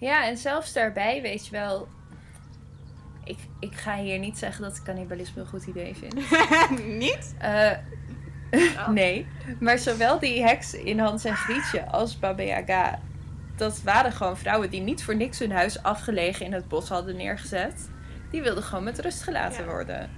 Ja, 0.00 0.26
en 0.26 0.36
zelfs 0.36 0.72
daarbij 0.72 1.22
weet 1.22 1.46
je 1.46 1.52
wel. 1.52 1.88
Ik, 3.24 3.38
ik 3.58 3.74
ga 3.74 3.96
hier 3.96 4.18
niet 4.18 4.38
zeggen 4.38 4.62
dat 4.62 4.76
ik 4.76 4.82
cannibalisme 4.82 5.40
een 5.40 5.48
goed 5.48 5.66
idee 5.66 5.96
vind. 5.96 6.14
niet? 7.04 7.34
Uh, 7.42 7.70
nee. 9.00 9.26
Maar 9.58 9.78
zowel 9.78 10.18
die 10.18 10.42
heks 10.42 10.74
in 10.74 10.98
Hans 10.98 11.24
en 11.24 11.36
Grietje 11.36 11.86
als 11.86 12.18
Baba 12.18 12.42
Yaga... 12.42 12.98
dat 13.56 13.82
waren 13.82 14.12
gewoon 14.12 14.38
vrouwen 14.38 14.70
die 14.70 14.80
niet 14.80 15.04
voor 15.04 15.16
niks 15.16 15.38
hun 15.38 15.52
huis 15.52 15.82
afgelegen 15.82 16.46
in 16.46 16.52
het 16.52 16.68
bos 16.68 16.88
hadden 16.88 17.16
neergezet. 17.16 17.90
Die 18.30 18.42
wilden 18.42 18.62
gewoon 18.62 18.84
met 18.84 18.98
rust 18.98 19.22
gelaten 19.22 19.66
worden. 19.66 20.10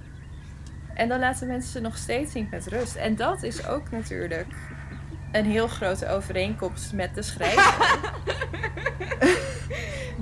En 0.93 1.07
dan 1.07 1.19
laten 1.19 1.47
mensen 1.47 1.71
ze 1.71 1.79
nog 1.79 1.97
steeds 1.97 2.33
niet 2.33 2.51
met 2.51 2.67
rust. 2.67 2.95
En 2.95 3.15
dat 3.15 3.43
is 3.43 3.67
ook 3.67 3.91
natuurlijk 3.91 4.47
een 5.31 5.45
heel 5.45 5.67
grote 5.67 6.09
overeenkomst 6.09 6.93
met 6.93 7.15
de 7.15 7.21
schrijver. 7.31 8.13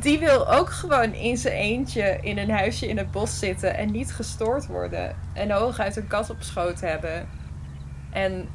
Die 0.02 0.20
wil 0.20 0.52
ook 0.52 0.70
gewoon 0.70 1.14
in 1.14 1.38
zijn 1.38 1.56
eentje 1.56 2.18
in 2.22 2.38
een 2.38 2.50
huisje 2.50 2.88
in 2.88 2.98
het 2.98 3.12
bos 3.12 3.40
zitten 3.40 3.78
en 3.78 3.92
niet 3.92 4.14
gestoord 4.14 4.68
worden. 4.68 5.16
En 5.34 5.52
hooguit 5.52 5.96
een 5.96 6.08
kat 6.08 6.30
op 6.30 6.42
schoot 6.42 6.80
hebben. 6.80 7.30
En 8.10 8.50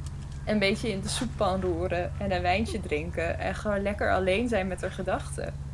een 0.44 0.58
beetje 0.58 0.90
in 0.90 1.00
de 1.00 1.08
soeppan 1.08 1.60
roeren 1.60 2.12
en 2.18 2.32
een 2.32 2.42
wijntje 2.42 2.80
drinken. 2.80 3.38
En 3.38 3.54
gewoon 3.54 3.82
lekker 3.82 4.12
alleen 4.12 4.48
zijn 4.48 4.66
met 4.66 4.80
haar 4.80 4.90
gedachten. 4.92 5.65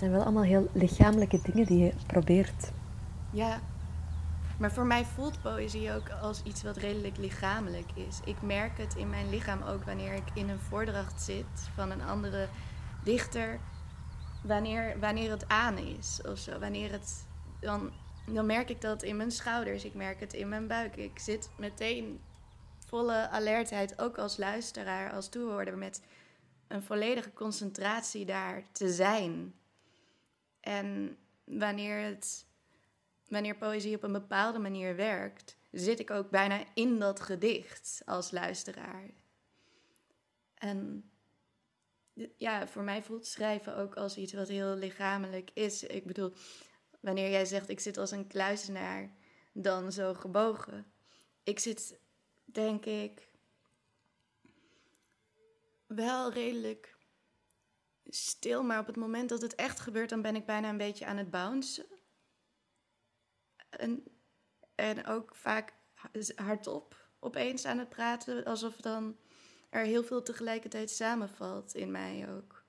Zijn 0.00 0.12
wel 0.12 0.22
allemaal 0.22 0.42
heel 0.42 0.68
lichamelijke 0.72 1.40
dingen 1.42 1.66
die 1.66 1.78
je 1.78 1.92
probeert. 2.06 2.70
Ja, 3.30 3.60
maar 4.58 4.72
voor 4.72 4.86
mij 4.86 5.04
voelt 5.04 5.42
poëzie 5.42 5.92
ook 5.92 6.10
als 6.10 6.42
iets 6.42 6.62
wat 6.62 6.76
redelijk 6.76 7.16
lichamelijk 7.16 7.90
is. 7.94 8.20
Ik 8.24 8.42
merk 8.42 8.78
het 8.78 8.94
in 8.94 9.10
mijn 9.10 9.30
lichaam 9.30 9.62
ook 9.62 9.84
wanneer 9.84 10.12
ik 10.12 10.30
in 10.34 10.48
een 10.48 10.60
voordracht 10.60 11.22
zit 11.22 11.70
van 11.74 11.90
een 11.90 12.02
andere 12.02 12.48
dichter. 13.04 13.58
Wanneer, 14.42 14.98
wanneer 15.00 15.30
het 15.30 15.48
aan 15.48 15.78
is 15.78 16.20
of 16.24 16.38
zo. 16.38 16.58
Wanneer 16.58 16.90
het, 16.92 17.26
dan, 17.60 17.90
dan 18.26 18.46
merk 18.46 18.70
ik 18.70 18.80
dat 18.80 19.02
in 19.02 19.16
mijn 19.16 19.30
schouders. 19.30 19.84
Ik 19.84 19.94
merk 19.94 20.20
het 20.20 20.32
in 20.32 20.48
mijn 20.48 20.66
buik. 20.66 20.96
Ik 20.96 21.18
zit 21.18 21.50
meteen 21.56 22.20
volle 22.86 23.28
alertheid, 23.28 24.00
ook 24.00 24.18
als 24.18 24.36
luisteraar, 24.36 25.12
als 25.12 25.28
toehoorder, 25.28 25.78
met 25.78 26.02
een 26.68 26.82
volledige 26.82 27.32
concentratie 27.32 28.24
daar 28.24 28.62
te 28.72 28.92
zijn. 28.92 29.54
En 30.60 31.18
wanneer, 31.44 32.04
het, 32.04 32.46
wanneer 33.28 33.56
poëzie 33.56 33.96
op 33.96 34.02
een 34.02 34.12
bepaalde 34.12 34.58
manier 34.58 34.96
werkt, 34.96 35.56
zit 35.70 36.00
ik 36.00 36.10
ook 36.10 36.30
bijna 36.30 36.64
in 36.74 36.98
dat 36.98 37.20
gedicht 37.20 38.02
als 38.04 38.30
luisteraar. 38.30 39.10
En 40.54 41.10
ja, 42.36 42.66
voor 42.66 42.82
mij 42.82 43.02
voelt 43.02 43.26
schrijven 43.26 43.76
ook 43.76 43.94
als 43.94 44.16
iets 44.16 44.32
wat 44.32 44.48
heel 44.48 44.74
lichamelijk 44.74 45.50
is. 45.54 45.82
Ik 45.82 46.06
bedoel, 46.06 46.32
wanneer 47.00 47.30
jij 47.30 47.44
zegt 47.44 47.68
ik 47.68 47.80
zit 47.80 47.96
als 47.96 48.10
een 48.10 48.26
kluizenaar, 48.26 49.14
dan 49.52 49.92
zo 49.92 50.14
gebogen. 50.14 50.92
Ik 51.42 51.58
zit, 51.58 52.00
denk 52.44 52.84
ik, 52.84 53.28
wel 55.86 56.32
redelijk 56.32 56.96
stil, 58.10 58.62
maar 58.62 58.78
op 58.78 58.86
het 58.86 58.96
moment 58.96 59.28
dat 59.28 59.42
het 59.42 59.54
echt 59.54 59.80
gebeurt, 59.80 60.08
dan 60.08 60.22
ben 60.22 60.36
ik 60.36 60.46
bijna 60.46 60.68
een 60.68 60.76
beetje 60.76 61.06
aan 61.06 61.16
het 61.16 61.30
bouncen. 61.30 61.86
En, 63.70 64.04
en 64.74 65.06
ook 65.06 65.34
vaak 65.34 65.74
hardop 66.34 67.08
opeens 67.18 67.64
aan 67.64 67.78
het 67.78 67.88
praten, 67.88 68.44
alsof 68.44 68.76
dan 68.76 69.16
er 69.68 69.84
heel 69.84 70.04
veel 70.04 70.22
tegelijkertijd 70.22 70.90
samenvalt 70.90 71.74
in 71.74 71.90
mij 71.90 72.28
ook, 72.36 72.64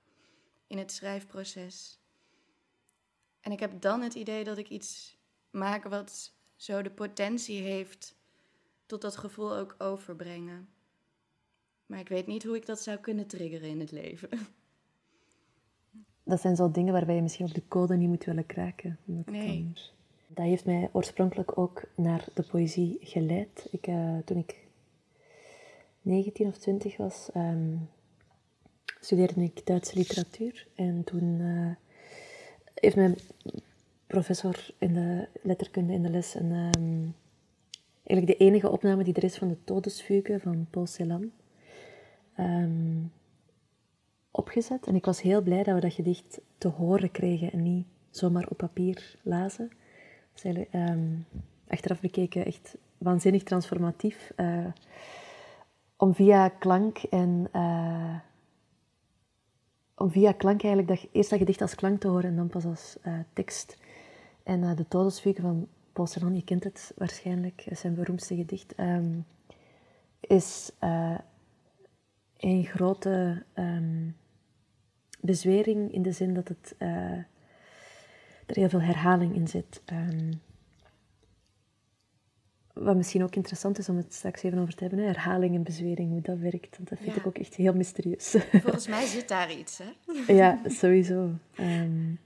in 0.66 0.78
het 0.78 0.92
schrijfproces. 0.92 2.00
En 3.40 3.52
ik 3.52 3.60
heb 3.60 3.80
dan 3.80 4.02
het 4.02 4.14
idee 4.14 4.44
dat 4.44 4.58
ik 4.58 4.68
iets 4.68 5.18
maak 5.50 5.84
wat 5.84 6.32
zo 6.56 6.82
de 6.82 6.90
potentie 6.90 7.60
heeft 7.60 8.14
tot 8.86 9.00
dat 9.00 9.16
gevoel 9.16 9.56
ook 9.56 9.74
overbrengen. 9.78 10.68
Maar 11.86 11.98
ik 11.98 12.08
weet 12.08 12.26
niet 12.26 12.42
hoe 12.42 12.56
ik 12.56 12.66
dat 12.66 12.80
zou 12.80 12.98
kunnen 12.98 13.26
triggeren 13.26 13.68
in 13.68 13.80
het 13.80 13.90
leven. 13.90 14.28
dat 16.24 16.40
zijn 16.40 16.56
zo 16.56 16.70
dingen 16.70 16.92
waarbij 16.92 17.14
je 17.14 17.22
misschien 17.22 17.46
ook 17.46 17.54
de 17.54 17.68
code 17.68 17.96
niet 17.96 18.08
moet 18.08 18.24
willen 18.24 18.46
kraken. 18.46 18.98
Nee. 19.04 19.72
Dat 20.26 20.44
heeft 20.44 20.64
mij 20.64 20.88
oorspronkelijk 20.92 21.58
ook 21.58 21.84
naar 21.96 22.24
de 22.34 22.42
poëzie 22.42 22.98
geleid. 23.00 23.68
Ik, 23.70 23.86
uh, 23.86 24.18
toen 24.24 24.36
ik 24.36 24.56
19 26.02 26.46
of 26.46 26.58
20 26.58 26.96
was, 26.96 27.28
um, 27.36 27.88
studeerde 29.00 29.42
ik 29.42 29.66
Duitse 29.66 29.96
literatuur. 29.96 30.66
En 30.74 31.04
toen 31.04 31.40
uh, 31.40 31.70
heeft 32.74 32.96
mijn 32.96 33.16
professor 34.06 34.70
in 34.78 34.94
de 34.94 35.28
letterkunde 35.42 35.92
in 35.92 36.02
de 36.02 36.10
les 36.10 36.34
een, 36.34 36.52
um, 36.52 37.14
eigenlijk 38.02 38.38
de 38.38 38.44
enige 38.44 38.70
opname 38.70 39.04
die 39.04 39.14
er 39.14 39.24
is 39.24 39.36
van 39.36 39.48
de 39.48 39.64
Todesfuge 39.64 40.40
van 40.40 40.66
Paul 40.70 40.86
Celan. 40.86 41.30
Um, 42.38 43.12
opgezet. 44.32 44.86
En 44.86 44.94
ik 44.94 45.04
was 45.04 45.22
heel 45.22 45.42
blij 45.42 45.62
dat 45.62 45.74
we 45.74 45.80
dat 45.80 45.92
gedicht 45.92 46.40
te 46.58 46.68
horen 46.68 47.10
kregen 47.10 47.52
en 47.52 47.62
niet 47.62 47.86
zomaar 48.10 48.46
op 48.48 48.56
papier 48.56 49.18
lazen. 49.22 49.70
Dus 50.32 50.66
um, 50.72 51.26
achteraf 51.68 52.00
bekeken 52.00 52.44
echt 52.44 52.76
waanzinnig 52.98 53.42
transformatief. 53.42 54.32
Uh, 54.36 54.66
om 55.96 56.14
via 56.14 56.48
klank 56.48 56.98
en... 56.98 57.48
Uh, 57.52 58.18
om 59.96 60.10
via 60.10 60.32
klank 60.32 60.62
eigenlijk 60.62 61.00
dat, 61.00 61.10
eerst 61.12 61.30
dat 61.30 61.38
gedicht 61.38 61.60
als 61.60 61.74
klank 61.74 62.00
te 62.00 62.08
horen 62.08 62.24
en 62.30 62.36
dan 62.36 62.48
pas 62.48 62.64
als 62.64 62.96
uh, 63.06 63.18
tekst. 63.32 63.78
En 64.42 64.76
de 64.76 64.88
Todesvuur 64.88 65.34
van 65.40 65.68
Paul 65.92 66.06
Celan, 66.06 66.34
je 66.34 66.44
kent 66.44 66.64
het 66.64 66.92
waarschijnlijk, 66.96 67.66
zijn 67.70 67.94
beroemdste 67.94 68.34
gedicht, 68.34 68.78
um, 68.78 69.26
is 70.20 70.72
een 72.36 72.64
grote 72.64 73.42
um, 73.54 74.16
bezwering 75.22 75.92
in 75.92 76.02
de 76.02 76.12
zin 76.12 76.34
dat 76.34 76.48
het, 76.48 76.74
uh, 76.78 76.88
er 78.46 78.56
heel 78.56 78.68
veel 78.68 78.82
herhaling 78.82 79.34
in 79.34 79.48
zit. 79.48 79.82
Um, 79.92 80.40
wat 82.72 82.96
misschien 82.96 83.22
ook 83.22 83.34
interessant 83.34 83.78
is 83.78 83.88
om 83.88 83.96
het 83.96 84.14
straks 84.14 84.42
even 84.42 84.58
over 84.58 84.74
te 84.74 84.84
hebben, 84.84 84.98
hè? 84.98 85.06
herhaling 85.06 85.54
en 85.54 85.62
bezwering, 85.62 86.10
hoe 86.10 86.20
dat 86.20 86.38
werkt. 86.38 86.78
Dat 86.88 86.98
vind 86.98 87.16
ik 87.16 87.26
ook 87.26 87.38
echt 87.38 87.54
heel 87.54 87.74
mysterieus. 87.74 88.30
Volgens 88.50 88.86
mij 88.86 89.06
zit 89.06 89.28
daar 89.28 89.52
iets, 89.52 89.78
hè? 89.78 90.32
ja, 90.32 90.60
sowieso. 90.66 91.30
Um, 91.60 92.18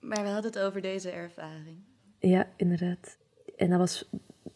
Maar 0.00 0.22
we 0.22 0.28
hadden 0.28 0.52
het 0.52 0.58
over 0.58 0.80
deze 0.80 1.10
ervaring. 1.10 1.78
Ja, 2.18 2.48
inderdaad. 2.56 3.16
En 3.56 3.70
dat 3.70 3.78
was 3.78 4.08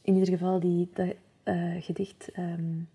in 0.03 0.15
ieder 0.15 0.29
geval 0.29 0.61
die, 0.61 0.91
dat 0.95 1.15
uh, 1.45 1.83
gedicht 1.83 2.29
um, 2.39 2.89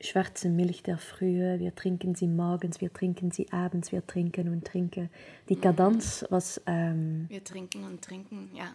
Schwarze 0.00 0.48
Milch 0.48 0.82
der 0.82 0.98
Frühe, 0.98 1.58
wir 1.58 1.74
trinken 1.74 2.14
sie 2.14 2.26
morgens, 2.28 2.80
wir 2.80 2.92
trinken 2.92 3.30
sie 3.30 3.50
abends, 3.50 3.92
wir 3.92 4.06
trinken 4.06 4.48
und 4.48 4.64
trinken. 4.64 5.10
Die 5.48 5.56
cadans 5.56 6.24
was... 6.28 6.60
Um, 6.66 7.26
wir 7.28 7.42
trinken 7.42 7.84
und 7.84 8.02
trinken, 8.02 8.50
ja. 8.52 8.72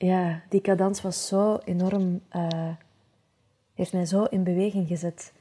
Ja, 0.00 0.42
die 0.50 0.60
cadans 0.60 1.04
was 1.04 1.28
zo 1.28 1.60
enorm... 1.64 2.20
Uh, 2.34 2.74
heeft 3.74 3.92
mij 3.92 4.06
zo 4.06 4.24
in 4.24 4.44
beweging 4.44 4.88
gezet. 4.88 5.32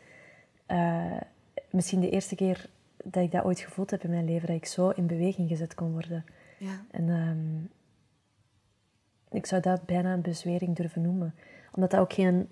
Uh, 0.68 1.22
misschien 1.70 2.00
de 2.00 2.10
eerste 2.10 2.36
keer 2.36 2.70
dat 3.04 3.24
ik 3.24 3.32
dat 3.32 3.44
ooit 3.44 3.60
gevoeld 3.60 3.92
heb 3.92 4.04
in 4.04 4.10
mijn 4.10 4.26
leven, 4.26 4.48
dat 4.48 4.56
ik 4.56 4.66
zo 4.66 4.90
in 4.90 5.08
beweging 5.08 5.50
gezet 5.50 5.76
kon 5.76 5.92
worden. 5.92 6.26
Ja. 6.58 6.86
En 6.92 7.10
um, 7.10 7.70
ik 9.30 9.46
zou 9.46 9.62
dat 9.62 9.86
bijna 9.86 10.14
een 10.14 10.22
bezwering 10.22 10.76
durven 10.76 11.02
noemen. 11.02 11.36
Omdat 11.72 11.92
dat 11.92 12.00
ook 12.00 12.14
geen 12.14 12.50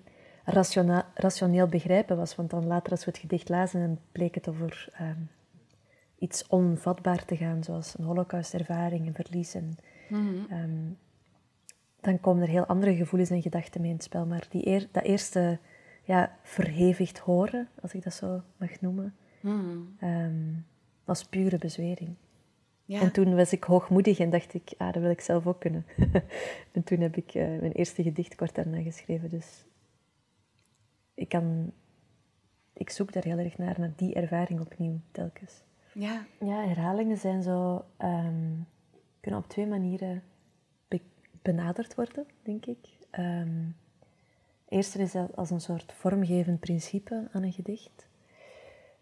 rationeel 1.14 1.66
begrijpen 1.66 2.16
was. 2.16 2.34
Want 2.34 2.50
dan 2.50 2.66
later 2.66 2.90
als 2.90 3.04
we 3.04 3.10
het 3.10 3.20
gedicht 3.20 3.48
lazen, 3.48 4.00
bleek 4.12 4.34
het 4.34 4.48
over 4.48 4.88
um, 5.00 5.28
iets 6.18 6.46
onvatbaar 6.46 7.24
te 7.24 7.36
gaan, 7.36 7.64
zoals 7.64 7.94
een 7.98 8.04
holocaustervaring, 8.04 9.06
een 9.06 9.14
verlies. 9.14 9.54
En, 9.54 9.76
mm 10.08 10.46
um, 10.50 10.98
dan 12.00 12.20
komen 12.20 12.42
er 12.42 12.48
heel 12.48 12.66
andere 12.66 12.94
gevoelens 12.94 13.30
en 13.30 13.42
gedachten 13.42 13.80
mee 13.80 13.90
in 13.90 13.96
het 13.96 14.04
spel. 14.04 14.26
Maar 14.26 14.46
die 14.50 14.66
eer, 14.66 14.88
dat 14.90 15.02
eerste 15.02 15.58
ja, 16.04 16.38
verhevigd 16.42 17.18
horen, 17.18 17.68
als 17.82 17.94
ik 17.94 18.02
dat 18.02 18.14
zo 18.14 18.42
mag 18.56 18.80
noemen, 18.80 19.14
mm 19.40 19.96
um, 20.02 20.66
was 21.04 21.24
pure 21.24 21.58
bezwering. 21.58 22.14
Ja. 22.84 23.00
En 23.00 23.12
toen 23.12 23.34
was 23.34 23.52
ik 23.52 23.64
hoogmoedig 23.64 24.18
en 24.18 24.30
dacht 24.30 24.54
ik, 24.54 24.74
ah, 24.76 24.92
dat 24.92 25.02
wil 25.02 25.10
ik 25.10 25.20
zelf 25.20 25.46
ook 25.46 25.60
kunnen. 25.60 25.86
en 26.72 26.82
toen 26.84 27.00
heb 27.00 27.16
ik 27.16 27.34
uh, 27.34 27.42
mijn 27.42 27.72
eerste 27.72 28.02
gedicht 28.02 28.34
kort 28.34 28.54
daarna 28.54 28.82
geschreven. 28.82 29.28
Dus 29.28 29.64
ik, 31.14 31.28
kan, 31.28 31.72
ik 32.72 32.90
zoek 32.90 33.12
daar 33.12 33.24
heel 33.24 33.38
erg 33.38 33.58
naar, 33.58 33.80
naar 33.80 33.92
die 33.96 34.14
ervaring 34.14 34.60
opnieuw, 34.60 35.00
telkens. 35.10 35.62
Ja, 35.92 36.24
ja 36.40 36.66
herhalingen 36.66 37.16
zijn 37.16 37.42
zo, 37.42 37.84
um, 37.98 38.66
kunnen 39.20 39.40
op 39.40 39.48
twee 39.48 39.66
manieren 39.66 40.22
be 40.88 41.00
benaderd 41.42 41.94
worden, 41.94 42.26
denk 42.42 42.66
ik. 42.66 42.88
Um, 43.18 43.76
eerste 44.68 44.98
is 44.98 45.14
als 45.34 45.50
een 45.50 45.60
soort 45.60 45.92
vormgevend 45.92 46.60
principe 46.60 47.28
aan 47.32 47.42
een 47.42 47.52
gedicht. 47.52 48.06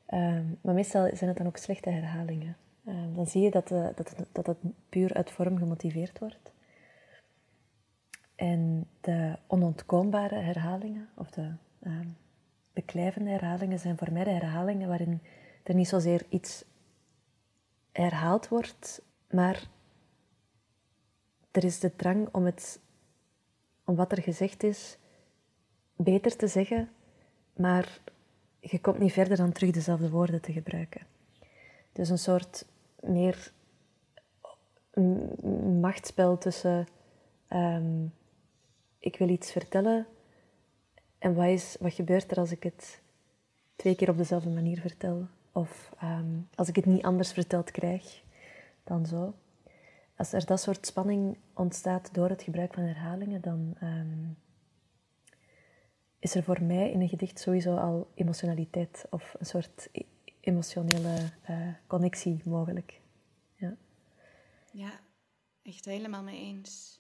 Um, 0.09 0.59
maar 0.61 0.75
meestal 0.75 1.17
zijn 1.17 1.29
het 1.29 1.39
dan 1.39 1.47
ook 1.47 1.57
slechte 1.57 1.91
herhalingen. 1.91 2.57
Um, 2.89 3.15
dan 3.15 3.27
zie 3.27 3.43
je 3.43 3.51
dat, 3.51 3.69
de, 3.69 3.93
dat, 3.95 4.17
het, 4.17 4.29
dat 4.33 4.47
het 4.47 4.59
puur 4.89 5.15
uit 5.15 5.31
vorm 5.31 5.59
gemotiveerd 5.59 6.19
wordt. 6.19 6.53
En 8.35 8.87
de 9.01 9.39
onontkoombare 9.47 10.35
herhalingen, 10.35 11.09
of 11.15 11.31
de 11.31 11.53
um, 11.87 12.17
beklijvende 12.73 13.31
herhalingen, 13.31 13.79
zijn 13.79 13.99
voor 13.99 14.13
mij 14.13 14.25
de 14.25 14.31
herhalingen 14.31 14.89
waarin 14.89 15.23
er 15.63 15.75
niet 15.75 15.89
zozeer 15.89 16.27
iets 16.29 16.65
herhaald 17.93 18.49
wordt, 18.49 19.03
maar 19.31 19.69
er 21.51 21.65
is 21.65 21.79
de 21.79 21.97
drang 21.97 22.29
om, 22.33 22.45
het, 22.45 22.81
om 23.85 23.95
wat 23.95 24.13
er 24.13 24.23
gezegd 24.23 24.63
is 24.63 24.99
beter 25.97 26.37
te 26.37 26.47
zeggen, 26.47 26.89
maar 27.53 28.01
je 28.61 28.81
komt 28.81 28.99
niet 28.99 29.13
verder 29.13 29.37
dan 29.37 29.53
terug 29.53 29.71
dezelfde 29.71 30.11
woorden 30.11 30.41
te 30.41 30.53
gebruiken. 30.53 31.07
Dus 31.93 32.09
een 32.09 32.19
soort 32.19 32.67
meer 33.01 33.53
machtsspel 35.81 36.39
tussen 36.39 36.87
um, 37.53 38.13
ik 38.99 39.17
wil 39.17 39.29
iets 39.29 39.53
vertellen 39.53 40.07
en 41.21 41.35
wat, 41.35 41.77
wat 41.81 41.93
gebeurt 41.93 42.31
er 42.31 42.39
als 42.39 42.51
ik 42.51 42.63
het 42.63 43.01
twee 43.77 43.95
keer 43.95 44.11
op 44.11 44.17
dezelfde 44.17 44.51
manier 44.51 44.81
vertel? 44.81 45.27
Of 45.53 45.93
um, 46.03 46.49
als 46.55 46.69
ik 46.69 46.77
het 46.77 46.87
niet 46.87 47.03
anders 47.03 47.33
verteld 47.33 47.71
krijg 47.71 48.23
dan 48.85 49.07
zo. 49.07 49.35
Als 50.17 50.33
er 50.33 50.47
dat 50.47 50.61
soort 50.61 50.87
spanning 50.87 51.39
ontstaat 51.55 52.15
door 52.15 52.29
het 52.29 52.43
gebruik 52.43 52.75
van 52.75 52.83
herhalingen, 52.83 53.41
dan 53.41 53.77
um, 53.83 54.37
is 56.19 56.35
er 56.35 56.43
voor 56.43 56.63
mij 56.63 56.91
in 56.91 57.01
een 57.01 57.09
gedicht 57.09 57.39
sowieso 57.39 57.77
al 57.77 58.11
emotionaliteit 58.15 59.07
of 59.11 59.35
een 59.39 59.47
soort 59.47 59.89
emotionele 60.41 61.31
uh, 61.51 61.69
connectie 61.87 62.41
mogelijk. 62.45 63.01
Ja. 63.55 63.77
ja, 64.73 65.01
echt 65.63 65.85
helemaal 65.85 66.23
mee 66.23 66.41
eens. 66.41 67.00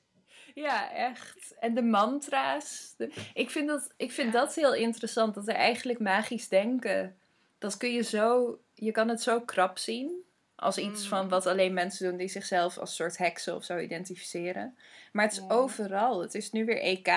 Ja, 0.61 0.93
echt. 0.93 1.55
En 1.61 1.75
de 1.75 1.83
mantra's. 1.83 2.95
Ik, 3.35 3.51
vind 3.51 3.69
dat, 3.69 3.91
ik 3.97 4.13
vind 4.13 4.33
dat 4.33 4.55
heel 4.55 4.75
interessant, 4.75 5.35
dat 5.35 5.49
er 5.49 5.55
eigenlijk 5.55 5.99
magisch 5.99 6.49
denken. 6.49 7.17
Dat 7.59 7.77
kun 7.77 7.93
je 7.93 8.03
zo, 8.03 8.59
je 8.75 8.91
kan 8.91 9.09
het 9.09 9.23
zo 9.23 9.41
krap 9.41 9.79
zien. 9.79 10.25
Als 10.55 10.79
iets 10.79 11.09
van 11.09 11.29
wat 11.29 11.47
alleen 11.47 11.75
mensen 11.75 12.09
doen 12.09 12.17
die 12.17 12.29
zichzelf 12.29 12.79
als 12.79 12.95
soort 12.95 13.19
heksen 13.19 13.55
of 13.55 13.65
zo 13.65 13.79
identificeren. 13.79 14.77
Maar 15.13 15.25
het 15.25 15.33
is 15.33 15.49
overal. 15.49 16.21
Het 16.21 16.35
is 16.35 16.53
nu 16.53 16.65
weer 16.65 16.81
EK. 16.81 17.09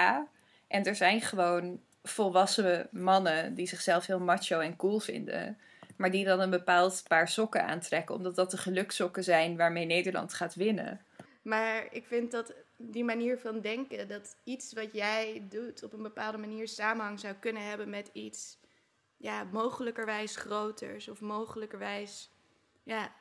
En 0.67 0.83
er 0.83 0.95
zijn 0.95 1.21
gewoon 1.21 1.79
volwassen 2.03 2.87
mannen 2.91 3.53
die 3.55 3.67
zichzelf 3.67 4.05
heel 4.05 4.19
macho 4.19 4.59
en 4.59 4.75
cool 4.75 4.99
vinden. 4.99 5.57
Maar 5.95 6.11
die 6.11 6.25
dan 6.25 6.39
een 6.39 6.49
bepaald 6.49 7.03
paar 7.07 7.27
sokken 7.27 7.65
aantrekken, 7.65 8.15
omdat 8.15 8.35
dat 8.35 8.51
de 8.51 8.57
geluksokken 8.57 9.23
zijn 9.23 9.57
waarmee 9.57 9.85
Nederland 9.85 10.33
gaat 10.33 10.55
winnen. 10.55 11.01
Maar 11.41 11.87
ik 11.91 12.05
vind 12.07 12.31
dat 12.31 12.53
die 12.91 13.03
manier 13.03 13.37
van 13.37 13.61
denken, 13.61 14.07
dat 14.07 14.35
iets 14.43 14.73
wat 14.73 14.93
jij 14.93 15.45
doet 15.49 15.83
op 15.83 15.93
een 15.93 16.01
bepaalde 16.01 16.37
manier 16.37 16.67
samenhang 16.67 17.19
zou 17.19 17.33
kunnen 17.33 17.65
hebben 17.65 17.89
met 17.89 18.09
iets, 18.13 18.59
ja, 19.17 19.43
mogelijkerwijs 19.43 20.35
groters 20.35 21.07
of 21.07 21.21
mogelijkerwijs, 21.21 22.31
ja. 22.83 23.15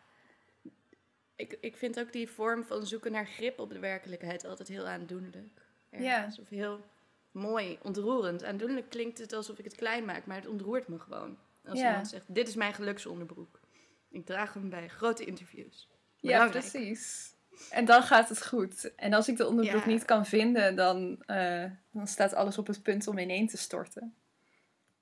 Ik, 1.37 1.59
ik 1.61 1.77
vind 1.77 2.01
ook 2.01 2.13
die 2.13 2.31
vorm 2.31 2.65
van 2.65 2.87
zoeken 2.87 3.13
naar 3.13 3.27
grip 3.27 3.59
op 3.59 3.71
de 3.71 3.79
werkelijkheid 3.79 4.45
altijd 4.45 4.69
heel 4.69 4.87
aandoenlijk. 4.87 5.63
Ja. 5.91 6.33
Of 6.41 6.49
heel 6.49 6.85
mooi, 7.31 7.79
ontroerend. 7.83 8.45
Aandoenlijk 8.45 8.91
klinkt 8.91 9.19
het 9.19 9.33
alsof 9.33 9.59
ik 9.59 9.65
het 9.65 9.75
klein 9.75 10.05
maak, 10.05 10.27
maar 10.27 10.37
het 10.37 10.47
ontroert 10.47 10.89
me 10.89 10.99
gewoon. 10.99 11.39
Als 11.65 11.79
ja. 11.79 11.89
iemand 11.89 12.09
zegt, 12.09 12.35
dit 12.35 12.49
is 12.49 12.55
mijn 12.55 12.75
geluksonderbroek. 12.75 13.61
Ik 14.09 14.27
draag 14.27 14.55
hem 14.55 14.69
bij 14.69 14.89
grote 14.89 15.25
interviews. 15.25 15.89
Ja, 16.17 16.49
precies. 16.49 17.32
En 17.71 17.85
dan 17.85 18.03
gaat 18.03 18.29
het 18.29 18.47
goed. 18.47 18.95
En 18.95 19.13
als 19.13 19.29
ik 19.29 19.37
de 19.37 19.47
onderbroek 19.47 19.87
niet 19.87 20.05
kan 20.05 20.27
vinden, 20.27 20.77
dan, 20.77 21.23
uh, 21.27 21.65
dan 21.91 22.07
staat 22.07 22.35
alles 22.35 22.59
op 22.59 22.67
het 22.67 22.83
punt 22.83 23.07
om 23.07 23.19
ineen 23.19 23.49
te 23.49 23.57
storten. 23.57 24.15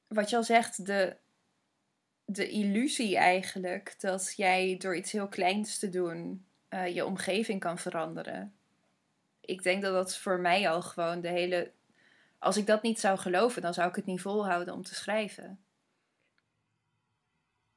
Wat 0.06 0.30
je 0.30 0.36
al 0.36 0.44
zegt, 0.44 0.86
de, 0.86 1.16
de 2.24 2.48
illusie 2.48 3.16
eigenlijk 3.16 3.94
dat 3.98 4.32
jij 4.36 4.76
door 4.78 4.96
iets 4.96 5.12
heel 5.12 5.28
kleins 5.28 5.78
te 5.78 5.88
doen 5.88 6.46
uh, 6.70 6.94
je 6.94 7.04
omgeving 7.04 7.60
kan 7.60 7.78
veranderen. 7.78 8.54
Ik 9.40 9.62
denk 9.62 9.82
dat 9.82 9.92
dat 9.92 10.16
voor 10.16 10.40
mij 10.40 10.68
al 10.68 10.82
gewoon 10.82 11.20
de 11.20 11.28
hele. 11.28 11.70
Als 12.38 12.56
ik 12.56 12.66
dat 12.66 12.82
niet 12.82 13.00
zou 13.00 13.18
geloven, 13.18 13.62
dan 13.62 13.74
zou 13.74 13.88
ik 13.88 13.96
het 13.96 14.06
niet 14.06 14.20
volhouden 14.20 14.74
om 14.74 14.82
te 14.82 14.94
schrijven. 14.94 15.64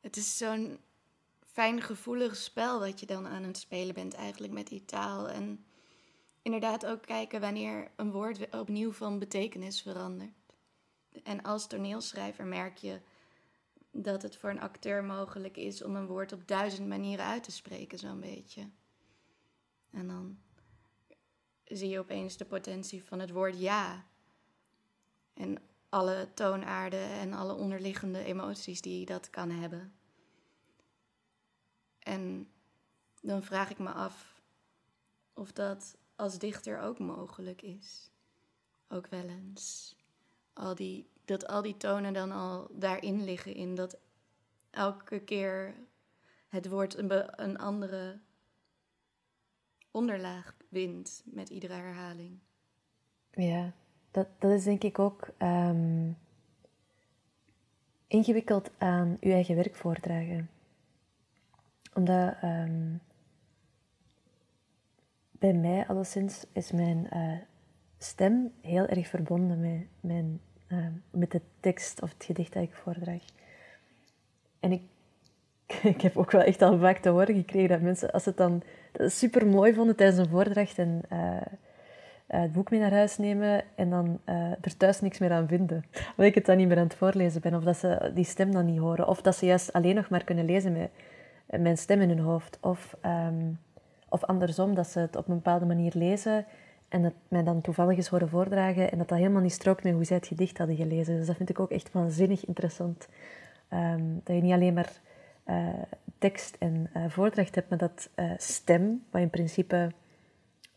Het 0.01 0.17
is 0.17 0.37
zo'n 0.37 0.79
fijn 1.53 1.81
gevoelig 1.81 2.35
spel 2.35 2.79
wat 2.79 2.99
je 2.99 3.05
dan 3.05 3.27
aan 3.27 3.43
het 3.43 3.57
spelen 3.57 3.93
bent 3.93 4.13
eigenlijk 4.13 4.53
met 4.53 4.67
die 4.67 4.85
taal. 4.85 5.29
En 5.29 5.65
inderdaad 6.41 6.85
ook 6.85 7.01
kijken 7.01 7.41
wanneer 7.41 7.91
een 7.95 8.11
woord 8.11 8.55
opnieuw 8.55 8.91
van 8.91 9.19
betekenis 9.19 9.81
verandert. 9.81 10.31
En 11.23 11.41
als 11.41 11.67
toneelschrijver 11.67 12.45
merk 12.45 12.77
je 12.77 12.99
dat 13.91 14.21
het 14.21 14.37
voor 14.37 14.49
een 14.49 14.61
acteur 14.61 15.03
mogelijk 15.03 15.57
is 15.57 15.83
om 15.83 15.95
een 15.95 16.07
woord 16.07 16.31
op 16.31 16.47
duizend 16.47 16.87
manieren 16.87 17.25
uit 17.25 17.43
te 17.43 17.51
spreken, 17.51 17.99
zo'n 17.99 18.19
beetje. 18.19 18.69
En 19.91 20.07
dan 20.07 20.37
zie 21.63 21.89
je 21.89 21.99
opeens 21.99 22.37
de 22.37 22.45
potentie 22.45 23.03
van 23.03 23.19
het 23.19 23.31
woord 23.31 23.59
ja. 23.59 24.05
En 25.33 25.57
alle 25.89 26.29
toonaarden 26.33 27.09
en 27.09 27.33
alle 27.33 27.53
onderliggende 27.53 28.23
emoties 28.23 28.81
die 28.81 29.05
dat 29.05 29.29
kan 29.29 29.49
hebben. 29.49 29.93
En 32.03 32.47
dan 33.21 33.43
vraag 33.43 33.69
ik 33.69 33.79
me 33.79 33.89
af 33.89 34.41
of 35.33 35.51
dat 35.51 35.97
als 36.15 36.39
dichter 36.39 36.79
ook 36.79 36.99
mogelijk 36.99 37.61
is. 37.61 38.09
Ook 38.87 39.07
wel 39.07 39.27
eens. 39.29 39.95
Al 40.53 40.75
die, 40.75 41.09
dat 41.25 41.47
al 41.47 41.61
die 41.61 41.77
tonen 41.77 42.13
dan 42.13 42.31
al 42.31 42.67
daarin 42.71 43.23
liggen, 43.23 43.55
in 43.55 43.75
dat 43.75 43.97
elke 44.69 45.19
keer 45.19 45.75
het 46.47 46.69
woord 46.69 46.97
een, 46.97 47.41
een 47.43 47.57
andere 47.57 48.19
onderlaag 49.91 50.55
wint 50.69 51.21
met 51.25 51.49
iedere 51.49 51.73
herhaling. 51.73 52.39
Ja, 53.31 53.73
dat, 54.11 54.27
dat 54.39 54.51
is 54.51 54.63
denk 54.63 54.83
ik 54.83 54.99
ook 54.99 55.29
um, 55.39 56.17
ingewikkeld 58.07 58.71
aan 58.77 59.17
uw 59.19 59.31
eigen 59.31 59.55
werk 59.55 59.75
voordragen 59.75 60.49
omdat 61.93 62.33
um, 62.43 63.01
bij 65.31 65.53
mij 65.53 65.85
alleszins 65.87 66.45
is 66.51 66.71
mijn 66.71 67.07
uh, 67.13 67.31
stem 67.97 68.51
heel 68.61 68.85
erg 68.85 69.07
verbonden 69.07 69.59
met, 69.59 69.87
mijn, 69.99 70.41
uh, 70.67 70.85
met 71.09 71.31
de 71.31 71.41
tekst 71.59 72.01
of 72.01 72.13
het 72.13 72.23
gedicht 72.23 72.53
dat 72.53 72.63
ik 72.63 72.73
voordraag. 72.73 73.23
En 74.59 74.71
ik, 74.71 74.81
ik 75.93 76.01
heb 76.01 76.17
ook 76.17 76.31
wel 76.31 76.41
echt 76.41 76.61
al 76.61 76.77
vaak 76.77 76.97
te 76.97 77.09
horen 77.09 77.35
gekregen 77.35 77.69
dat 77.69 77.81
mensen, 77.81 78.11
als 78.11 78.25
het 78.25 78.37
dan 78.37 78.63
super 78.99 79.47
mooi 79.47 79.73
vonden 79.73 79.95
tijdens 79.95 80.19
een 80.19 80.29
voordracht 80.29 80.77
en 80.77 81.01
uh, 81.13 81.41
het 82.27 82.53
boek 82.53 82.69
mee 82.69 82.79
naar 82.79 82.93
huis 82.93 83.17
nemen 83.17 83.63
en 83.75 83.89
dan 83.89 84.19
er 84.61 84.77
thuis 84.77 85.01
niks 85.01 85.19
meer 85.19 85.31
aan 85.31 85.47
vinden. 85.47 85.85
Omdat 85.93 86.25
ik 86.25 86.35
het 86.35 86.45
dan 86.45 86.57
niet 86.57 86.67
meer 86.67 86.77
aan 86.77 86.83
het 86.83 86.95
voorlezen 86.95 87.41
ben, 87.41 87.55
of 87.55 87.63
dat 87.63 87.77
ze 87.77 88.11
die 88.13 88.25
stem 88.25 88.51
dan 88.51 88.65
niet 88.65 88.79
horen, 88.79 89.07
of 89.07 89.21
dat 89.21 89.35
ze 89.35 89.45
juist 89.45 89.73
alleen 89.73 89.95
nog 89.95 90.09
maar 90.09 90.23
kunnen 90.23 90.45
lezen 90.45 90.73
met 90.73 90.89
mijn 91.45 91.77
stem 91.77 92.01
in 92.01 92.09
hun 92.09 92.19
hoofd. 92.19 92.57
Of, 92.61 92.97
um, 93.05 93.59
of 94.09 94.23
andersom, 94.23 94.75
dat 94.75 94.87
ze 94.87 94.99
het 94.99 95.15
op 95.15 95.27
een 95.27 95.35
bepaalde 95.35 95.65
manier 95.65 95.91
lezen 95.95 96.45
en 96.89 97.01
dat 97.01 97.13
mij 97.27 97.43
dan 97.43 97.61
toevallig 97.61 97.97
eens 97.97 98.07
horen 98.07 98.29
voordragen 98.29 98.91
en 98.91 98.97
dat 98.97 99.07
dat 99.07 99.17
helemaal 99.17 99.41
niet 99.41 99.51
strookt 99.51 99.83
met 99.83 99.93
hoe 99.93 100.03
zij 100.03 100.15
het 100.15 100.27
gedicht 100.27 100.57
hadden 100.57 100.75
gelezen. 100.75 101.17
Dus 101.17 101.27
dat 101.27 101.35
vind 101.35 101.49
ik 101.49 101.59
ook 101.59 101.71
echt 101.71 101.91
waanzinnig 101.91 102.45
interessant. 102.45 103.07
Um, 103.73 104.21
dat 104.23 104.35
je 104.35 104.41
niet 104.41 104.53
alleen 104.53 104.73
maar 104.73 105.01
uh, 105.45 105.67
tekst 106.17 106.55
en 106.59 106.89
uh, 106.97 107.05
voordracht 107.09 107.55
hebt, 107.55 107.69
maar 107.69 107.77
dat 107.77 108.09
stem, 108.37 109.03
wat 109.11 109.21
in 109.21 109.29
principe 109.29 109.91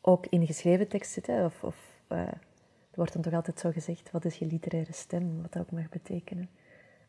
ook 0.00 0.26
in 0.26 0.46
geschreven 0.46 0.88
tekst 0.88 1.12
zit, 1.12 1.26
hè, 1.26 1.44
of, 1.44 1.64
of 1.64 1.76
wordt 2.94 3.12
dan 3.12 3.22
toch 3.22 3.32
altijd 3.32 3.58
zo 3.58 3.70
gezegd, 3.70 4.10
wat 4.10 4.24
is 4.24 4.36
je 4.38 4.46
literaire 4.46 4.92
stem, 4.92 5.42
wat 5.42 5.52
dat 5.52 5.62
ook 5.62 5.70
mag 5.70 5.88
betekenen. 5.88 6.48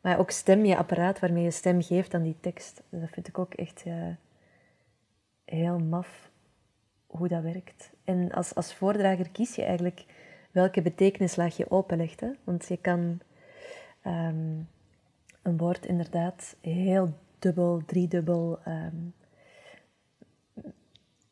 Maar 0.01 0.19
ook 0.19 0.31
stem, 0.31 0.65
je 0.65 0.77
apparaat 0.77 1.19
waarmee 1.19 1.43
je 1.43 1.51
stem 1.51 1.81
geeft 1.81 2.13
aan 2.13 2.23
die 2.23 2.37
tekst. 2.39 2.81
Dus 2.89 3.01
dat 3.01 3.09
vind 3.09 3.27
ik 3.27 3.37
ook 3.37 3.53
echt 3.53 3.83
heel 5.45 5.79
maf 5.79 6.29
hoe 7.07 7.27
dat 7.27 7.43
werkt. 7.43 7.91
En 8.03 8.31
als, 8.31 8.55
als 8.55 8.73
voordrager 8.73 9.29
kies 9.29 9.55
je 9.55 9.63
eigenlijk 9.63 10.05
welke 10.51 10.81
betekenislaag 10.81 11.57
je 11.57 11.71
openlegt. 11.71 12.19
Hè? 12.19 12.31
Want 12.43 12.67
je 12.67 12.77
kan 12.77 13.19
um, 14.05 14.69
een 15.41 15.57
woord 15.57 15.85
inderdaad 15.85 16.55
heel 16.61 17.13
dubbel, 17.39 17.81
driedubbel, 17.85 18.59
um, 18.67 19.13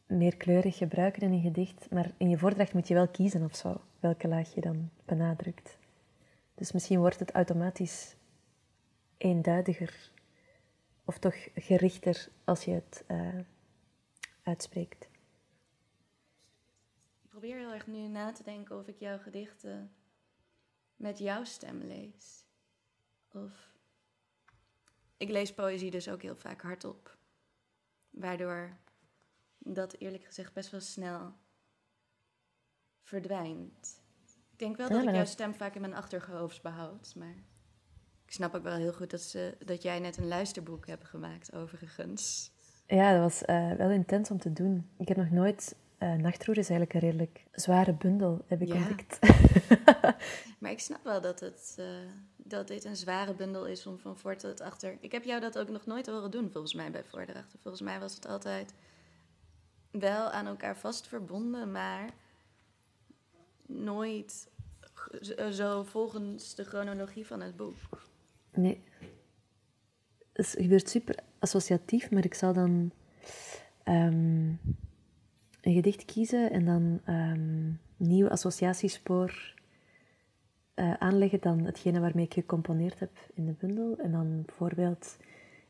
meerkleurig 0.05 0.77
gebruiken 0.77 1.21
in 1.21 1.31
een 1.31 1.41
gedicht. 1.41 1.87
Maar 1.91 2.11
in 2.17 2.29
je 2.29 2.37
voordracht 2.37 2.73
moet 2.73 2.87
je 2.87 2.93
wel 2.93 3.07
kiezen 3.07 3.43
of 3.43 3.55
zo, 3.55 3.81
welke 3.99 4.27
laag 4.27 4.53
je 4.53 4.61
dan 4.61 4.89
benadrukt. 5.05 5.77
Dus 6.55 6.71
misschien 6.71 6.99
wordt 6.99 7.19
het 7.19 7.31
automatisch 7.31 8.15
eenduidiger 9.17 10.11
of 11.05 11.19
toch 11.19 11.35
gerichter 11.55 12.29
als 12.43 12.63
je 12.63 12.71
het 12.71 13.03
uh, 13.07 13.39
uitspreekt. 14.43 15.09
Ik 17.23 17.29
probeer 17.29 17.57
heel 17.57 17.73
erg 17.73 17.87
nu 17.87 18.07
na 18.07 18.31
te 18.31 18.43
denken 18.43 18.79
of 18.79 18.87
ik 18.87 18.99
jouw 18.99 19.17
gedichten 19.17 19.91
met 20.95 21.17
jouw 21.17 21.43
stem 21.43 21.77
lees. 21.77 22.45
Of 23.31 23.73
ik 25.17 25.29
lees 25.29 25.53
poëzie 25.53 25.91
dus 25.91 26.09
ook 26.09 26.21
heel 26.21 26.35
vaak 26.35 26.61
hardop. 26.61 27.17
Waardoor 28.09 28.77
dat 29.57 29.93
eerlijk 29.93 30.23
gezegd 30.23 30.53
best 30.53 30.71
wel 30.71 30.79
snel 30.79 31.33
verdwijnt. 33.01 34.03
Ik 34.51 34.59
denk 34.59 34.77
wel 34.77 34.89
dat 34.89 35.03
ik 35.03 35.13
jouw 35.13 35.25
stem 35.25 35.53
vaak 35.53 35.75
in 35.75 35.81
mijn 35.81 35.93
achterhoofd 35.93 36.61
behoud, 36.61 37.15
maar 37.15 37.35
snap 38.35 38.55
ook 38.55 38.63
wel 38.63 38.75
heel 38.75 38.93
goed 38.93 39.11
dat, 39.11 39.21
ze, 39.21 39.57
dat 39.65 39.81
jij 39.81 39.99
net 39.99 40.17
een 40.17 40.27
luisterboek 40.27 40.87
hebt 40.87 41.05
gemaakt, 41.05 41.53
overigens. 41.53 42.51
Ja, 42.87 43.11
dat 43.11 43.21
was 43.21 43.43
uh, 43.49 43.71
wel 43.71 43.89
intens 43.89 44.31
om 44.31 44.39
te 44.39 44.53
doen. 44.53 44.89
Ik 44.97 45.07
heb 45.07 45.17
nog 45.17 45.29
nooit... 45.29 45.75
Uh, 45.99 46.13
Nachtroer 46.13 46.57
is 46.57 46.69
eigenlijk 46.69 46.93
een 46.93 47.09
redelijk 47.09 47.43
zware 47.51 47.93
bundel, 47.93 48.43
heb 48.47 48.61
ik 48.61 48.67
ja. 48.67 48.75
ontdekt. 48.75 49.19
maar 50.59 50.71
ik 50.71 50.79
snap 50.79 51.03
wel 51.03 51.21
dat, 51.21 51.39
het, 51.39 51.75
uh, 51.79 51.85
dat 52.37 52.67
dit 52.67 52.85
een 52.85 52.95
zware 52.95 53.33
bundel 53.33 53.67
is 53.67 53.87
om 53.87 53.99
van 53.99 54.17
voor 54.17 54.35
tot 54.35 54.61
achter... 54.61 54.97
Ik 54.99 55.11
heb 55.11 55.23
jou 55.23 55.41
dat 55.41 55.57
ook 55.57 55.69
nog 55.69 55.85
nooit 55.85 56.07
horen 56.07 56.31
doen, 56.31 56.49
volgens 56.51 56.73
mij, 56.73 56.91
bij 56.91 57.03
voordrachten. 57.03 57.59
Volgens 57.61 57.83
mij 57.83 57.99
was 57.99 58.15
het 58.15 58.27
altijd 58.27 58.73
wel 59.91 60.29
aan 60.29 60.47
elkaar 60.47 60.77
vast 60.77 61.07
verbonden, 61.07 61.71
maar 61.71 62.09
nooit 63.65 64.47
zo 65.51 65.83
volgens 65.83 66.55
de 66.55 66.63
chronologie 66.63 67.27
van 67.27 67.41
het 67.41 67.55
boek. 67.55 67.77
Nee. 68.55 68.81
Het 70.33 70.55
gebeurt 70.57 70.89
super 70.89 71.15
associatief, 71.39 72.11
maar 72.11 72.25
ik 72.25 72.33
zal 72.33 72.53
dan 72.53 72.91
um, 73.85 74.59
een 75.61 75.73
gedicht 75.73 76.05
kiezen 76.05 76.51
en 76.51 76.65
dan 76.65 77.01
um, 77.09 77.79
nieuw 77.97 78.29
associatiespoor 78.29 79.53
uh, 80.75 80.93
aanleggen 80.93 81.41
dan 81.41 81.59
hetgene 81.59 81.99
waarmee 81.99 82.25
ik 82.25 82.33
gecomponeerd 82.33 82.99
heb 82.99 83.11
in 83.33 83.45
de 83.45 83.55
bundel. 83.59 83.97
En 83.97 84.11
dan 84.11 84.43
bijvoorbeeld 84.45 85.17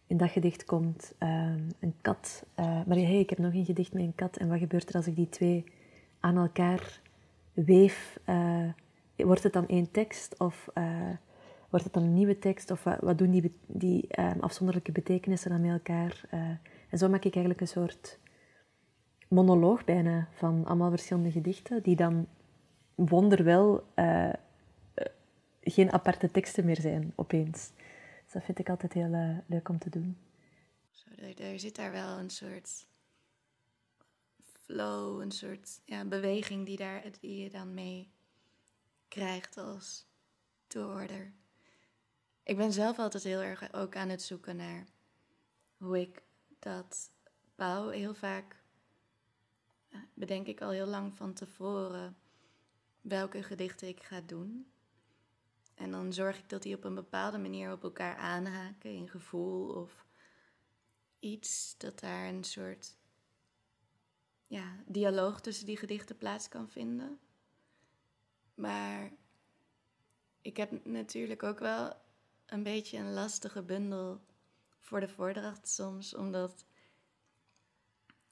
in 0.07 0.17
dat 0.17 0.29
gedicht 0.29 0.65
komt 0.65 1.13
um, 1.19 1.67
een 1.79 1.93
kat. 2.01 2.45
Uh, 2.59 2.65
maar 2.65 2.97
hey, 2.97 3.19
ik 3.19 3.29
heb 3.29 3.39
nog 3.39 3.53
een 3.53 3.65
gedicht 3.65 3.93
met 3.93 4.03
een 4.03 4.15
kat. 4.15 4.37
En 4.37 4.49
wat 4.49 4.59
gebeurt 4.59 4.89
er 4.89 4.95
als 4.95 5.07
ik 5.07 5.15
die 5.15 5.29
twee 5.29 5.63
aan 6.19 6.37
elkaar 6.37 7.01
weef? 7.53 8.19
Uh, 8.29 8.69
wordt 9.15 9.43
het 9.43 9.53
dan 9.53 9.67
één 9.67 9.91
tekst 9.91 10.39
of 10.39 10.69
Wordt 11.75 11.89
het 11.93 12.01
dan 12.01 12.09
een 12.09 12.17
nieuwe 12.17 12.39
tekst 12.39 12.71
of 12.71 12.83
wat, 12.83 12.99
wat 12.99 13.17
doen 13.17 13.31
die, 13.31 13.55
die 13.67 14.19
um, 14.19 14.39
afzonderlijke 14.39 14.91
betekenissen 14.91 15.49
dan 15.49 15.61
met 15.61 15.71
elkaar? 15.71 16.21
Uh, 16.33 16.39
en 16.89 16.97
zo 16.97 17.09
maak 17.09 17.23
ik 17.23 17.35
eigenlijk 17.35 17.61
een 17.61 17.67
soort 17.67 18.19
monoloog 19.27 19.83
bijna 19.83 20.27
van 20.31 20.65
allemaal 20.65 20.89
verschillende 20.89 21.31
gedichten, 21.31 21.83
die 21.83 21.95
dan 21.95 22.27
wonderwel 22.95 23.87
uh, 23.95 24.33
geen 25.61 25.91
aparte 25.91 26.31
teksten 26.31 26.65
meer 26.65 26.81
zijn 26.81 27.13
opeens. 27.15 27.71
Dus 28.23 28.33
dat 28.33 28.43
vind 28.43 28.59
ik 28.59 28.69
altijd 28.69 28.93
heel 28.93 29.41
leuk 29.47 29.69
om 29.69 29.79
te 29.79 29.89
doen. 29.89 30.17
Er, 31.17 31.41
er, 31.41 31.59
zit 31.59 31.75
daar 31.75 31.91
wel 31.91 32.17
een 32.17 32.29
soort 32.29 32.87
flow, 34.63 35.21
een 35.21 35.31
soort 35.31 35.81
ja, 35.85 36.05
beweging 36.05 36.65
die, 36.65 36.77
daar, 36.77 37.03
die 37.19 37.43
je 37.43 37.49
dan 37.49 37.73
mee 37.73 38.09
krijgt 39.07 39.57
als 39.57 40.05
toehoorder. 40.67 41.31
Ik 42.45 42.57
ben 42.57 42.73
zelf 42.73 42.99
altijd 42.99 43.23
heel 43.23 43.41
erg 43.41 43.73
ook 43.73 43.95
aan 43.95 44.09
het 44.09 44.21
zoeken 44.21 44.55
naar 44.55 44.85
hoe 45.77 45.99
ik 45.99 46.21
dat 46.59 47.11
bouw. 47.55 47.89
Heel 47.89 48.13
vaak 48.13 48.63
eh, 49.89 49.99
bedenk 50.13 50.47
ik 50.47 50.61
al 50.61 50.69
heel 50.69 50.85
lang 50.85 51.17
van 51.17 51.33
tevoren 51.33 52.17
welke 53.01 53.43
gedichten 53.43 53.87
ik 53.87 54.03
ga 54.03 54.21
doen. 54.21 54.71
En 55.75 55.91
dan 55.91 56.13
zorg 56.13 56.37
ik 56.37 56.49
dat 56.49 56.61
die 56.61 56.75
op 56.75 56.83
een 56.83 56.95
bepaalde 56.95 57.37
manier 57.37 57.71
op 57.71 57.83
elkaar 57.83 58.15
aanhaken 58.15 58.91
in 58.91 59.09
gevoel 59.09 59.69
of 59.69 60.05
iets 61.19 61.77
dat 61.77 61.99
daar 61.99 62.27
een 62.27 62.43
soort 62.43 62.97
ja, 64.47 64.83
dialoog 64.85 65.41
tussen 65.41 65.65
die 65.65 65.77
gedichten 65.77 66.17
plaats 66.17 66.47
kan 66.47 66.69
vinden. 66.69 67.19
Maar 68.55 69.11
ik 70.41 70.57
heb 70.57 70.85
natuurlijk 70.85 71.43
ook 71.43 71.59
wel 71.59 72.03
een 72.45 72.63
beetje 72.63 72.97
een 72.97 73.13
lastige 73.13 73.61
bundel 73.61 74.19
voor 74.79 74.99
de 74.99 75.07
voordracht 75.07 75.67
soms, 75.67 76.15
omdat, 76.15 76.65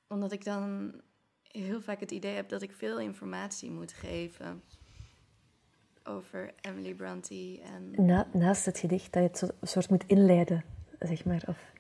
omdat 0.08 0.32
ik 0.32 0.44
dan 0.44 0.94
heel 1.42 1.82
vaak 1.82 2.00
het 2.00 2.12
idee 2.12 2.36
heb 2.36 2.50
dat 2.50 2.62
ik 2.62 2.72
veel 2.72 3.00
informatie 3.00 3.72
moet 3.72 3.92
geven 3.92 4.64
over 6.04 6.54
Emily 6.62 6.94
Bronte. 6.94 7.62
En... 7.62 8.06
Na, 8.06 8.28
naast 8.34 8.66
het 8.66 8.80
gedicht, 8.80 9.14
dat 9.14 9.40
je 9.40 9.46
het 9.60 9.70
soort 9.70 9.90
moet 9.90 10.04
inleiden, 10.08 10.64
zeg 11.00 11.26
maar. 11.26 11.44
Of... 11.48 11.72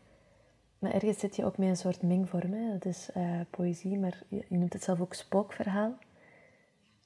Maar 0.79 0.91
ergens 0.91 1.19
zit 1.19 1.35
je 1.35 1.45
ook 1.45 1.57
met 1.57 1.67
een 1.69 1.77
soort 1.77 2.01
mengvorm. 2.01 2.53
Het 2.53 2.85
is 2.85 3.09
uh, 3.17 3.39
poëzie, 3.49 3.99
maar 3.99 4.23
je, 4.27 4.45
noemt 4.49 4.73
het 4.73 4.83
zelf 4.83 5.01
ook 5.01 5.13
spookverhaal. 5.13 5.97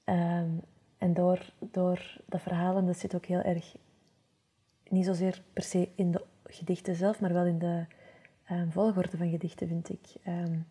Um, 0.05 0.61
en 0.97 1.13
door, 1.13 1.53
door 1.59 2.17
dat 2.25 2.41
verhalen, 2.41 2.85
dat 2.85 2.97
zit 2.97 3.15
ook 3.15 3.25
heel 3.25 3.41
erg 3.41 3.75
niet 4.91 5.05
zozeer 5.05 5.41
per 5.53 5.63
se 5.63 5.89
in 5.95 6.11
de 6.11 6.23
gedichten 6.43 6.95
zelf, 6.95 7.19
maar 7.19 7.33
wel 7.33 7.45
in 7.45 7.59
de 7.59 7.85
um, 8.51 8.71
volgorde 8.71 9.17
van 9.17 9.29
gedichten, 9.29 9.67
vind 9.67 9.89
ik. 9.89 10.15
Um, 10.27 10.67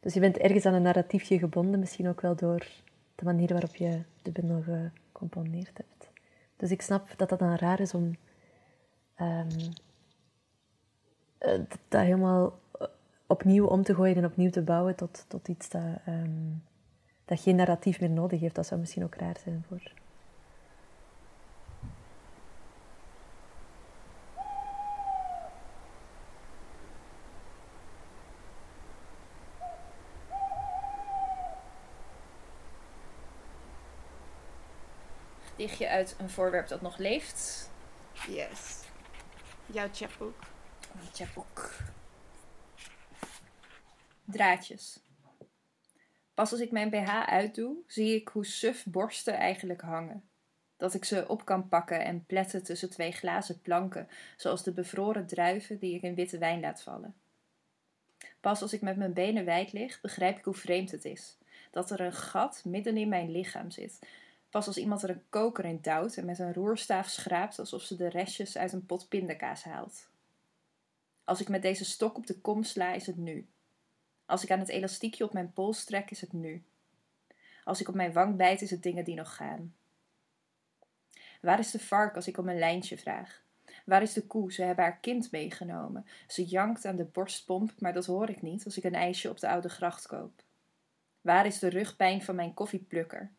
dus 0.00 0.14
je 0.14 0.20
bent 0.20 0.36
ergens 0.36 0.66
aan 0.66 0.74
een 0.74 0.82
narratiefje 0.82 1.38
gebonden, 1.38 1.80
misschien 1.80 2.08
ook 2.08 2.20
wel 2.20 2.36
door 2.36 2.66
de 3.14 3.24
manier 3.24 3.48
waarop 3.48 3.76
je 3.76 4.02
de 4.22 4.30
bundel 4.30 4.62
gecomponeerd 4.62 5.76
hebt. 5.76 6.10
Dus 6.56 6.70
ik 6.70 6.82
snap 6.82 7.08
dat 7.16 7.28
dat 7.28 7.38
dan 7.38 7.54
raar 7.54 7.80
is 7.80 7.94
om 7.94 8.16
um, 9.20 9.48
dat 11.88 12.00
helemaal 12.00 12.58
opnieuw 13.26 13.66
om 13.66 13.82
te 13.82 13.94
gooien 13.94 14.16
en 14.16 14.24
opnieuw 14.24 14.50
te 14.50 14.62
bouwen 14.62 14.94
tot, 14.96 15.24
tot 15.28 15.48
iets 15.48 15.68
dat, 15.68 15.82
dat 17.24 17.40
geen 17.40 17.56
narratief 17.56 18.00
meer 18.00 18.10
nodig 18.10 18.40
heeft. 18.40 18.54
Dat 18.54 18.66
zou 18.66 18.80
misschien 18.80 19.04
ook 19.04 19.14
raar 19.14 19.36
zijn 19.44 19.64
voor 19.68 19.92
gedichtje 35.78 35.88
uit 35.88 36.16
een 36.18 36.30
voorwerp 36.30 36.68
dat 36.68 36.80
nog 36.80 36.98
leeft. 36.98 37.70
Yes. 38.28 38.82
Jouw 39.66 39.88
chapboek. 39.92 40.38
Mijn 40.94 41.08
chapboek. 41.12 41.70
Draadjes. 44.24 45.00
Pas 46.34 46.52
als 46.52 46.60
ik 46.60 46.70
mijn 46.70 46.90
BH 46.90 47.24
uitdoe, 47.26 47.76
zie 47.86 48.14
ik 48.14 48.28
hoe 48.28 48.46
suf 48.46 48.84
borsten 48.84 49.34
eigenlijk 49.34 49.80
hangen. 49.80 50.28
Dat 50.76 50.94
ik 50.94 51.04
ze 51.04 51.28
op 51.28 51.44
kan 51.44 51.68
pakken 51.68 52.04
en 52.04 52.24
pletten 52.26 52.62
tussen 52.62 52.90
twee 52.90 53.12
glazen 53.12 53.60
planken, 53.60 54.08
zoals 54.36 54.62
de 54.62 54.72
bevroren 54.72 55.26
druiven 55.26 55.78
die 55.78 55.94
ik 55.94 56.02
in 56.02 56.14
witte 56.14 56.38
wijn 56.38 56.60
laat 56.60 56.82
vallen. 56.82 57.14
Pas 58.40 58.62
als 58.62 58.72
ik 58.72 58.80
met 58.80 58.96
mijn 58.96 59.12
benen 59.12 59.44
wijd 59.44 59.72
lig, 59.72 60.00
begrijp 60.00 60.38
ik 60.38 60.44
hoe 60.44 60.54
vreemd 60.54 60.90
het 60.90 61.04
is. 61.04 61.38
Dat 61.70 61.90
er 61.90 62.00
een 62.00 62.12
gat 62.12 62.64
midden 62.64 62.96
in 62.96 63.08
mijn 63.08 63.30
lichaam 63.30 63.70
zit. 63.70 63.98
Pas 64.50 64.66
als 64.66 64.76
iemand 64.76 65.02
er 65.02 65.10
een 65.10 65.28
koker 65.28 65.64
in 65.64 65.80
duwt 65.80 66.16
en 66.16 66.24
met 66.24 66.38
een 66.38 66.54
roerstaaf 66.54 67.08
schraapt 67.08 67.58
alsof 67.58 67.82
ze 67.82 67.96
de 67.96 68.08
restjes 68.08 68.56
uit 68.56 68.72
een 68.72 68.86
pot 68.86 69.08
pindakaas 69.08 69.64
haalt. 69.64 70.08
Als 71.24 71.40
ik 71.40 71.48
met 71.48 71.62
deze 71.62 71.84
stok 71.84 72.16
op 72.16 72.26
de 72.26 72.40
kom 72.40 72.62
sla, 72.62 72.92
is 72.92 73.06
het 73.06 73.16
nu. 73.16 73.48
Als 74.26 74.42
ik 74.42 74.50
aan 74.50 74.58
het 74.58 74.68
elastiekje 74.68 75.24
op 75.24 75.32
mijn 75.32 75.52
pols 75.52 75.84
trek, 75.84 76.10
is 76.10 76.20
het 76.20 76.32
nu. 76.32 76.62
Als 77.64 77.80
ik 77.80 77.88
op 77.88 77.94
mijn 77.94 78.12
wang 78.12 78.36
bijt, 78.36 78.62
is 78.62 78.70
het 78.70 78.82
dingen 78.82 79.04
die 79.04 79.14
nog 79.14 79.36
gaan. 79.36 79.74
Waar 81.40 81.58
is 81.58 81.70
de 81.70 81.78
vark 81.78 82.14
als 82.16 82.28
ik 82.28 82.38
om 82.38 82.48
een 82.48 82.58
lijntje 82.58 82.98
vraag? 82.98 83.42
Waar 83.84 84.02
is 84.02 84.12
de 84.12 84.26
koe? 84.26 84.52
Ze 84.52 84.62
hebben 84.62 84.84
haar 84.84 84.98
kind 84.98 85.30
meegenomen. 85.30 86.06
Ze 86.26 86.44
jankt 86.44 86.84
aan 86.84 86.96
de 86.96 87.04
borstpomp, 87.04 87.72
maar 87.78 87.92
dat 87.92 88.06
hoor 88.06 88.28
ik 88.28 88.42
niet 88.42 88.64
als 88.64 88.76
ik 88.76 88.84
een 88.84 88.94
ijsje 88.94 89.30
op 89.30 89.40
de 89.40 89.48
oude 89.48 89.68
gracht 89.68 90.06
koop. 90.06 90.42
Waar 91.20 91.46
is 91.46 91.58
de 91.58 91.68
rugpijn 91.68 92.22
van 92.22 92.34
mijn 92.34 92.54
koffieplukker? 92.54 93.30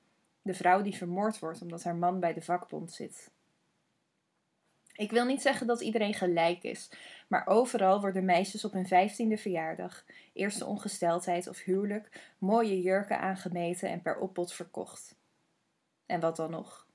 De 0.49 0.55
vrouw 0.55 0.81
die 0.81 0.95
vermoord 0.95 1.39
wordt 1.39 1.61
omdat 1.61 1.83
haar 1.83 1.95
man 1.95 2.19
bij 2.19 2.33
de 2.33 2.41
vakbond 2.41 2.91
zit. 2.91 3.31
Ik 4.93 5.11
wil 5.11 5.25
niet 5.25 5.41
zeggen 5.41 5.67
dat 5.67 5.81
iedereen 5.81 6.13
gelijk 6.13 6.63
is, 6.63 6.91
maar 7.27 7.47
overal 7.47 8.01
worden 8.01 8.25
meisjes 8.25 8.65
op 8.65 8.71
hun 8.71 8.87
vijftiende 8.87 9.37
verjaardag, 9.37 10.05
eerste 10.33 10.65
ongesteldheid 10.65 11.47
of 11.47 11.63
huwelijk, 11.63 12.33
mooie 12.37 12.81
jurken 12.81 13.19
aangemeten 13.19 13.89
en 13.89 14.01
per 14.01 14.17
opbod 14.17 14.53
verkocht. 14.53 15.15
En 16.05 16.19
wat 16.19 16.35
dan 16.35 16.51
nog? 16.51 16.87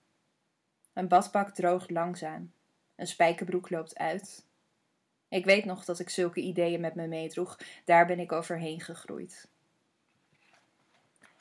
Een 0.93 1.09
badpak 1.09 1.55
droogt 1.55 1.91
langzaam. 1.91 2.53
Een 2.97 3.07
spijkerbroek 3.07 3.71
loopt 3.71 3.99
uit. 3.99 4.47
Ik 5.29 5.45
weet 5.45 5.65
nog 5.65 5.85
dat 5.85 5.99
ik 5.99 6.09
zulke 6.09 6.41
ideeën 6.41 6.81
met 6.81 6.95
me 6.95 7.07
meedroeg, 7.07 7.59
daar 7.85 8.07
ben 8.07 8.19
ik 8.19 8.33
overheen 8.33 8.81
gegroeid. 8.81 9.49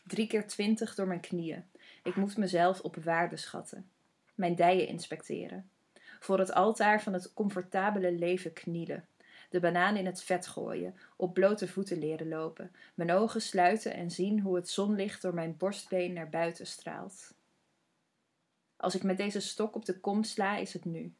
Drie 0.03 0.27
keer 0.27 0.47
twintig 0.47 0.95
door 0.95 1.07
mijn 1.07 1.19
knieën. 1.19 1.71
Ik 2.03 2.15
moet 2.15 2.37
mezelf 2.37 2.81
op 2.81 2.95
waarde 2.95 3.37
schatten. 3.37 3.89
Mijn 4.35 4.55
dijen 4.55 4.87
inspecteren. 4.87 5.69
Voor 6.19 6.39
het 6.39 6.53
altaar 6.53 7.01
van 7.01 7.13
het 7.13 7.33
comfortabele 7.33 8.11
leven 8.11 8.53
knielen. 8.53 9.07
De 9.49 9.59
banaan 9.59 9.95
in 9.95 10.05
het 10.05 10.23
vet 10.23 10.47
gooien. 10.47 10.97
Op 11.15 11.33
blote 11.33 11.67
voeten 11.67 11.97
leren 11.97 12.27
lopen. 12.27 12.71
Mijn 12.93 13.11
ogen 13.11 13.41
sluiten 13.41 13.93
en 13.93 14.11
zien 14.11 14.39
hoe 14.39 14.55
het 14.55 14.69
zonlicht 14.69 15.21
door 15.21 15.33
mijn 15.33 15.57
borstbeen 15.57 16.13
naar 16.13 16.29
buiten 16.29 16.67
straalt. 16.67 17.33
Als 18.75 18.95
ik 18.95 19.03
met 19.03 19.17
deze 19.17 19.39
stok 19.39 19.75
op 19.75 19.85
de 19.85 19.99
kom 19.99 20.23
sla, 20.23 20.57
is 20.57 20.73
het 20.73 20.85
nu. 20.85 21.13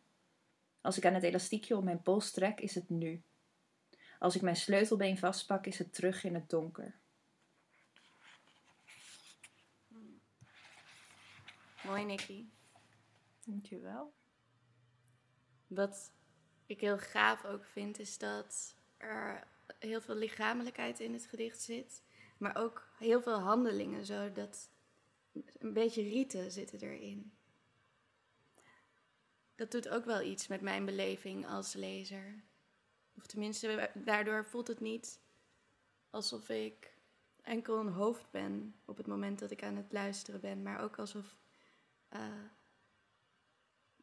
Als 0.81 0.97
ik 0.97 1.05
aan 1.05 1.13
het 1.13 1.23
elastiekje 1.23 1.77
op 1.77 1.83
mijn 1.83 2.01
pols 2.01 2.31
trek, 2.31 2.59
is 2.59 2.75
het 2.75 2.89
nu. 2.89 3.21
Als 4.19 4.35
ik 4.35 4.41
mijn 4.41 4.55
sleutelbeen 4.55 5.17
vastpak, 5.17 5.65
is 5.65 5.77
het 5.77 5.93
terug 5.93 6.23
in 6.23 6.33
het 6.33 6.49
donker. 6.49 6.95
Mooi, 11.83 12.03
Nicky. 12.05 12.45
Dankjewel. 13.45 14.13
Wat 15.67 16.11
ik 16.65 16.81
heel 16.81 16.97
gaaf 16.97 17.45
ook 17.45 17.65
vind, 17.65 17.99
is 17.99 18.17
dat 18.17 18.75
er 18.97 19.47
heel 19.79 20.01
veel 20.01 20.15
lichamelijkheid 20.15 20.99
in 20.99 21.13
het 21.13 21.25
gedicht 21.25 21.61
zit. 21.61 22.03
Maar 22.37 22.55
ook 22.55 22.87
heel 22.97 23.21
veel 23.21 23.39
handelingen, 23.39 24.05
zodat 24.05 24.69
een 25.59 25.73
beetje 25.73 26.01
rieten 26.01 26.51
zitten 26.51 26.79
erin. 26.79 27.33
Dat 29.55 29.71
doet 29.71 29.89
ook 29.89 30.05
wel 30.05 30.21
iets 30.21 30.47
met 30.47 30.61
mijn 30.61 30.85
beleving 30.85 31.47
als 31.47 31.73
lezer. 31.73 32.43
Of 33.17 33.25
tenminste, 33.25 33.91
daardoor 33.93 34.45
voelt 34.45 34.67
het 34.67 34.79
niet 34.79 35.19
alsof 36.09 36.49
ik 36.49 36.97
enkel 37.41 37.79
een 37.79 37.93
hoofd 37.93 38.31
ben 38.31 38.75
op 38.85 38.97
het 38.97 39.07
moment 39.07 39.39
dat 39.39 39.51
ik 39.51 39.63
aan 39.63 39.75
het 39.75 39.91
luisteren 39.91 40.41
ben, 40.41 40.61
maar 40.61 40.79
ook 40.79 40.99
alsof 40.99 41.35
uh, 42.15 42.21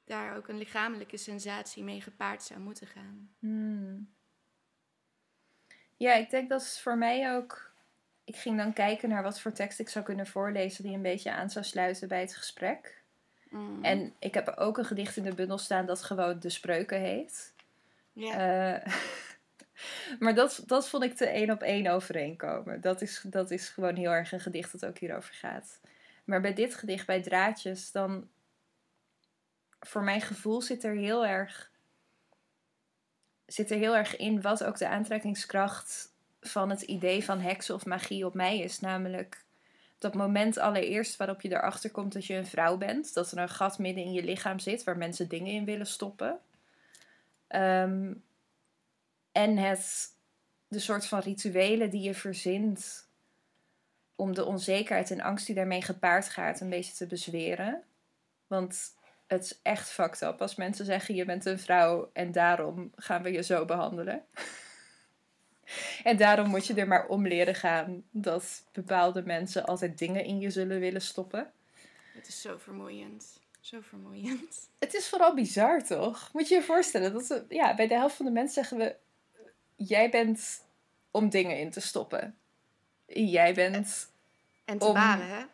daar 0.04 0.36
ook 0.36 0.48
een 0.48 0.58
lichamelijke 0.58 1.16
sensatie 1.16 1.82
mee 1.82 2.00
gepaard 2.00 2.42
zou 2.42 2.60
moeten 2.60 2.86
gaan. 2.86 3.34
Hmm. 3.38 4.10
Ja, 5.96 6.14
ik 6.14 6.30
denk 6.30 6.48
dat 6.48 6.60
is 6.60 6.80
voor 6.80 6.98
mij 6.98 7.34
ook. 7.34 7.72
Ik 8.24 8.36
ging 8.36 8.56
dan 8.56 8.72
kijken 8.72 9.08
naar 9.08 9.22
wat 9.22 9.40
voor 9.40 9.52
tekst 9.52 9.78
ik 9.78 9.88
zou 9.88 10.04
kunnen 10.04 10.26
voorlezen 10.26 10.84
die 10.84 10.94
een 10.94 11.02
beetje 11.02 11.32
aan 11.32 11.50
zou 11.50 11.64
sluiten 11.64 12.08
bij 12.08 12.20
het 12.20 12.36
gesprek. 12.36 13.02
Mm. 13.50 13.84
En 13.84 14.14
ik 14.18 14.34
heb 14.34 14.48
ook 14.48 14.78
een 14.78 14.84
gedicht 14.84 15.16
in 15.16 15.22
de 15.22 15.34
bundel 15.34 15.58
staan 15.58 15.86
dat 15.86 16.02
gewoon 16.02 16.40
De 16.40 16.50
Spreuken 16.50 17.00
heet. 17.00 17.54
Ja. 18.12 18.82
Eh, 18.84 18.94
maar 20.20 20.34
dat, 20.34 20.62
dat 20.66 20.88
vond 20.88 21.04
ik 21.04 21.16
te 21.16 21.26
één 21.26 21.50
op 21.50 21.62
één 21.62 21.86
overeenkomen. 21.86 22.80
Dat 22.80 23.02
is, 23.02 23.24
dat 23.26 23.50
is 23.50 23.68
gewoon 23.68 23.94
heel 23.94 24.10
erg 24.10 24.32
een 24.32 24.40
gedicht 24.40 24.72
dat 24.72 24.86
ook 24.86 24.98
hierover 24.98 25.34
gaat. 25.34 25.80
Maar 26.30 26.40
bij 26.40 26.54
dit 26.54 26.74
gedicht, 26.74 27.06
bij 27.06 27.22
Draadjes, 27.22 27.92
dan... 27.92 28.28
Voor 29.80 30.02
mijn 30.02 30.20
gevoel 30.20 30.62
zit 30.62 30.84
er 30.84 30.94
heel 30.94 31.26
erg... 31.26 31.70
Zit 33.46 33.70
er 33.70 33.78
heel 33.78 33.96
erg 33.96 34.16
in 34.16 34.40
wat 34.40 34.64
ook 34.64 34.78
de 34.78 34.88
aantrekkingskracht 34.88 36.14
van 36.40 36.70
het 36.70 36.82
idee 36.82 37.24
van 37.24 37.40
heksen 37.40 37.74
of 37.74 37.86
magie 37.86 38.26
op 38.26 38.34
mij 38.34 38.58
is. 38.58 38.80
Namelijk 38.80 39.44
dat 39.98 40.14
moment 40.14 40.58
allereerst 40.58 41.16
waarop 41.16 41.40
je 41.40 41.48
erachter 41.48 41.90
komt 41.90 42.12
dat 42.12 42.26
je 42.26 42.34
een 42.34 42.46
vrouw 42.46 42.76
bent. 42.76 43.14
Dat 43.14 43.32
er 43.32 43.38
een 43.38 43.48
gat 43.48 43.78
midden 43.78 44.04
in 44.04 44.12
je 44.12 44.24
lichaam 44.24 44.58
zit 44.58 44.84
waar 44.84 44.96
mensen 44.96 45.28
dingen 45.28 45.52
in 45.52 45.64
willen 45.64 45.86
stoppen. 45.86 46.40
Ehm, 47.46 48.12
en 49.32 49.56
het, 49.56 50.14
de 50.68 50.78
soort 50.78 51.06
van 51.06 51.20
rituelen 51.20 51.90
die 51.90 52.02
je 52.02 52.14
verzint 52.14 53.08
om 54.20 54.34
de 54.34 54.44
onzekerheid 54.44 55.10
en 55.10 55.20
angst 55.20 55.46
die 55.46 55.54
daarmee 55.54 55.82
gepaard 55.82 56.28
gaat 56.28 56.60
een 56.60 56.70
beetje 56.70 56.92
te 56.92 57.06
bezweren. 57.06 57.82
Want 58.46 58.94
het 59.26 59.44
is 59.44 59.58
echt 59.62 59.88
fucked 59.88 60.20
up 60.20 60.40
als 60.40 60.54
mensen 60.54 60.84
zeggen 60.84 61.14
je 61.14 61.24
bent 61.24 61.44
een 61.44 61.58
vrouw 61.58 62.10
en 62.12 62.32
daarom 62.32 62.92
gaan 62.96 63.22
we 63.22 63.32
je 63.32 63.42
zo 63.42 63.64
behandelen. 63.64 64.24
en 66.10 66.16
daarom 66.16 66.48
moet 66.48 66.66
je 66.66 66.74
er 66.74 66.88
maar 66.88 67.06
om 67.06 67.26
leren 67.26 67.54
gaan 67.54 68.02
dat 68.10 68.64
bepaalde 68.72 69.22
mensen 69.22 69.66
altijd 69.66 69.98
dingen 69.98 70.24
in 70.24 70.40
je 70.40 70.50
zullen 70.50 70.80
willen 70.80 71.02
stoppen. 71.02 71.52
Het 72.14 72.28
is 72.28 72.40
zo 72.40 72.58
vermoeiend. 72.58 73.40
Zo 73.60 73.80
vermoeiend. 73.80 74.68
Het 74.78 74.94
is 74.94 75.08
vooral 75.08 75.34
bizar, 75.34 75.84
toch? 75.84 76.30
Moet 76.32 76.48
je 76.48 76.54
je 76.54 76.62
voorstellen 76.62 77.12
dat 77.12 77.26
we, 77.26 77.44
ja, 77.48 77.74
bij 77.74 77.86
de 77.86 77.94
helft 77.94 78.16
van 78.16 78.26
de 78.26 78.32
mensen 78.32 78.54
zeggen 78.54 78.78
we: 78.78 78.96
Jij 79.76 80.10
bent 80.10 80.64
om 81.10 81.28
dingen 81.28 81.58
in 81.58 81.70
te 81.70 81.80
stoppen. 81.80 82.39
Jij 83.12 83.54
bent. 83.54 84.08
En 84.64 84.78
te 84.78 84.86
Om- 84.86 84.94
baren, 84.94 85.28
hè? 85.28 85.44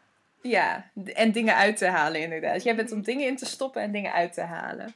Ja, 0.43 0.91
en 1.15 1.33
dingen 1.33 1.55
uit 1.55 1.77
te 1.77 1.87
halen, 1.87 2.21
inderdaad. 2.21 2.63
Jij 2.63 2.77
bent 2.77 2.93
om 2.93 3.03
dingen 3.03 3.27
in 3.27 3.37
te 3.37 3.47
stoppen 3.47 3.83
en 3.83 3.93
dingen 3.93 4.13
uit 4.13 4.33
te 4.33 4.41
halen. 4.41 4.95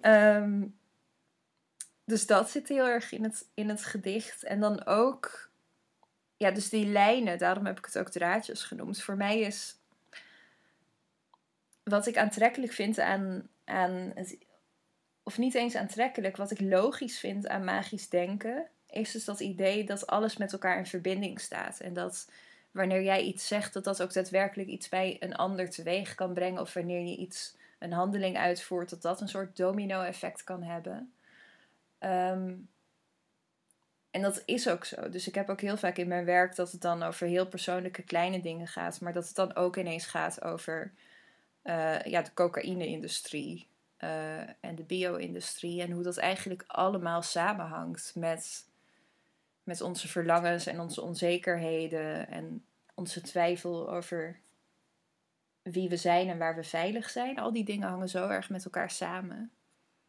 Ehm, 0.00 0.62
dus 2.04 2.26
dat 2.26 2.50
zit 2.50 2.68
heel 2.68 2.86
erg 2.86 3.12
in 3.12 3.22
het, 3.24 3.46
in 3.54 3.68
het 3.68 3.84
gedicht. 3.84 4.42
En 4.42 4.60
dan 4.60 4.86
ook, 4.86 5.50
ja, 6.36 6.50
dus 6.50 6.68
die 6.68 6.86
lijnen, 6.86 7.38
daarom 7.38 7.66
heb 7.66 7.78
ik 7.78 7.84
het 7.84 7.98
ook 7.98 8.10
draadjes 8.10 8.62
genoemd. 8.62 9.02
Voor 9.02 9.16
mij 9.16 9.40
is 9.40 9.76
wat 11.82 12.06
ik 12.06 12.16
aantrekkelijk 12.16 12.72
vind 12.72 12.98
aan, 12.98 13.48
aan 13.64 14.12
het, 14.14 14.38
of 15.22 15.38
niet 15.38 15.54
eens 15.54 15.74
aantrekkelijk, 15.76 16.36
wat 16.36 16.50
ik 16.50 16.60
logisch 16.60 17.18
vind 17.18 17.48
aan 17.48 17.64
magisch 17.64 18.08
denken, 18.08 18.66
is 18.94 19.10
dus 19.10 19.24
dat 19.24 19.40
idee 19.40 19.84
dat 19.84 20.06
alles 20.06 20.36
met 20.36 20.52
elkaar 20.52 20.78
in 20.78 20.86
verbinding 20.86 21.40
staat. 21.40 21.80
En 21.80 21.92
dat 21.92 22.28
wanneer 22.70 23.02
jij 23.02 23.22
iets 23.22 23.46
zegt, 23.46 23.72
dat 23.72 23.84
dat 23.84 24.02
ook 24.02 24.12
daadwerkelijk 24.12 24.68
iets 24.68 24.88
bij 24.88 25.16
een 25.20 25.34
ander 25.34 25.70
teweeg 25.70 26.14
kan 26.14 26.32
brengen. 26.32 26.60
Of 26.60 26.74
wanneer 26.74 27.00
je 27.00 27.16
iets, 27.16 27.56
een 27.78 27.92
handeling 27.92 28.36
uitvoert, 28.36 28.90
dat 28.90 29.02
dat 29.02 29.20
een 29.20 29.28
soort 29.28 29.56
domino-effect 29.56 30.44
kan 30.44 30.62
hebben. 30.62 31.12
Ehm, 31.98 32.52
en 34.10 34.22
dat 34.22 34.42
is 34.44 34.68
ook 34.68 34.84
zo. 34.84 35.08
Dus 35.08 35.28
ik 35.28 35.34
heb 35.34 35.48
ook 35.48 35.60
heel 35.60 35.76
vaak 35.76 35.96
in 35.96 36.08
mijn 36.08 36.24
werk 36.24 36.56
dat 36.56 36.72
het 36.72 36.80
dan 36.80 37.02
over 37.02 37.26
heel 37.26 37.46
persoonlijke 37.46 38.02
kleine 38.02 38.40
dingen 38.40 38.66
gaat. 38.66 39.00
Maar 39.00 39.12
dat 39.12 39.26
het 39.26 39.36
dan 39.36 39.54
ook 39.54 39.76
ineens 39.76 40.06
gaat 40.06 40.42
over 40.42 40.92
eh, 41.62 42.02
ja, 42.02 42.22
de 42.22 42.34
cocaïne-industrie 42.34 43.66
eh, 43.96 44.38
en 44.40 44.74
de 44.74 44.82
bio-industrie. 44.82 45.82
En 45.82 45.90
hoe 45.90 46.02
dat 46.02 46.16
eigenlijk 46.16 46.64
allemaal 46.66 47.22
samenhangt 47.22 48.12
met, 48.14 48.64
met 49.64 49.80
onze 49.80 50.08
verlangens 50.08 50.66
en 50.66 50.80
onze 50.80 51.00
onzekerheden. 51.00 52.28
En 52.28 52.66
onze 52.94 53.20
twijfel 53.20 53.90
over 53.90 54.40
wie 55.62 55.88
we 55.88 55.96
zijn 55.96 56.28
en 56.28 56.38
waar 56.38 56.54
we 56.54 56.64
veilig 56.64 57.10
zijn. 57.10 57.38
Al 57.38 57.52
die 57.52 57.64
dingen 57.64 57.88
hangen 57.88 58.08
zo 58.08 58.28
erg 58.28 58.50
met 58.50 58.64
elkaar 58.64 58.90
samen. 58.90 59.52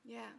Ja. 0.01 0.34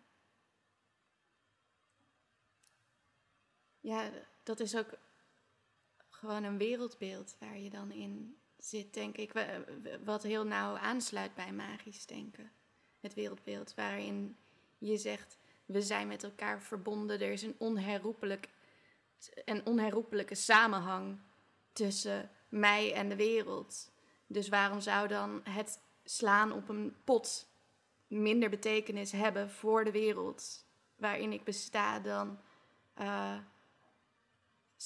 Ja, 3.80 4.10
dat 4.42 4.60
is 4.60 4.76
ook 4.76 4.98
gewoon 6.10 6.44
een 6.44 6.58
wereldbeeld 6.58 7.36
waar 7.38 7.58
je 7.58 7.70
dan 7.70 7.90
in 7.90 8.36
zit, 8.58 8.94
denk 8.94 9.16
ik. 9.16 9.32
Wat 10.04 10.22
heel 10.22 10.46
nauw 10.46 10.76
aansluit 10.76 11.34
bij 11.34 11.52
magisch 11.52 12.06
denken. 12.06 12.50
Het 13.00 13.14
wereldbeeld 13.14 13.74
waarin 13.74 14.36
je 14.78 14.96
zegt, 14.96 15.38
we 15.66 15.82
zijn 15.82 16.08
met 16.08 16.22
elkaar 16.22 16.62
verbonden. 16.62 17.20
Er 17.20 17.32
is 17.32 17.42
een, 17.42 17.54
onherroepelijk, 17.58 18.48
een 19.44 19.66
onherroepelijke 19.66 20.34
samenhang 20.34 21.18
tussen 21.72 22.30
mij 22.48 22.94
en 22.94 23.08
de 23.08 23.16
wereld. 23.16 23.90
Dus 24.26 24.48
waarom 24.48 24.80
zou 24.80 25.08
dan 25.08 25.40
het 25.44 25.80
slaan 26.04 26.52
op 26.52 26.68
een 26.68 26.96
pot 27.04 27.48
minder 28.06 28.50
betekenis 28.50 29.12
hebben 29.12 29.50
voor 29.50 29.84
de 29.84 29.90
wereld 29.90 30.64
waarin 30.96 31.32
ik 31.32 31.44
besta 31.44 31.98
dan 31.98 32.38
uh, 33.00 33.38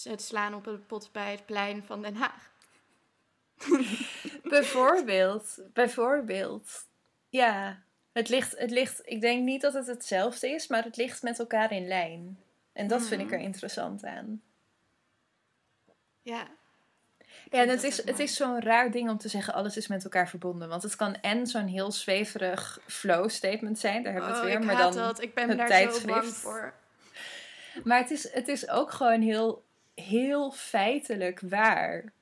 het 0.03 0.23
slaan 0.23 0.55
op 0.55 0.67
een 0.67 0.87
pot 0.87 1.13
bij 1.13 1.31
het 1.31 1.47
plein 1.47 1.85
van 1.85 2.03
Den 2.03 2.17
Haag? 2.17 2.51
bijvoorbeeld, 4.43 5.59
bijvoorbeeld. 5.73 6.87
Ja, 7.29 7.83
het 8.13 8.29
ligt, 8.29 8.59
het 8.59 8.71
ligt, 8.71 9.03
ik 9.05 9.21
denk 9.21 9.43
niet 9.43 9.61
dat 9.61 9.75
het 9.75 9.87
hetzelfde 9.87 10.49
is, 10.49 10.67
maar 10.67 10.85
het 10.85 10.97
ligt 10.97 11.23
met 11.23 11.39
elkaar 11.39 11.73
in 11.73 11.89
lijn. 11.89 12.39
En 12.73 12.87
dat 12.87 13.07
vind 13.07 13.21
ik 13.21 13.29
hmm. 13.29 13.39
er 13.39 13.45
interessant 13.45 14.05
aan. 14.05 14.43
Ja, 16.23 16.49
ja, 17.51 17.63
en 17.63 17.69
het 17.69 17.83
is, 17.83 18.05
het 18.05 18.19
is 18.19 18.37
zo'n 18.37 18.61
raar 18.61 18.91
ding 18.91 19.11
om 19.11 19.19
te 19.19 19.29
zeggen 19.29 19.55
alles 19.55 19.77
is 19.77 19.87
met 19.87 20.05
elkaar 20.05 20.29
verbonden. 20.29 20.69
Want 20.69 20.83
het 20.83 20.97
kan 20.97 21.15
en 21.15 21.47
zo'n 21.47 21.67
heel 21.67 21.93
zweverig 21.93 22.79
flow 22.87 23.29
statement 23.29 23.79
zijn, 23.79 24.03
daar 24.03 24.13
hebben 24.13 24.31
we 24.31 24.37
het 24.37 24.47
oh, 24.47 24.51
weer. 24.51 24.65
maar 24.65 24.77
dan 24.77 24.95
dat. 24.95 25.23
Ik 25.23 25.35
ben 25.35 25.57
daar 25.57 25.67
tijdschrift. 25.67 26.09
zo 26.09 26.21
bang 26.21 26.27
voor. 26.27 26.75
Maar 27.85 27.99
het 27.99 28.11
is, 28.11 28.33
het 28.33 28.49
is 28.49 28.69
ook 28.69 28.91
gewoon 28.91 29.21
heel, 29.21 29.65
heel 29.95 30.51
feitelijk 30.51 31.41
waar. 31.41 32.13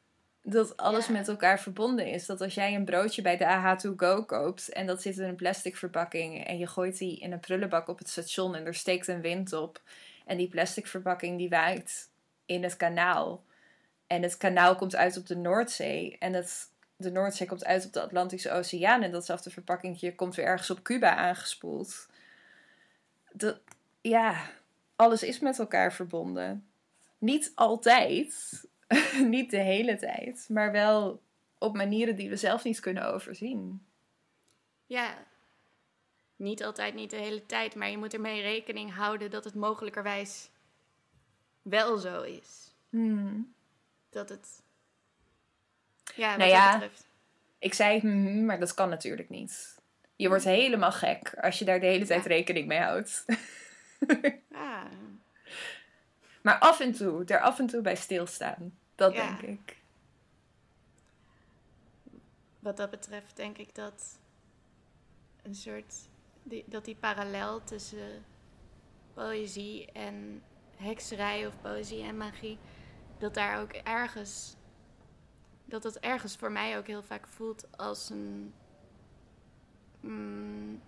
Dat 0.42 0.76
alles 0.76 1.08
met 1.08 1.28
elkaar 1.28 1.60
verbonden 1.60 2.06
is. 2.06 2.26
Dat 2.26 2.40
als 2.40 2.54
jij 2.54 2.74
een 2.74 2.84
broodje 2.84 3.22
bij 3.22 3.36
de 3.36 3.44
AH2Go 3.44 4.26
koopt 4.26 4.68
en 4.68 4.86
dat 4.86 5.02
zit 5.02 5.18
in 5.18 5.28
een 5.28 5.36
plastic 5.36 5.76
verpakking 5.76 6.46
en 6.46 6.58
je 6.58 6.66
gooit 6.66 6.98
die 6.98 7.18
in 7.18 7.32
een 7.32 7.40
prullenbak 7.40 7.88
op 7.88 7.98
het 7.98 8.08
station 8.08 8.54
en 8.54 8.66
er 8.66 8.74
steekt 8.74 9.08
een 9.08 9.20
wind 9.20 9.52
op 9.52 9.80
en 10.28 10.36
die 10.36 10.48
plastic 10.48 10.86
verpakking 10.86 11.38
die 11.38 11.48
waait 11.48 12.10
in 12.46 12.62
het 12.62 12.76
kanaal 12.76 13.44
en 14.08 14.22
het 14.22 14.36
kanaal 14.36 14.76
komt 14.76 14.96
uit 14.96 15.16
op 15.16 15.26
de 15.26 15.36
Noordzee. 15.36 16.16
En 16.18 16.32
het, 16.32 16.72
de 16.96 17.10
Noordzee 17.10 17.46
komt 17.46 17.64
uit 17.64 17.86
op 17.86 17.92
de 17.92 18.00
Atlantische 18.00 18.50
Oceaan. 18.50 19.02
En 19.02 19.10
datzelfde 19.10 19.50
verpakkingje 19.50 20.14
komt 20.14 20.34
weer 20.34 20.44
ergens 20.44 20.70
op 20.70 20.82
Cuba 20.82 21.16
aangespoeld. 21.16 22.08
Dat, 23.32 23.60
ja, 24.00 24.50
alles 24.96 25.22
is 25.22 25.38
met 25.38 25.58
elkaar 25.58 25.92
verbonden. 25.92 26.68
Niet 27.18 27.52
altijd, 27.54 28.62
niet 29.24 29.50
de 29.50 29.56
hele 29.56 29.96
tijd, 29.96 30.46
maar 30.48 30.72
wel 30.72 31.22
op 31.58 31.76
manieren 31.76 32.16
die 32.16 32.28
we 32.28 32.36
zelf 32.36 32.64
niet 32.64 32.80
kunnen 32.80 33.12
overzien. 33.12 33.86
Ja, 34.86 35.14
niet 36.38 36.64
altijd, 36.64 36.94
niet 36.94 37.10
de 37.10 37.16
hele 37.16 37.46
tijd, 37.46 37.74
maar 37.74 37.90
je 37.90 37.98
moet 37.98 38.14
ermee 38.14 38.42
rekening 38.42 38.94
houden 38.94 39.30
dat 39.30 39.44
het 39.44 39.54
mogelijkerwijs 39.54 40.50
wel 41.62 41.98
zo 41.98 42.22
is. 42.22 42.74
Hmm 42.90 43.56
dat 44.10 44.28
het. 44.28 44.62
Ja, 46.14 46.28
wat 46.28 46.38
nou 46.38 46.50
ja, 46.50 46.72
betreft. 46.72 47.06
Ik 47.58 47.74
zei, 47.74 48.00
mm, 48.02 48.44
maar 48.44 48.58
dat 48.58 48.74
kan 48.74 48.88
natuurlijk 48.88 49.28
niet. 49.28 49.76
Je 50.16 50.28
wordt 50.28 50.44
helemaal 50.44 50.92
gek 50.92 51.34
als 51.40 51.58
je 51.58 51.64
daar 51.64 51.80
de 51.80 51.86
hele 51.86 52.06
tijd 52.06 52.26
rekening 52.26 52.66
mee 52.66 52.80
houdt. 52.80 53.24
ah. 54.52 54.84
Maar 56.42 56.58
af 56.58 56.80
en 56.80 56.92
toe, 56.92 57.24
er 57.24 57.40
af 57.40 57.58
en 57.58 57.66
toe 57.66 57.80
bij 57.80 57.96
stilstaan. 57.96 58.78
Dat 58.94 59.12
denk 59.12 59.40
ik. 59.40 59.76
Wat 62.58 62.76
dat 62.76 62.90
betreft 62.90 63.36
denk 63.36 63.58
ik 63.58 63.74
dat 63.74 64.18
een 65.42 65.54
soort. 65.54 65.94
Die, 66.48 66.64
dat 66.66 66.84
die 66.84 66.96
parallel 66.96 67.64
tussen 67.64 68.24
poëzie 69.14 69.92
en 69.92 70.42
hekserij 70.76 71.46
of 71.46 71.60
poëzie 71.60 72.02
en 72.02 72.16
magie 72.16 72.58
dat 73.18 73.34
daar 73.34 73.60
ook 73.60 73.72
ergens. 73.72 74.56
Dat 75.64 75.82
het 75.82 75.98
ergens 75.98 76.36
voor 76.36 76.52
mij 76.52 76.78
ook 76.78 76.86
heel 76.86 77.02
vaak 77.02 77.26
voelt 77.26 77.78
als 77.78 78.10
een. 78.10 78.54
Mm, 80.00 80.80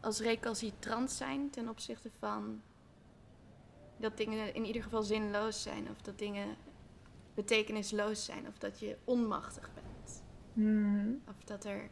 als 0.00 0.20
recalcitrant 0.20 1.10
zijn 1.10 1.50
ten 1.50 1.68
opzichte 1.68 2.10
van. 2.18 2.62
Dat 3.96 4.16
dingen 4.16 4.54
in 4.54 4.64
ieder 4.64 4.82
geval 4.82 5.02
zinloos 5.02 5.62
zijn, 5.62 5.90
of 5.90 6.02
dat 6.02 6.18
dingen 6.18 6.56
betekenisloos 7.34 8.24
zijn, 8.24 8.48
of 8.48 8.58
dat 8.58 8.80
je 8.80 8.96
onmachtig 9.04 9.70
bent. 9.74 10.22
Mm-hmm. 10.52 11.22
Of 11.28 11.44
dat 11.44 11.64
er, 11.64 11.90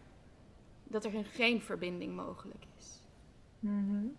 dat 0.93 1.05
er 1.05 1.25
geen 1.25 1.61
verbinding 1.61 2.17
mogelijk 2.17 2.65
is. 2.79 3.01
Mm-hmm. 3.59 4.17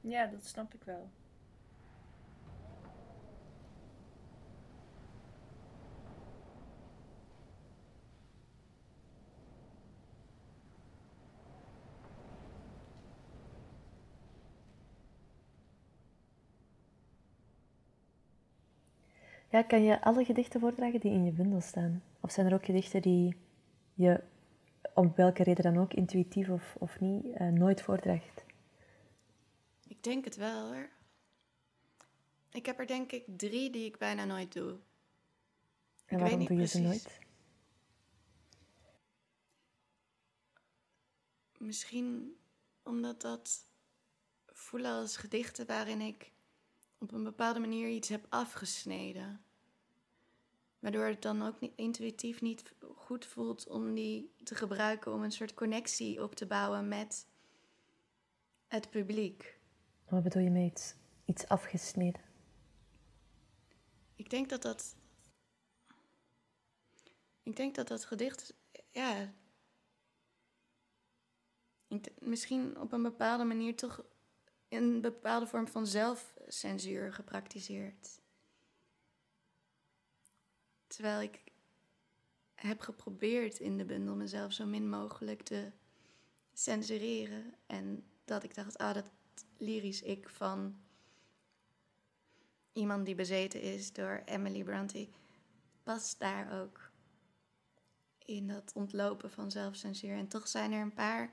Ja, 0.00 0.26
dat 0.26 0.46
snap 0.46 0.74
ik 0.74 0.82
wel. 0.84 1.10
Ja, 19.54 19.62
kan 19.62 19.82
je 19.82 20.02
alle 20.02 20.24
gedichten 20.24 20.60
voordragen 20.60 21.00
die 21.00 21.12
in 21.12 21.24
je 21.24 21.32
bundel 21.32 21.60
staan? 21.60 22.02
Of 22.20 22.32
zijn 22.32 22.46
er 22.46 22.54
ook 22.54 22.64
gedichten 22.64 23.02
die 23.02 23.36
je, 23.94 24.22
om 24.94 25.12
welke 25.16 25.42
reden 25.42 25.64
dan 25.64 25.82
ook, 25.82 25.94
intuïtief 25.94 26.48
of, 26.48 26.76
of 26.78 27.00
niet, 27.00 27.24
uh, 27.24 27.48
nooit 27.48 27.82
voordraagt? 27.82 28.44
denk 30.04 30.24
het 30.24 30.36
wel 30.36 30.66
hoor. 30.66 30.88
Ik 32.50 32.66
heb 32.66 32.78
er 32.78 32.86
denk 32.86 33.12
ik 33.12 33.24
drie 33.36 33.70
die 33.70 33.84
ik 33.84 33.98
bijna 33.98 34.24
nooit 34.24 34.52
doe. 34.52 34.78
En 36.06 36.18
waarom 36.18 36.38
doe 36.38 36.48
je 36.48 36.54
precies. 36.54 36.70
ze 36.70 36.80
nooit? 36.80 37.18
Misschien 41.58 42.36
omdat 42.82 43.20
dat 43.20 43.64
voelen 44.46 44.92
als 44.92 45.16
gedichten 45.16 45.66
waarin 45.66 46.00
ik 46.00 46.32
op 46.98 47.12
een 47.12 47.24
bepaalde 47.24 47.60
manier 47.60 47.88
iets 47.88 48.08
heb 48.08 48.26
afgesneden. 48.28 49.43
Waardoor 50.84 51.06
het 51.06 51.22
dan 51.22 51.42
ook 51.42 51.60
niet, 51.60 51.72
intuïtief 51.76 52.40
niet 52.40 52.72
goed 52.94 53.26
voelt 53.26 53.68
om 53.68 53.94
die 53.94 54.34
te 54.42 54.54
gebruiken 54.54 55.12
om 55.12 55.22
een 55.22 55.32
soort 55.32 55.54
connectie 55.54 56.22
op 56.22 56.34
te 56.34 56.46
bouwen 56.46 56.88
met 56.88 57.26
het 58.68 58.90
publiek. 58.90 59.58
Wat 60.08 60.22
bedoel 60.22 60.42
je 60.42 60.50
met 60.50 60.70
iets, 60.70 60.94
iets 61.24 61.48
afgesneden? 61.48 62.20
Ik 64.14 64.30
denk 64.30 64.48
dat 64.48 64.62
dat. 64.62 64.96
Ik 67.42 67.56
denk 67.56 67.74
dat 67.74 67.88
dat 67.88 68.04
gedicht. 68.04 68.54
Ja. 68.90 69.32
misschien 72.18 72.80
op 72.80 72.92
een 72.92 73.02
bepaalde 73.02 73.44
manier 73.44 73.76
toch 73.76 74.04
een 74.68 75.00
bepaalde 75.00 75.46
vorm 75.46 75.68
van 75.68 75.86
zelfcensuur 75.86 77.12
gepraktiseerd. 77.12 78.22
Terwijl 80.94 81.20
ik 81.20 81.42
heb 82.54 82.80
geprobeerd 82.80 83.58
in 83.58 83.76
de 83.76 83.84
bundel 83.84 84.16
mezelf 84.16 84.52
zo 84.52 84.66
min 84.66 84.88
mogelijk 84.88 85.42
te 85.42 85.70
censureren. 86.52 87.54
En 87.66 88.04
dat 88.24 88.42
ik 88.42 88.54
dacht, 88.54 88.78
ah, 88.78 88.94
dat, 88.94 89.10
lyrisch 89.56 90.02
ik 90.02 90.28
van 90.28 90.76
iemand 92.72 93.06
die 93.06 93.14
bezeten 93.14 93.60
is 93.60 93.92
door 93.92 94.22
Emily 94.24 94.62
Bronte 94.62 95.08
past 95.82 96.18
daar 96.18 96.62
ook 96.62 96.90
in 98.18 98.46
dat 98.46 98.72
ontlopen 98.74 99.30
van 99.30 99.50
zelfcensuur. 99.50 100.16
En 100.16 100.28
toch 100.28 100.48
zijn 100.48 100.72
er 100.72 100.80
een 100.80 100.94
paar 100.94 101.32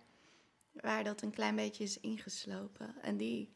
waar 0.72 1.04
dat 1.04 1.22
een 1.22 1.32
klein 1.32 1.56
beetje 1.56 1.84
is 1.84 2.00
ingeslopen. 2.00 3.02
En 3.02 3.18
die. 3.18 3.54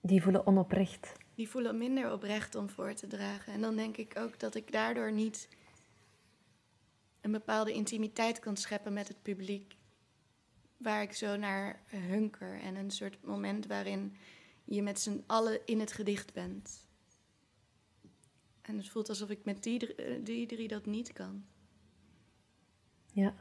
Die 0.00 0.22
voelen 0.22 0.46
onoprecht. 0.46 1.25
Die 1.36 1.48
voelen 1.48 1.78
minder 1.78 2.12
oprecht 2.12 2.54
om 2.54 2.68
voor 2.68 2.94
te 2.94 3.06
dragen. 3.06 3.52
En 3.52 3.60
dan 3.60 3.76
denk 3.76 3.96
ik 3.96 4.18
ook 4.18 4.38
dat 4.38 4.54
ik 4.54 4.72
daardoor 4.72 5.12
niet 5.12 5.48
een 7.20 7.32
bepaalde 7.32 7.72
intimiteit 7.72 8.38
kan 8.38 8.56
scheppen 8.56 8.92
met 8.92 9.08
het 9.08 9.22
publiek 9.22 9.76
waar 10.76 11.02
ik 11.02 11.12
zo 11.12 11.36
naar 11.36 11.82
hunker. 11.86 12.60
En 12.60 12.76
een 12.76 12.90
soort 12.90 13.22
moment 13.22 13.66
waarin 13.66 14.16
je 14.64 14.82
met 14.82 15.00
z'n 15.00 15.22
allen 15.26 15.66
in 15.66 15.80
het 15.80 15.92
gedicht 15.92 16.32
bent. 16.32 16.88
En 18.62 18.76
het 18.76 18.88
voelt 18.88 19.08
alsof 19.08 19.30
ik 19.30 19.44
met 19.44 19.62
die, 19.62 19.94
eh, 19.94 20.24
die 20.24 20.46
drie 20.46 20.68
dat 20.68 20.86
niet 20.86 21.12
kan. 21.12 21.44
Ja. 23.12 23.34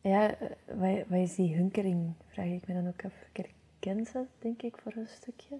Ja, 0.00 0.38
wat 1.08 1.18
is 1.18 1.34
die 1.34 1.54
hunkering? 1.54 2.14
Vraag 2.26 2.46
ik 2.46 2.66
me 2.66 2.74
dan 2.74 2.88
ook 2.88 3.04
af. 3.04 3.14
Herken 3.86 4.06
ze, 4.06 4.24
denk 4.38 4.62
ik, 4.62 4.76
voor 4.78 4.92
een 4.96 5.08
stukje. 5.08 5.56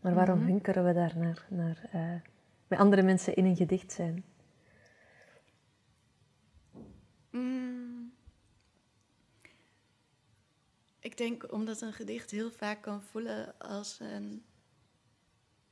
Maar 0.00 0.14
waarom 0.14 0.38
Mhm. 0.38 0.46
hunkeren 0.48 0.84
we 0.84 0.92
daar 0.92 1.16
naar? 1.16 1.46
naar 1.50 1.88
eh, 1.92 2.30
met 2.68 2.78
andere 2.78 3.02
mensen 3.02 3.34
in 3.34 3.44
een 3.44 3.56
gedicht 3.56 3.92
zijn? 3.92 4.24
Mm. 7.30 8.12
Ik 11.00 11.16
denk 11.16 11.52
omdat 11.52 11.80
een 11.80 11.92
gedicht 11.92 12.30
heel 12.30 12.50
vaak 12.50 12.82
kan 12.82 13.02
voelen 13.02 13.58
als 13.58 14.00
een, 14.00 14.44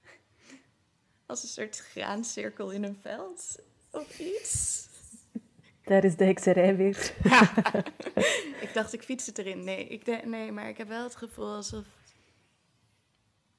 als 1.27 1.43
een 1.43 1.49
soort 1.49 1.79
graancirkel 1.79 2.71
in 2.71 2.83
een 2.83 2.97
veld 3.01 3.59
of 3.91 4.19
iets. 4.19 4.89
Daar 5.85 6.05
is 6.05 6.17
de 6.17 6.25
hekserij 6.25 6.77
weer. 6.77 7.15
ik 8.67 8.71
dacht, 8.75 8.93
ik 8.93 9.03
fiets 9.03 9.27
het 9.27 9.39
erin. 9.39 9.65
Nee, 9.65 9.87
ik 9.87 10.25
nee, 10.25 10.53
maar 10.53 10.69
ik 10.69 10.77
heb 10.77 10.89
wel 10.89 11.03
het 11.03 11.17
gevoel 11.17 11.55
alsof 11.55 11.87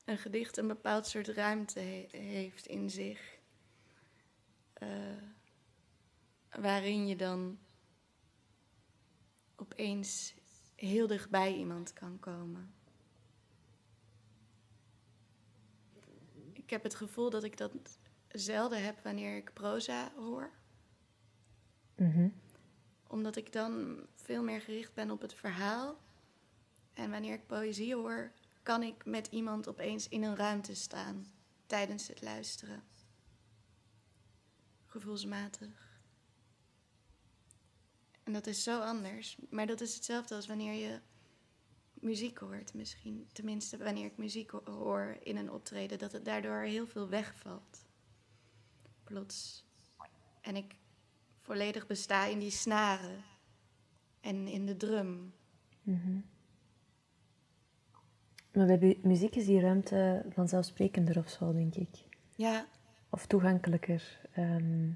een 0.05 0.17
gedicht 0.17 0.57
een 0.57 0.67
bepaald 0.67 1.07
soort 1.07 1.27
ruimte 1.27 1.79
he- 1.79 2.07
heeft 2.17 2.65
in 2.67 2.89
zich. 2.89 3.33
eh, 4.73 4.87
waarin 6.59 7.07
je 7.07 7.15
dan 7.15 7.59
opeens 9.55 10.33
heel 10.75 11.07
dichtbij 11.07 11.53
iemand 11.55 11.93
kan 11.93 12.19
komen. 12.19 12.73
Ik 16.53 16.69
heb 16.69 16.83
het 16.83 16.95
gevoel 16.95 17.29
dat 17.29 17.43
ik 17.43 17.57
dat 17.57 17.71
zelden 18.27 18.83
heb 18.83 19.03
wanneer 19.03 19.35
ik 19.37 19.53
proza 19.53 20.11
hoor 20.15 20.49
Mhm. 21.95 22.29
omdat 23.07 23.35
ik 23.35 23.51
dan 23.53 23.99
veel 24.15 24.43
meer 24.43 24.61
gericht 24.61 24.93
ben 24.93 25.11
op 25.11 25.21
het 25.21 25.33
verhaal. 25.33 25.97
En 26.93 27.11
wanneer 27.11 27.33
ik 27.33 27.47
poëzie 27.47 27.95
hoor, 27.95 28.31
kan 28.63 28.83
ik 28.83 29.05
met 29.05 29.27
iemand 29.27 29.67
opeens 29.67 30.09
in 30.09 30.23
een 30.23 30.35
ruimte 30.35 30.75
staan 30.75 31.25
tijdens 31.65 32.07
het 32.07 32.21
luisteren. 32.21 32.83
Gevoelsmatig. 34.85 35.99
En 38.23 38.33
dat 38.33 38.47
is 38.47 38.63
zo 38.63 38.79
anders. 38.81 39.37
Maar 39.49 39.67
dat 39.67 39.81
is 39.81 39.95
hetzelfde 39.95 40.35
als 40.35 40.47
wanneer 40.47 40.73
je 40.73 40.99
muziek 41.93 42.37
hoort, 42.37 42.73
misschien. 42.73 43.29
Tenminste, 43.31 43.77
wanneer 43.77 44.05
ik 44.05 44.17
muziek 44.17 44.49
ho- 44.49 44.63
hoor 44.65 45.17
in 45.23 45.37
een 45.37 45.51
optreden, 45.51 45.97
dat 45.99 46.11
het 46.11 46.25
daardoor 46.25 46.59
heel 46.61 46.87
veel 46.87 47.09
wegvalt. 47.09 47.85
Plots. 49.03 49.65
En 50.41 50.55
ik 50.55 50.75
volledig 51.45 51.87
besta 51.87 52.25
in 52.25 52.39
die 52.39 52.51
snaren 52.51 53.23
en 54.21 54.47
in 54.47 54.65
de 54.65 54.77
drum. 54.77 55.33
Mhm. 55.81 56.19
Maar 58.53 58.79
bij 58.79 58.99
muziek 59.03 59.35
is 59.35 59.45
die 59.45 59.59
ruimte 59.59 60.25
vanzelfsprekender 60.29 61.17
of 61.17 61.29
zo, 61.29 61.53
denk 61.53 61.75
ik. 61.75 62.07
Ja, 62.35 62.65
Of 63.09 63.25
toegankelijker. 63.25 64.19
Ehm, 64.33 64.91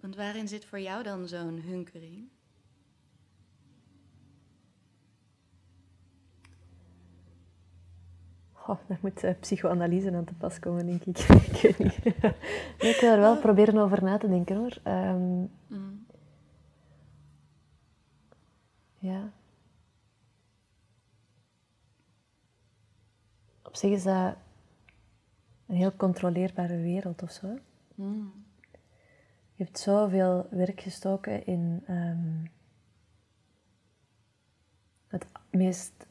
want 0.00 0.16
waarin 0.16 0.48
zit 0.48 0.64
voor 0.64 0.80
jou 0.80 1.02
dan 1.02 1.28
zo'n 1.28 1.60
hunkering? 1.60 2.28
Goh, 8.66 8.78
daar 8.86 8.98
moet 9.02 9.24
eh, 9.24 9.34
psychoanalyse 9.40 10.12
aan 10.12 10.24
te 10.24 10.34
pas 10.34 10.58
komen, 10.58 10.86
denk 10.86 11.04
ik. 11.04 11.18
ik 11.52 11.60
weet 11.62 11.78
niet. 11.78 12.04
Nee, 12.78 12.94
ik 12.94 12.98
wil 13.00 13.10
er 13.12 13.20
wel 13.20 13.36
proberen 13.38 13.78
over 13.78 14.02
na 14.02 14.18
te 14.18 14.28
denken, 14.28 14.56
hoor. 14.56 14.78
Ehm, 14.82 15.44
Mm. 15.66 16.06
ja. 18.98 19.32
Op 23.62 23.76
zich 23.76 23.90
is 23.90 24.02
dat 24.02 24.36
een 25.66 25.76
heel 25.76 25.96
controleerbare 25.96 26.76
wereld 26.76 27.22
of 27.22 27.30
zo. 27.30 27.58
Mm. 27.94 28.32
Je 29.54 29.64
hebt 29.64 29.78
zoveel 29.78 30.46
werk 30.50 30.80
gestoken 30.80 31.46
in 31.46 31.82
ehm, 31.86 32.44
het 35.06 35.26
meest 35.50 36.06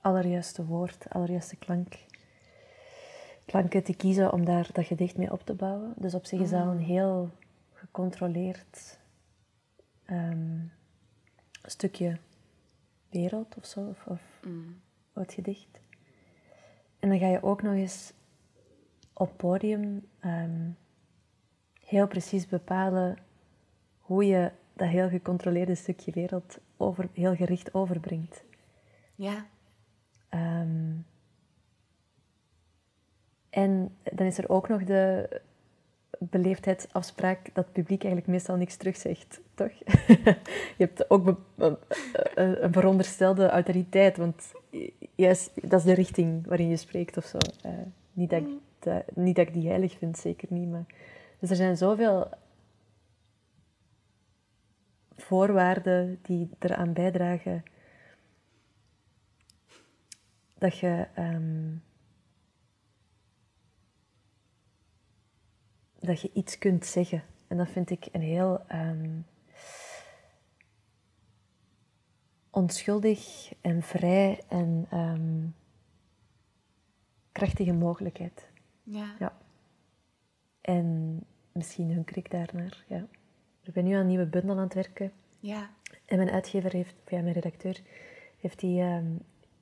allerjuiste 0.00 0.64
woord, 0.64 1.06
allerjuiste 1.08 1.56
klank, 1.56 1.94
klanken 3.44 3.82
te 3.82 3.94
kiezen 3.94 4.32
om 4.32 4.44
daar 4.44 4.68
dat 4.72 4.84
gedicht 4.84 5.16
mee 5.16 5.32
op 5.32 5.44
te 5.46 5.54
bouwen. 5.54 5.92
Dus 5.96 6.14
op 6.14 6.26
zich 6.26 6.40
is 6.40 6.50
dat 6.50 6.66
een 6.66 6.78
heel 6.78 7.30
gecontroleerd 7.72 8.98
ehm, 10.04 10.58
stukje 11.62 12.18
wereld 13.08 13.56
of 13.56 13.66
zo, 13.66 13.80
of, 13.88 14.06
of 14.06 14.20
Mm. 14.44 14.80
het 15.12 15.32
gedicht. 15.32 15.80
En 16.98 17.08
dan 17.08 17.18
ga 17.18 17.26
je 17.26 17.42
ook 17.42 17.62
nog 17.62 17.74
eens 17.74 18.12
op 19.12 19.36
podium 19.36 20.06
ehm, 20.20 20.68
heel 21.84 22.06
precies 22.06 22.46
bepalen 22.46 23.16
hoe 24.00 24.26
je 24.26 24.50
dat 24.72 24.88
heel 24.88 25.08
gecontroleerde 25.08 25.74
stukje 25.74 26.12
wereld 26.12 26.58
over, 26.76 27.08
heel 27.12 27.36
gericht 27.36 27.74
overbrengt. 27.74 28.44
Ja, 29.14 29.46
Ehm, 30.30 30.92
en 33.50 33.96
dan 34.12 34.26
is 34.26 34.38
er 34.38 34.48
ook 34.48 34.68
nog 34.68 34.84
de 34.84 35.28
beleefdheidsafspraak 36.18 37.44
dat 37.54 37.64
het 37.64 37.72
publiek 37.72 38.02
eigenlijk 38.02 38.32
meestal 38.32 38.56
niks 38.56 38.76
terugzegt, 38.76 39.40
toch? 39.54 39.72
je 40.78 40.84
hebt 40.86 41.10
ook 41.10 41.24
be- 41.24 41.36
een, 41.56 42.64
een 42.64 42.72
veronderstelde 42.72 43.48
autoriteit, 43.48 44.16
want 44.16 44.52
juist, 45.14 45.50
dat 45.70 45.80
is 45.80 45.86
de 45.86 45.94
richting 45.94 46.46
waarin 46.46 46.68
je 46.68 46.76
spreekt 46.76 47.16
of 47.16 47.24
zo. 47.24 47.38
Eh, 47.62 47.72
niet, 48.12 48.30
dat 48.30 48.40
ik, 48.40 48.48
dat- 48.78 49.04
niet 49.16 49.36
dat 49.36 49.46
ik 49.46 49.52
die 49.52 49.68
heilig 49.68 49.98
vind, 49.98 50.18
zeker 50.18 50.48
niet. 50.50 50.68
Maar... 50.70 50.84
Dus 51.38 51.50
er 51.50 51.56
zijn 51.56 51.76
zoveel 51.76 52.28
voorwaarden 55.16 56.18
die 56.22 56.50
eraan 56.58 56.92
bijdragen 56.92 57.62
dat 60.60 60.78
je 60.78 61.06
ehm, 61.14 61.76
dat 65.98 66.20
je 66.20 66.30
iets 66.32 66.58
kunt 66.58 66.86
zeggen. 66.86 67.22
En 67.46 67.56
dat 67.56 67.68
vind 67.68 67.90
ik 67.90 68.08
een 68.12 68.20
heel 68.20 68.66
ehm, 68.66 69.20
onschuldig 72.50 73.52
en 73.60 73.82
vrij 73.82 74.42
en 74.48 74.86
ehm, 74.90 75.46
krachtige 77.32 77.72
mogelijkheid. 77.72 78.48
ja. 78.82 79.14
Ja. 79.18 79.38
En 80.60 81.20
misschien 81.52 81.90
hunker 81.90 82.16
ik 82.16 82.30
daarnaar. 82.30 82.84
Ja. 82.88 83.06
Ik 83.62 83.72
ben 83.72 83.84
nu 83.84 83.94
aan 83.94 84.00
een 84.00 84.06
nieuwe 84.06 84.26
bundel 84.26 84.56
aan 84.56 84.62
het 84.62 84.74
werken. 84.74 85.12
ja. 85.40 85.70
En 86.04 86.16
mijn 86.16 86.30
uitgever 86.30 86.72
heeft, 86.72 86.94
ja, 87.06 87.20
mijn 87.20 87.34
redacteur, 87.34 87.80
heeft, 88.40 88.58
die, 88.60 88.82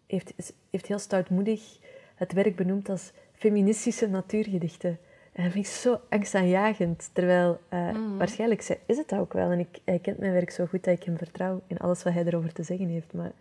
heeft, 0.08 0.52
heeft 0.70 0.86
heel 0.86 0.98
stoutmoedig 0.98 1.78
het 2.14 2.32
werk 2.32 2.56
benoemd 2.56 2.88
als 2.88 3.12
feministische 3.32 4.06
natuurgedichten. 4.08 4.98
En 5.32 5.44
dat 5.44 5.52
vind 5.52 5.66
ik 5.66 5.72
zo 5.72 6.00
angstaanjagend. 6.08 7.10
Terwijl 7.12 7.60
eh, 7.68 7.88
Mhm. 7.92 8.16
waarschijnlijk 8.16 8.62
ze- 8.62 8.78
is 8.86 8.96
het 8.96 9.08
dat 9.08 9.18
ook 9.18 9.32
wel. 9.32 9.50
En 9.50 9.58
ik, 9.58 9.78
hij 9.84 9.98
kent 9.98 10.18
mijn 10.18 10.32
werk 10.32 10.50
zo 10.50 10.66
goed 10.66 10.84
dat 10.84 10.96
ik 10.98 11.02
hem 11.04 11.16
vertrouw 11.18 11.62
in 11.66 11.78
alles 11.78 12.02
wat 12.02 12.12
hij 12.12 12.24
erover 12.24 12.52
te 12.52 12.62
zeggen 12.62 12.88
heeft. 12.88 13.12
Maar 13.12 13.32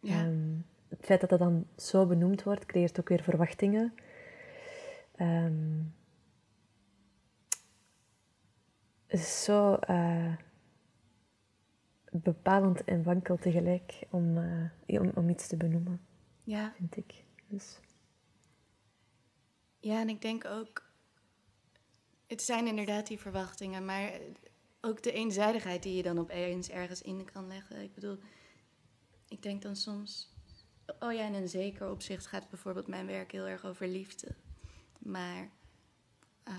Ja. 0.00 0.14
ehm, 0.20 0.36
het 0.88 0.98
feit 1.04 1.20
dat 1.20 1.30
dat 1.30 1.38
dan 1.38 1.66
zo 1.76 2.06
benoemd 2.06 2.42
wordt, 2.42 2.66
creëert 2.66 3.00
ook 3.00 3.08
weer 3.08 3.22
verwachtingen. 3.22 3.92
Ehm, 5.16 5.52
het 9.06 9.20
is 9.20 9.44
zo 9.44 9.74
eh, 9.74 10.32
bepalend 12.22 12.84
en 12.84 13.02
wankel 13.02 13.36
tegelijk 13.36 14.06
om, 14.10 14.38
eh, 14.38 15.00
om, 15.00 15.10
om 15.14 15.28
iets 15.28 15.46
te 15.46 15.56
benoemen, 15.56 16.00
ja. 16.44 16.72
vind 16.76 16.96
ik. 16.96 17.24
Dus, 17.48 17.78
Ja, 19.78 20.00
en 20.00 20.08
ik 20.08 20.22
denk 20.22 20.44
ook, 20.44 20.90
het 22.26 22.42
zijn 22.42 22.66
inderdaad 22.66 23.06
die 23.06 23.18
verwachtingen, 23.20 23.84
maar 23.84 24.12
ook 24.80 25.02
de 25.02 25.12
eenzijdigheid 25.12 25.82
die 25.82 25.96
je 25.96 26.02
dan 26.02 26.18
opeens 26.18 26.70
ergens 26.70 27.02
in 27.02 27.24
kan 27.24 27.46
leggen. 27.46 27.82
Ik 27.82 27.94
bedoel, 27.94 28.18
ik 29.28 29.42
denk 29.42 29.62
dan 29.62 29.76
soms, 29.76 30.34
oh 31.00 31.12
ja, 31.12 31.26
in 31.26 31.34
een 31.34 31.48
zeker 31.48 31.90
opzicht 31.90 32.26
gaat 32.26 32.50
bijvoorbeeld 32.50 32.86
mijn 32.86 33.06
werk 33.06 33.32
heel 33.32 33.46
erg 33.46 33.64
over 33.64 33.88
liefde. 33.88 34.34
Maar 34.98 35.50
eh, 36.44 36.54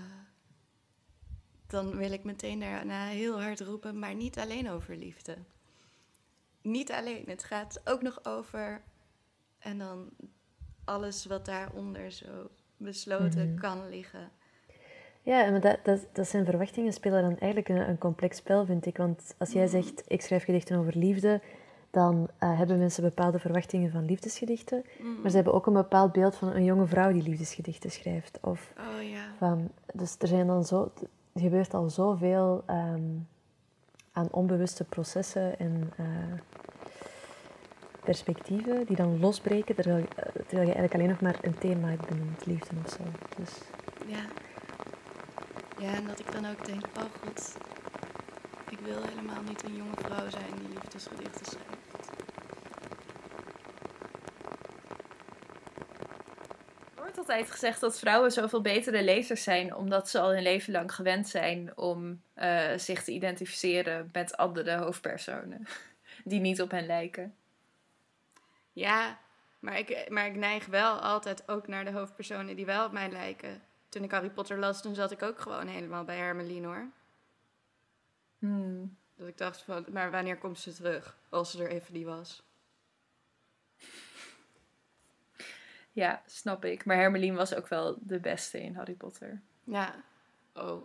dan 1.68 1.96
wil 1.96 2.12
ik 2.12 2.24
meteen 2.24 2.60
daarna 2.60 3.06
heel 3.06 3.42
hard 3.42 3.60
roepen, 3.60 3.98
maar 3.98 4.14
niet 4.14 4.38
alleen 4.38 4.70
over 4.70 4.96
liefde. 4.96 5.36
Niet 6.62 6.92
alleen, 6.92 7.24
het 7.26 7.44
gaat 7.44 7.80
ook 7.84 8.02
nog 8.02 8.24
over, 8.24 8.80
en 9.58 9.78
dan 9.78 10.08
alles 10.84 11.26
wat 11.26 11.44
daaronder 11.46 12.10
zo 12.10 12.50
besloten 12.76 13.48
Mhm. 13.52 13.60
kan 13.60 13.88
liggen. 13.88 14.30
Ja, 15.22 15.44
en 15.44 15.60
dat, 15.60 15.78
dat, 15.84 16.06
dat 16.12 16.28
zijn 16.28 16.44
verwachtingen 16.44 16.92
spelen 16.92 17.22
dan 17.22 17.38
eigenlijk 17.38 17.68
een, 17.68 17.88
een 17.88 17.98
complex 17.98 18.36
spel, 18.36 18.64
vind 18.66 18.86
ik. 18.86 18.96
Want 18.96 19.34
als 19.38 19.52
jij 19.52 19.66
zegt, 19.66 20.02
ik 20.06 20.22
schrijf 20.22 20.44
gedichten 20.44 20.78
over 20.78 20.96
liefde, 20.96 21.40
dan 21.90 22.28
eh, 22.38 22.58
hebben 22.58 22.78
mensen 22.78 23.02
bepaalde 23.02 23.38
verwachtingen 23.38 23.90
van 23.90 24.04
liefdesgedichten. 24.04 24.84
Mm. 25.00 25.20
Maar 25.20 25.30
ze 25.30 25.36
hebben 25.36 25.54
ook 25.54 25.66
een 25.66 25.72
bepaald 25.72 26.12
beeld 26.12 26.36
van 26.36 26.48
een 26.54 26.64
jonge 26.64 26.86
vrouw 26.86 27.12
die 27.12 27.22
liefdesgedichten 27.22 27.90
schrijft. 27.90 28.38
Of 28.42 28.72
Oh 28.78 29.02
ja. 29.10 29.34
van, 29.38 29.70
dus 29.92 30.16
er 30.18 30.28
zijn 30.28 30.46
dan 30.46 30.64
zo, 30.64 30.92
er 31.38 31.44
gebeurt 31.44 31.74
al 31.74 31.90
zoveel 31.90 32.62
ehm, 32.66 33.02
aan 34.12 34.28
onbewuste 34.30 34.84
processen 34.84 35.58
en 35.58 35.92
eh, 35.96 36.06
perspectieven 38.04 38.86
die 38.86 38.96
dan 38.96 39.20
losbreken, 39.20 39.76
eh, 39.76 39.84
terwijl 39.84 40.00
je 40.68 40.74
eigenlijk 40.74 40.94
alleen 40.94 41.08
nog 41.08 41.20
maar 41.20 41.38
een 41.40 41.58
thema 41.58 41.88
hebt 41.88 42.08
benoemd, 42.08 42.46
liefde 42.46 42.74
of 42.84 42.90
zo. 42.90 43.02
Dus, 43.36 43.50
Ja. 44.06 44.24
Ja, 45.78 45.94
en 45.94 46.06
dat 46.06 46.18
ik 46.18 46.32
dan 46.32 46.46
ook 46.46 46.66
denk, 46.66 46.82
oh 46.96 47.02
god, 47.22 47.56
ik 48.70 48.78
wil 48.78 49.02
helemaal 49.02 49.42
niet 49.42 49.64
een 49.64 49.76
jonge 49.76 49.96
vrouw 49.96 50.30
zijn 50.30 50.52
die 50.58 50.68
liefdesgedichten 50.68 51.46
schrijft. 51.46 51.76
Er 56.94 57.02
wordt 57.18 57.30
altijd 57.30 57.50
gezegd 57.50 57.80
dat 57.80 57.98
vrouwen 57.98 58.32
zoveel 58.32 58.60
betere 58.60 59.02
lezers 59.02 59.42
zijn, 59.42 59.74
omdat 59.74 60.08
ze 60.08 60.20
al 60.20 60.32
hun 60.32 60.42
leven 60.42 60.72
lang 60.72 60.94
gewend 60.94 61.28
zijn 61.28 61.76
om 61.76 62.22
eh, 62.34 62.76
zich 62.76 63.04
te 63.04 63.12
identificeren 63.12 64.08
met 64.12 64.36
andere 64.36 64.76
hoofdpersonen 64.76 65.66
die 66.24 66.40
niet 66.40 66.62
op 66.62 66.70
hen 66.70 66.86
lijken. 66.86 67.34
Ja, 68.72 69.18
maar 69.58 69.78
ik, 69.78 70.06
maar 70.08 70.26
ik 70.26 70.36
neig 70.36 70.66
wel 70.66 70.98
altijd 70.98 71.48
ook 71.48 71.66
naar 71.66 71.84
de 71.84 71.90
hoofdpersonen 71.90 72.56
die 72.56 72.66
wel 72.66 72.84
op 72.84 72.92
mij 72.92 73.10
lijken. 73.10 73.62
Toen 73.88 74.02
ik 74.02 74.10
Harry 74.10 74.30
Potter 74.30 74.58
las, 74.58 74.82
toen 74.82 74.94
zat 74.94 75.10
ik 75.10 75.22
ook 75.22 75.40
gewoon 75.40 75.66
helemaal 75.66 76.04
bij 76.04 76.16
Hermeline 76.16 76.66
hoor. 76.66 76.86
Hmm. 78.38 78.96
Dat 79.16 79.28
ik 79.28 79.38
dacht 79.38 79.62
van, 79.62 79.86
maar 79.92 80.10
wanneer 80.10 80.38
komt 80.38 80.58
ze 80.58 80.72
terug? 80.72 81.16
Als 81.28 81.50
ze 81.50 81.62
er 81.62 81.70
even 81.70 81.92
die 81.92 82.06
was. 82.06 82.42
Ja, 85.98 86.22
snap 86.26 86.64
ik. 86.64 86.84
Maar 86.84 86.96
Hermeline 86.96 87.36
was 87.36 87.54
ook 87.54 87.68
wel 87.68 87.96
de 88.00 88.18
beste 88.20 88.62
in 88.62 88.74
Harry 88.74 88.94
Potter. 88.94 89.40
Ja, 89.64 89.94
oh, 90.54 90.82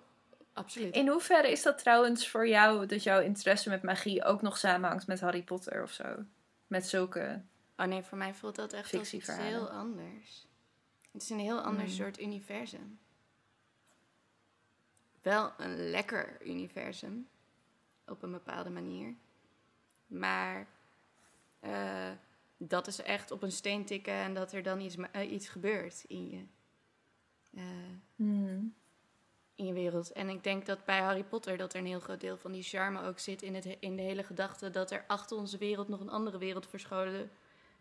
absoluut. 0.54 0.96
In 0.96 1.08
hoeverre 1.08 1.52
is 1.52 1.62
dat 1.64 1.78
trouwens 1.78 2.28
voor 2.30 2.48
jou 2.48 2.86
dat 2.86 3.04
jouw 3.04 3.22
interesse 3.22 3.70
met 3.70 3.84
magie 3.84 4.24
ook 4.24 4.42
nog 4.42 4.58
samenhangt 4.58 5.08
met 5.08 5.20
Harry 5.20 5.44
Potter 5.44 5.84
of 5.84 5.92
zo? 5.92 6.16
Met 6.68 6.88
zulke. 6.88 7.42
Oh 7.78 7.86
nee, 7.86 8.04
voor 8.04 8.18
mij 8.18 8.34
voelt 8.34 8.56
dat 8.56 8.74
echt 8.74 8.94
als 8.94 9.14
iets 9.14 9.36
heel 9.36 9.70
anders. 9.70 10.48
Het 11.12 11.22
is 11.22 11.30
een 11.30 11.40
heel 11.40 11.62
ander 11.62 11.84
Hmm. 11.84 11.92
soort 11.94 12.20
universum. 12.22 13.00
Wel 15.22 15.54
een 15.58 15.90
lekker 15.90 16.38
universum. 16.48 17.28
Op 18.08 18.24
een 18.24 18.32
bepaalde 18.32 18.70
manier. 18.70 19.14
Maar 20.08 20.68
eh, 21.60 22.12
dat 22.58 22.88
is 22.88 23.02
echt 23.02 23.32
op 23.32 23.44
een 23.44 23.52
steen 23.52 23.86
tikken 23.86 24.14
en 24.14 24.34
dat 24.34 24.52
er 24.54 24.64
dan 24.64 24.80
iets, 24.80 24.96
eh, 25.12 25.32
iets 25.32 25.48
gebeurt 25.50 26.04
in 26.08 26.30
je. 26.30 26.46
eh, 27.54 27.64
Hmm. 28.16 28.74
in 29.56 29.66
je 29.66 29.74
wereld. 29.74 30.12
En 30.12 30.30
ik 30.30 30.44
denk 30.44 30.66
dat 30.66 30.86
bij 30.86 31.00
Harry 31.00 31.24
Potter 31.24 31.58
dat 31.58 31.74
er 31.74 31.80
een 31.80 31.86
heel 31.86 32.00
groot 32.00 32.20
deel 32.22 32.38
van 32.38 32.52
die 32.52 32.64
charme 32.64 33.02
ook 33.02 33.20
zit 33.20 33.42
in, 33.42 33.56
het, 33.56 33.66
in 33.80 33.96
de 33.96 34.02
hele 34.02 34.24
gedachte 34.24 34.70
dat 34.70 34.92
er 34.92 35.04
achter 35.08 35.38
onze 35.38 35.58
wereld 35.58 35.88
nog 35.88 36.00
een 36.00 36.10
andere 36.10 36.38
wereld 36.38 36.68
verscholen 36.68 37.32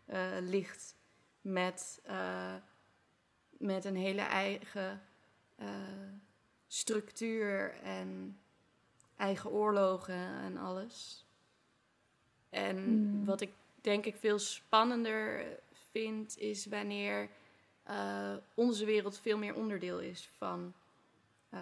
eh, 0.05 0.37
ligt. 0.39 0.95
Met, 1.41 2.01
met 3.49 3.85
een 3.85 3.95
hele 3.95 4.21
eigen 4.21 5.01
structuur 6.67 7.73
en 7.81 8.39
eigen 9.17 9.49
oorlogen 9.51 10.15
en 10.41 10.57
alles. 10.57 11.25
En 12.49 12.77
Hmm. 12.77 13.25
wat 13.25 13.41
ik 13.41 13.53
denk 13.83 14.05
ik 14.05 14.15
veel 14.15 14.39
spannender 14.39 15.45
vind, 15.91 16.37
is 16.37 16.65
wanneer 16.65 17.29
eh, 17.83 18.35
onze 18.53 18.85
wereld 18.85 19.19
veel 19.19 19.37
meer 19.37 19.55
onderdeel 19.55 19.99
is 19.99 20.29
van 20.37 20.73
eh, 21.49 21.59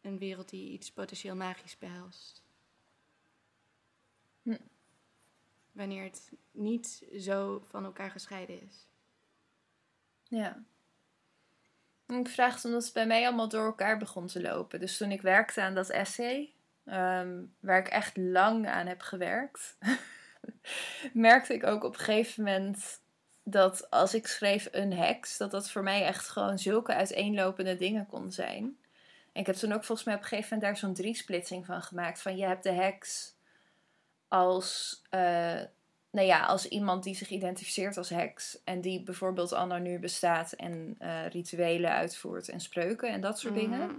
een 0.00 0.18
wereld 0.18 0.48
die 0.48 0.70
iets 0.70 0.92
potentieel 0.92 1.36
magisch 1.36 1.78
behelst. 1.78 2.42
Hm. 4.42 4.56
Wanneer 5.72 6.04
het 6.04 6.32
niet 6.50 7.06
zo 7.18 7.62
van 7.68 7.84
elkaar 7.84 8.10
gescheiden 8.10 8.62
is. 8.62 8.88
Ja. 10.22 10.62
Ik 12.06 12.28
vraag 12.28 12.54
het 12.54 12.64
omdat 12.64 12.84
het 12.84 12.92
bij 12.92 13.06
mij 13.06 13.26
allemaal 13.26 13.48
door 13.48 13.64
elkaar 13.64 13.98
begon 13.98 14.26
te 14.26 14.42
lopen. 14.42 14.80
Dus 14.80 14.96
toen 14.96 15.10
ik 15.10 15.22
werkte 15.22 15.62
aan 15.62 15.74
dat 15.74 15.90
essay, 15.90 16.52
ehm, 16.84 17.42
waar 17.60 17.78
ik 17.78 17.88
echt 17.88 18.16
lang 18.16 18.66
aan 18.66 18.86
heb 18.86 19.00
gewerkt, 19.00 19.76
merkte 21.12 21.54
ik 21.54 21.66
ook 21.66 21.84
op 21.84 21.94
een 21.94 22.00
gegeven 22.00 22.44
moment 22.44 23.00
dat 23.42 23.90
als 23.90 24.14
ik 24.14 24.26
schreef 24.26 24.68
een 24.70 24.92
heks, 24.92 25.36
dat 25.36 25.50
dat 25.50 25.70
voor 25.70 25.82
mij 25.82 26.04
echt 26.04 26.28
gewoon 26.28 26.58
zulke 26.58 26.94
uiteenlopende 26.94 27.76
dingen 27.76 28.06
kon 28.06 28.32
zijn. 28.32 28.78
En 29.32 29.40
ik 29.40 29.46
heb 29.46 29.56
toen 29.56 29.72
ook 29.72 29.84
volgens 29.84 30.06
mij 30.06 30.16
op 30.16 30.22
een 30.22 30.28
gegeven 30.28 30.54
moment 30.54 30.72
daar 30.72 30.80
zo'n 30.80 30.94
driesplitsing 30.94 31.66
van 31.66 31.82
gemaakt. 31.82 32.22
Van 32.22 32.36
je 32.36 32.46
hebt 32.46 32.62
de 32.62 32.72
heks 32.72 33.34
als 34.28 35.00
eh, 35.10 35.60
nou 36.14 36.26
ja, 36.26 36.44
als 36.44 36.68
iemand 36.68 37.04
die 37.04 37.14
zich 37.14 37.28
identificeert 37.28 37.96
als 37.96 38.08
heks 38.08 38.58
en 38.64 38.80
die 38.80 39.02
bijvoorbeeld 39.02 39.52
anno 39.52 39.78
nu 39.78 39.98
bestaat 39.98 40.52
en 40.52 40.94
eh, 40.98 41.26
rituelen 41.26 41.90
uitvoert 41.90 42.48
en 42.48 42.60
spreuken 42.60 43.08
en 43.08 43.20
dat 43.20 43.38
soort 43.38 43.54
dingen. 43.54 43.86
Mhm. 43.86 43.96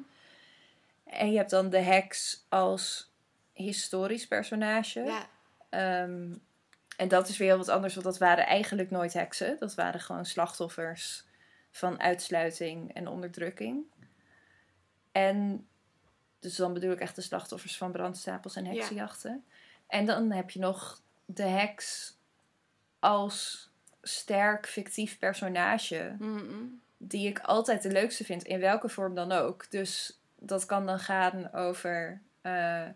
En 1.03 1.31
je 1.31 1.38
hebt 1.38 1.49
dan 1.49 1.69
de 1.69 1.80
heks 1.80 2.45
als 2.49 3.11
historisch 3.53 4.27
personage. 4.27 4.99
Ja, 4.99 5.27
Ehm, 5.76 6.34
en 6.97 7.07
dat 7.07 7.27
is 7.27 7.38
weer 7.38 7.47
heel 7.47 7.57
wat 7.57 7.69
anders, 7.69 7.93
want 7.93 8.06
dat 8.06 8.18
waren 8.18 8.45
eigenlijk 8.45 8.91
nooit 8.91 9.14
heksen. 9.14 9.56
Dat 9.60 9.76
waren 9.76 9.99
gewoon 9.99 10.26
slachtoffers 10.26 11.26
van 11.72 11.99
uitsluiting 12.02 12.93
en 12.93 13.07
onderdrukking. 13.07 13.84
En 15.11 15.68
dus 16.39 16.56
dan 16.56 16.73
bedoel 16.73 16.91
ik 16.91 16.99
echt 16.99 17.15
de 17.15 17.22
slachtoffers 17.22 17.77
van 17.77 17.91
brandstapels 17.91 18.56
en 18.56 18.65
Ja. 18.65 18.72
heksenjachten. 18.72 19.43
En 19.88 20.06
dan 20.06 20.31
heb 20.31 20.49
je 20.49 20.60
nog 20.60 21.02
de 21.26 21.43
heks 21.43 22.18
als 22.99 23.69
sterk 24.02 24.68
fictief 24.68 25.19
personage 25.19 26.15
die 26.97 27.27
ik 27.27 27.39
altijd 27.39 27.81
de 27.81 27.91
leukste 27.91 28.23
vind, 28.23 28.43
in 28.43 28.60
welke 28.60 28.89
vorm 28.89 29.15
dan 29.15 29.31
ook. 29.31 29.72
Dus 29.72 30.19
dat 30.39 30.65
kan 30.65 30.85
dan 30.85 30.99
gaan 30.99 31.53
over 31.53 32.22
eh, 32.41 32.88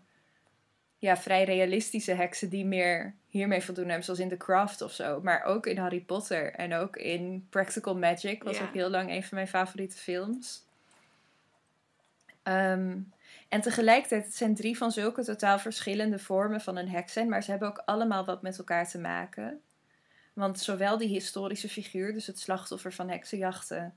ja, 0.99 1.17
vrij 1.17 1.43
realistische 1.43 2.13
heksen 2.13 2.49
die 2.49 2.65
meer 2.65 3.13
hiermee 3.27 3.61
voldoen 3.61 3.85
hebben, 3.87 4.03
zoals 4.03 4.19
in 4.19 4.29
The 4.29 4.37
Craft 4.37 4.81
of 4.81 4.91
zo. 4.93 5.21
Maar 5.21 5.43
ook 5.43 5.65
in 5.65 5.77
Harry 5.77 5.99
Potter 6.01 6.53
en 6.53 6.73
ook 6.73 6.95
in 6.97 7.47
Practical 7.49 7.97
Magic, 7.97 8.43
was 8.43 8.57
Ja. 8.57 8.63
ook 8.63 8.73
heel 8.73 8.89
lang 8.89 9.09
een 9.09 9.23
van 9.23 9.35
mijn 9.37 9.47
favoriete 9.47 9.97
films. 9.97 10.63
Ehm, 12.43 12.97
en 13.49 13.61
tegelijkertijd, 13.61 14.25
het 14.25 14.35
zijn 14.35 14.55
drie 14.55 14.77
van 14.77 14.91
zulke 14.91 15.23
totaal 15.23 15.59
verschillende 15.59 16.19
vormen 16.19 16.61
van 16.61 16.75
een 16.77 16.89
heks 16.89 17.13
zijn, 17.13 17.29
maar 17.29 17.43
ze 17.43 17.49
hebben 17.51 17.67
ook 17.69 17.81
allemaal 17.85 18.25
wat 18.25 18.41
met 18.41 18.57
elkaar 18.57 18.89
te 18.89 18.99
maken. 18.99 19.61
Want 20.33 20.59
zowel 20.59 20.97
die 20.97 21.07
historische 21.07 21.69
figuur, 21.69 22.13
dus 22.13 22.27
het 22.27 22.39
slachtoffer 22.39 22.93
van 22.93 23.09
heksenjachten, 23.09 23.95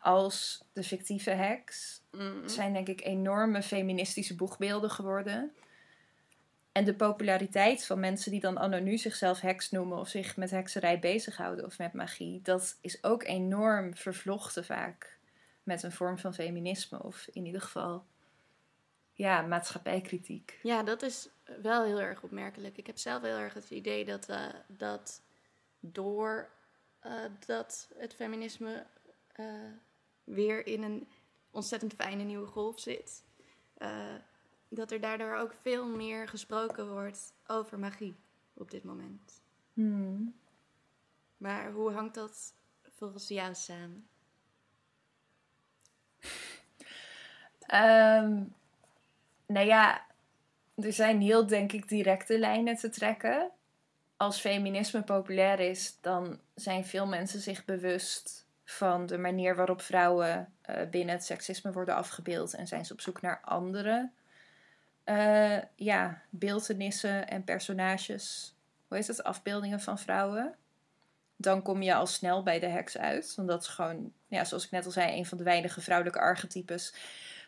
als 0.00 0.64
de 0.72 0.82
fictieve 0.82 1.30
heks, 1.30 2.00
Mhm. 2.10 2.48
zijn 2.48 2.72
denk 2.72 2.88
ik 2.88 3.04
enorme 3.04 3.62
feministische 3.62 4.34
boegbeelden 4.34 4.90
geworden. 4.90 5.52
En 6.72 6.84
de 6.84 6.94
populariteit 6.94 7.86
van 7.86 8.00
mensen 8.00 8.30
die 8.30 8.40
dan 8.40 8.82
nu 8.82 8.98
zichzelf 8.98 9.40
heks 9.40 9.70
noemen 9.70 9.98
of 9.98 10.08
zich 10.08 10.36
met 10.36 10.50
hekserij 10.50 10.98
bezighouden 10.98 11.64
of 11.64 11.78
met 11.78 11.92
magie, 11.92 12.42
dat 12.42 12.78
is 12.80 13.04
ook 13.04 13.22
enorm 13.22 13.96
vervlochten 13.96 14.64
vaak 14.64 15.18
met 15.62 15.82
een 15.82 15.92
vorm 15.92 16.18
van 16.18 16.34
feminisme 16.34 17.02
of 17.02 17.28
in 17.32 17.46
ieder 17.46 17.60
geval 17.60 18.04
ja, 19.12 19.42
maatschappijkritiek. 19.42 20.58
Ja, 20.62 20.82
dat 20.82 21.02
is 21.02 21.28
wel 21.62 21.84
heel 21.84 22.00
erg 22.00 22.22
opmerkelijk. 22.22 22.76
Ik 22.76 22.86
heb 22.86 22.98
zelf 22.98 23.22
heel 23.22 23.36
erg 23.36 23.54
het 23.54 23.70
idee 23.70 24.04
dat, 24.04 24.28
eh, 24.28 24.46
dat 24.68 25.22
door 25.80 26.50
eh, 27.00 27.24
dat 27.46 27.88
het 27.96 28.14
feminisme 28.14 28.86
eh, 29.32 29.46
weer 30.24 30.66
in 30.66 30.82
een 30.82 31.08
ontzettend 31.50 31.94
fijne 31.94 32.22
nieuwe 32.22 32.46
golf 32.46 32.80
zit, 32.80 33.24
dat 34.74 34.90
er 34.90 35.00
daardoor 35.00 35.36
ook 35.36 35.54
veel 35.62 35.86
meer 35.86 36.28
gesproken 36.28 36.90
wordt 36.90 37.32
over 37.46 37.78
magie 37.78 38.14
op 38.54 38.70
dit 38.70 38.84
moment. 38.84 39.42
Hmm. 39.72 40.34
Maar 41.36 41.70
hoe 41.70 41.92
hangt 41.92 42.14
dat 42.14 42.54
volgens 42.82 43.28
jou 43.28 43.54
samen? 43.54 44.06
Ehm, 47.66 48.42
nou 49.46 49.66
ja, 49.66 50.06
er 50.74 50.92
zijn 50.92 51.20
heel, 51.20 51.46
denk 51.46 51.72
ik, 51.72 51.88
directe 51.88 52.38
lijnen 52.38 52.76
te 52.76 52.88
trekken. 52.88 53.50
als 54.16 54.40
feminisme 54.40 55.02
populair 55.02 55.60
is, 55.60 55.98
dan 56.00 56.40
zijn 56.54 56.84
veel 56.84 57.06
mensen 57.06 57.40
zich 57.40 57.64
bewust 57.64 58.46
van 58.64 59.06
de 59.06 59.18
manier 59.18 59.56
waarop 59.56 59.80
vrouwen 59.80 60.52
uh, 60.70 60.88
binnen 60.90 61.14
het 61.14 61.24
seksisme 61.24 61.72
worden 61.72 61.94
afgebeeld 61.94 62.54
en 62.54 62.66
zijn 62.66 62.84
ze 62.84 62.92
op 62.92 63.00
zoek 63.00 63.20
naar 63.20 63.40
andere 63.40 64.10
uh, 65.04 65.58
ja, 65.76 66.22
beeldenissen 66.30 67.28
en 67.28 67.44
personages. 67.44 68.54
Hoe 68.88 68.96
heet 68.96 69.06
het? 69.06 69.22
Afbeeldingen 69.22 69.80
van 69.80 69.98
vrouwen. 69.98 70.54
Dan 71.36 71.62
kom 71.62 71.82
je 71.82 71.94
al 71.94 72.06
snel 72.06 72.42
bij 72.42 72.58
de 72.58 72.66
heks 72.66 72.98
uit. 72.98 73.34
Want 73.36 73.48
dat 73.48 73.62
is 73.62 73.68
gewoon, 73.68 74.12
ja, 74.26 74.44
zoals 74.44 74.64
ik 74.64 74.70
net 74.70 74.84
al 74.84 74.90
zei, 74.90 75.16
een 75.16 75.26
van 75.26 75.38
de 75.38 75.44
weinige 75.44 75.80
vrouwelijke 75.80 76.20
archetypes. 76.20 76.94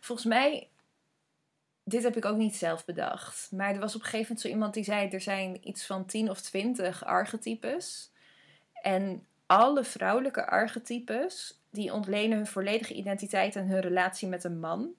Volgens 0.01 0.27
mij 0.27 0.69
dit 1.85 2.03
heb 2.03 2.17
ik 2.17 2.25
ook 2.25 2.37
niet 2.37 2.57
zelf 2.57 2.85
bedacht. 2.85 3.49
Maar 3.53 3.75
er 3.75 3.81
was 3.81 3.95
op 3.95 4.01
een 4.01 4.07
gegeven 4.07 4.27
moment 4.27 4.41
zo 4.41 4.49
iemand 4.49 4.75
die 4.75 4.85
zei: 4.85 5.09
er 5.09 5.21
zijn 5.21 5.69
iets 5.69 5.87
van 5.87 6.05
10 6.07 6.31
of 6.31 6.41
20 6.41 7.05
archetypes. 7.05 8.11
En 8.83 9.27
alle 9.47 9.85
vrouwelijke 9.85 10.47
archetypes 10.47 11.59
die 11.71 11.93
ontlenen 11.93 12.37
hun 12.37 12.47
volledige 12.47 12.95
identiteit 12.95 13.57
en 13.57 13.67
hun 13.67 13.81
relatie 13.81 14.29
met 14.29 14.45
een 14.45 14.61
man. 14.61 14.95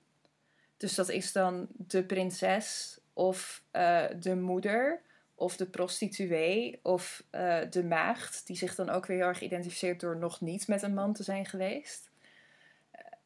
Dus 0.77 0.95
dat 0.95 1.09
is 1.09 1.31
dan 1.31 1.67
de 1.69 2.03
prinses 2.03 2.99
of 3.13 3.63
uh, 3.71 4.03
de 4.19 4.35
moeder 4.35 5.01
of 5.35 5.57
de 5.57 5.65
prostituee 5.65 6.79
of 6.83 7.23
uh, 7.31 7.57
de 7.69 7.83
maagd, 7.83 8.47
die 8.47 8.57
zich 8.57 8.75
dan 8.75 8.89
ook 8.89 9.05
weer 9.05 9.17
heel 9.17 9.27
erg 9.27 9.41
identificeert 9.41 9.99
door 9.99 10.17
nog 10.17 10.41
niet 10.41 10.67
met 10.67 10.81
een 10.81 10.93
man 10.93 11.13
te 11.13 11.23
zijn 11.23 11.45
geweest. 11.45 12.09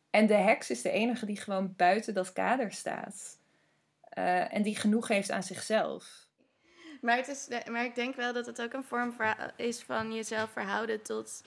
En 0.09 0.27
de 0.27 0.33
heks 0.33 0.69
is 0.69 0.81
de 0.81 0.91
enige 0.91 1.25
die 1.25 1.37
gewoon 1.37 1.73
buiten 1.75 2.13
dat 2.13 2.33
kader 2.33 2.71
staat. 2.71 3.37
Uh, 4.17 4.53
en 4.53 4.61
die 4.61 4.75
genoeg 4.75 5.07
heeft 5.07 5.31
aan 5.31 5.43
zichzelf. 5.43 6.27
Maar, 7.01 7.17
het 7.17 7.27
is, 7.27 7.47
maar 7.71 7.85
ik 7.85 7.95
denk 7.95 8.15
wel 8.15 8.33
dat 8.33 8.45
het 8.45 8.61
ook 8.61 8.73
een 8.73 8.83
vorm 8.83 9.15
is 9.55 9.79
van 9.79 10.13
jezelf 10.13 10.51
verhouden 10.51 11.01
tot 11.01 11.41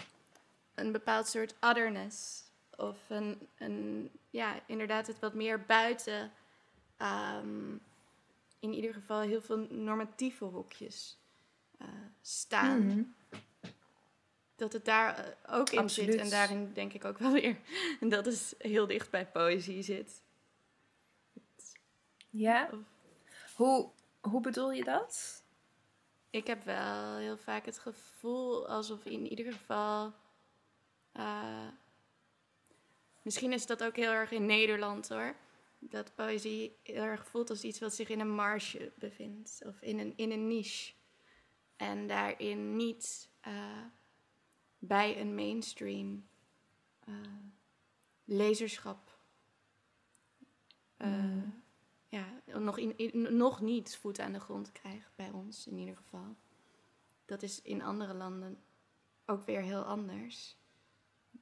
een 0.75 0.93
bepaald 0.93 1.29
soort 1.29 1.55
otherness. 1.61 2.42
Of 2.83 2.99
een, 3.09 3.49
een 3.59 4.11
ja, 4.31 4.63
inderdaad 4.67 5.07
het 5.07 5.19
wat 5.19 5.35
meer 5.35 5.65
buiten, 5.65 6.33
um, 6.99 7.81
in 8.61 8.73
ieder 8.73 8.95
geval 8.95 9.21
heel 9.21 9.43
veel 9.43 9.67
normatieve 9.71 10.45
hokjes 10.45 11.19
uh, 11.83 11.89
staan. 12.21 12.83
Mm 12.83 12.91
-hmm. 12.91 13.15
Dat 14.57 14.73
het 14.73 14.85
daar 14.85 15.19
uh, 15.19 15.59
ook 15.59 15.71
in 15.71 15.79
Absoluut. 15.79 16.13
zit 16.13 16.21
en 16.21 16.31
daarin 16.31 16.73
denk 16.73 16.93
ik 16.93 17.05
ook 17.05 17.19
wel 17.19 17.33
weer. 17.33 17.57
En 18.01 18.09
dat 18.17 18.27
is 18.27 18.55
heel 18.59 18.87
dicht 18.87 19.11
bij 19.11 19.27
poëzie 19.27 19.83
zit. 19.83 20.23
Ja? 22.31 22.71
Hoe, 23.55 23.91
hoe 24.21 24.41
bedoel 24.41 24.73
je 24.73 24.85
dat? 24.85 25.45
Ik 26.31 26.47
heb 26.47 26.65
wel 26.65 27.17
heel 27.17 27.39
vaak 27.39 27.67
het 27.67 27.79
gevoel 27.79 28.69
alsof 28.69 29.05
in 29.05 29.27
ieder 29.27 29.53
geval. 29.53 30.13
Uh, 31.17 31.67
misschien 33.23 33.53
is 33.53 33.67
dat 33.67 33.85
ook 33.85 33.97
heel 33.97 34.11
erg 34.11 34.31
in 34.31 34.47
Nederland 34.47 35.09
hoor. 35.09 35.37
Dat 35.79 36.15
poëzie 36.15 36.77
heel 36.83 37.03
erg 37.03 37.27
voelt 37.27 37.51
als 37.51 37.63
iets 37.63 37.79
wat 37.79 37.95
zich 37.95 38.09
in 38.09 38.21
een 38.21 38.35
marge 38.35 38.93
bevindt. 38.95 39.61
Of 39.67 39.81
in 39.81 39.99
een, 39.99 40.13
in 40.17 40.31
een 40.31 40.47
niche. 40.47 40.93
En 41.77 42.07
daarin 42.07 42.77
niet 42.77 43.29
uh, 43.47 43.85
bij 44.79 45.21
een 45.21 45.35
mainstream 45.35 46.27
uh, 47.09 47.15
lezerschap. 48.25 49.19
Mm 50.97 51.63
ja, 52.13 52.59
nog, 52.59 52.79
in, 52.79 53.37
nog 53.37 53.61
niet 53.61 53.97
voet 53.97 54.19
aan 54.19 54.33
de 54.33 54.41
grond 54.41 54.73
krijgt, 54.73 55.11
bij 55.17 55.31
ons 55.31 55.67
in 55.67 55.79
ieder 55.79 55.97
geval. 55.97 56.37
Dat 57.25 57.43
is 57.43 57.63
in 57.63 57.83
andere 57.83 58.15
landen 58.15 58.63
ook 59.27 59.45
weer 59.45 59.61
heel 59.61 59.83
anders. 59.83 60.57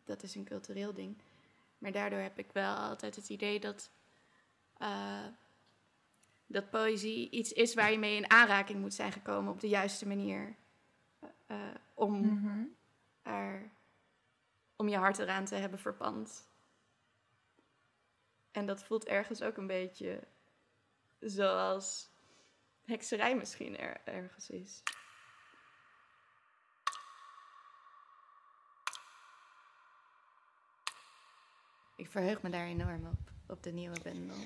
Dat 0.04 0.22
is 0.22 0.34
een 0.34 0.44
cultureel 0.44 0.94
ding. 0.94 1.16
Maar 1.80 1.92
daardoor 1.92 2.18
heb 2.18 2.38
ik 2.38 2.52
wel 2.52 2.74
altijd 2.74 3.16
het 3.16 3.28
idee 3.28 3.60
dat, 3.60 3.90
uh, 4.78 5.26
dat 6.46 6.70
poëzie 6.70 7.30
iets 7.30 7.52
is 7.52 7.74
waar 7.74 7.90
je 7.90 7.98
mee 7.98 8.16
in 8.16 8.30
aanraking 8.30 8.80
moet 8.80 8.94
zijn 8.94 9.12
gekomen 9.12 9.52
op 9.52 9.60
de 9.60 9.68
juiste 9.68 10.06
manier. 10.06 10.56
Uh, 11.46 11.74
om, 11.94 12.20
mm 12.20 12.78
er, 13.22 13.70
om 14.76 14.88
je 14.88 14.96
hart 14.96 15.18
eraan 15.18 15.44
te 15.44 15.54
hebben 15.54 15.78
verpand. 15.78 16.48
En 18.50 18.66
dat 18.66 18.84
voelt 18.84 19.04
ergens 19.04 19.42
ook 19.42 19.56
een 19.56 19.66
beetje 19.66 20.20
zoals 21.20 22.10
hekserij 22.84 23.36
misschien 23.36 23.78
er, 23.78 24.00
ergens 24.04 24.50
is. 24.50 24.82
Ik 32.00 32.08
verheug 32.08 32.42
me 32.42 32.50
daar 32.50 32.66
enorm 32.66 33.06
op, 33.06 33.32
op 33.46 33.62
de 33.62 33.72
nieuwe 33.72 33.96
bundel. 34.02 34.36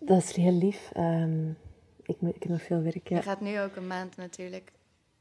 Dat 0.00 0.22
is 0.22 0.36
heel 0.36 0.52
lief. 0.52 0.90
Um, 0.96 1.56
ik, 2.02 2.20
moet, 2.20 2.34
ik 2.36 2.42
heb 2.42 2.52
nog 2.52 2.62
veel 2.62 2.82
werken. 2.82 3.16
Je 3.16 3.22
gaat 3.22 3.40
nu 3.40 3.60
ook 3.60 3.76
een 3.76 3.86
maand 3.86 4.16
natuurlijk 4.16 4.72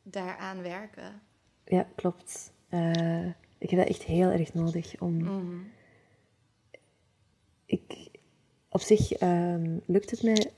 daaraan 0.04 0.62
werken. 0.62 1.22
Ja, 1.66 1.88
klopt. 1.96 2.54
Uh, 2.70 3.26
ik 3.58 3.70
heb 3.70 3.80
dat 3.80 3.88
echt 3.88 4.04
heel 4.04 4.30
erg 4.30 4.54
nodig 4.54 5.02
om... 5.02 5.14
Mm. 5.14 5.72
Ik, 7.66 8.10
op 8.70 8.82
zich 8.82 9.22
um, 9.22 9.82
lukt 9.86 10.12
het 10.12 10.24
mij 10.24 10.52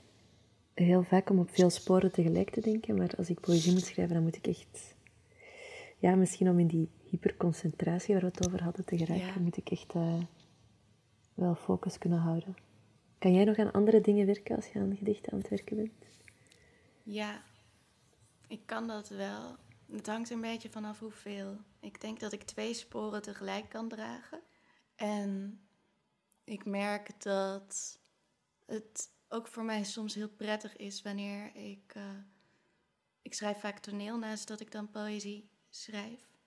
heel 0.74 1.02
vaak 1.02 1.30
om 1.30 1.38
op 1.38 1.50
veel 1.52 1.70
sporen 1.70 2.12
tegelijk 2.12 2.50
te 2.50 2.60
denken, 2.60 2.96
maar 2.96 3.10
als 3.16 3.30
ik 3.30 3.40
poëzie 3.40 3.72
moet 3.72 3.84
schrijven, 3.84 4.14
dan 4.14 4.22
moet 4.22 4.36
ik 4.36 4.46
echt... 4.46 4.94
Ja, 5.98 6.14
misschien 6.14 6.48
om 6.48 6.58
in 6.58 6.66
die 6.66 6.88
hyperconcentratie 7.02 8.14
waar 8.14 8.22
we 8.22 8.30
het 8.34 8.46
over 8.46 8.62
hadden 8.62 8.84
te 8.84 8.96
geraken, 8.96 9.42
moet 9.42 9.56
ik 9.56 9.70
echt 9.70 9.94
uh, 9.94 10.22
wel 11.34 11.54
focus 11.54 11.98
kunnen 11.98 12.18
houden. 12.18 12.56
Kan 13.18 13.34
jij 13.34 13.44
nog 13.44 13.58
aan 13.58 13.72
andere 13.72 14.00
dingen 14.00 14.26
werken 14.26 14.56
als 14.56 14.66
je 14.66 14.78
aan 14.78 14.96
gedichten 14.96 15.32
aan 15.32 15.38
het 15.38 15.48
werken 15.48 15.76
bent? 15.76 15.92
Ja, 17.02 17.42
ik 18.46 18.60
kan 18.66 18.86
dat 18.86 19.08
wel. 19.08 19.56
Het 19.90 20.06
hangt 20.06 20.30
een 20.30 20.40
beetje 20.40 20.70
vanaf 20.70 20.98
hoeveel. 20.98 21.56
Ik 21.80 22.00
denk 22.00 22.20
dat 22.20 22.32
ik 22.32 22.42
twee 22.42 22.74
sporen 22.74 23.22
tegelijk 23.22 23.68
kan 23.68 23.88
dragen. 23.88 24.40
En 24.96 25.60
ik 26.44 26.64
merk 26.64 27.22
dat 27.22 27.98
het 28.66 29.10
ook 29.28 29.46
voor 29.46 29.64
mij 29.64 29.84
soms 29.84 30.14
heel 30.14 30.28
prettig 30.28 30.76
is 30.76 31.02
wanneer 31.02 31.54
ik. 31.54 31.94
Uh, 31.96 32.02
ik 33.22 33.34
schrijf 33.34 33.60
vaak 33.60 33.78
toneel 33.78 34.18
naast 34.18 34.48
dat 34.48 34.60
ik 34.60 34.70
dan 34.70 34.90
poëzie 34.90 35.50
schrijf. 35.70 36.38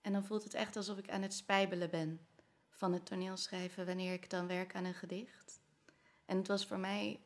En 0.00 0.12
dan 0.12 0.24
voelt 0.24 0.44
het 0.44 0.54
echt 0.54 0.76
alsof 0.76 0.98
ik 0.98 1.10
aan 1.10 1.22
het 1.22 1.34
spijbelen 1.34 1.90
ben 1.90 2.20
van 2.82 2.92
het 2.92 3.06
toneelschrijven 3.06 3.86
wanneer 3.86 4.12
ik 4.12 4.30
dan 4.30 4.46
werk 4.46 4.74
aan 4.74 4.84
een 4.84 4.94
gedicht. 4.94 5.60
En 6.24 6.36
het 6.36 6.46
was 6.46 6.66
voor 6.66 6.78
mij 6.78 7.20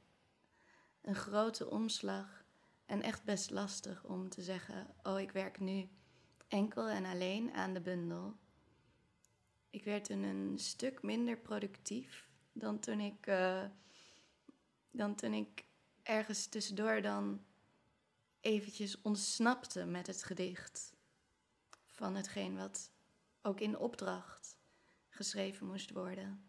een 1.00 1.14
grote 1.14 1.70
omslag 1.70 2.44
en 2.86 3.02
echt 3.02 3.24
best 3.24 3.50
lastig 3.50 4.04
om 4.04 4.28
te 4.28 4.42
zeggen: 4.42 4.94
Oh, 5.02 5.20
ik 5.20 5.30
werk 5.30 5.60
nu 5.60 5.88
enkel 6.48 6.88
en 6.88 7.04
alleen 7.04 7.52
aan 7.52 7.74
de 7.74 7.80
bundel. 7.80 8.36
Ik 9.70 9.84
werd 9.84 10.04
toen 10.04 10.22
een 10.22 10.58
stuk 10.58 11.02
minder 11.02 11.38
productief 11.38 12.28
dan 12.52 12.78
toen 12.78 13.00
ik. 13.00 13.26
Uh, 13.26 13.64
dan 14.90 15.14
toen 15.14 15.32
ik 15.32 15.64
ergens 16.02 16.46
tussendoor 16.46 17.02
dan 17.02 17.44
eventjes 18.40 19.02
ontsnapte 19.02 19.84
met 19.84 20.06
het 20.06 20.22
gedicht 20.22 20.96
van 21.86 22.14
hetgeen 22.14 22.56
wat 22.56 22.90
ook 23.42 23.60
in 23.60 23.78
opdracht 23.78 24.35
geschreven 25.16 25.66
moest 25.66 25.90
worden. 25.90 26.44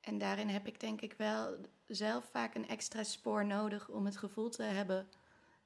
En 0.00 0.18
daarin 0.18 0.48
heb 0.48 0.66
ik 0.66 0.80
denk 0.80 1.00
ik 1.00 1.12
wel 1.12 1.56
zelf 1.86 2.24
vaak 2.24 2.54
een 2.54 2.68
extra 2.68 3.02
spoor 3.02 3.46
nodig 3.46 3.88
om 3.88 4.04
het 4.04 4.16
gevoel 4.16 4.48
te 4.48 4.62
hebben 4.62 5.08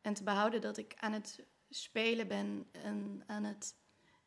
en 0.01 0.15
te 0.15 0.23
behouden 0.23 0.61
dat 0.61 0.77
ik 0.77 0.95
aan 0.97 1.13
het 1.13 1.47
spelen 1.71 2.29
ben 2.29 2.67
en 2.71 3.23
aan 3.27 3.45
het, 3.45 3.75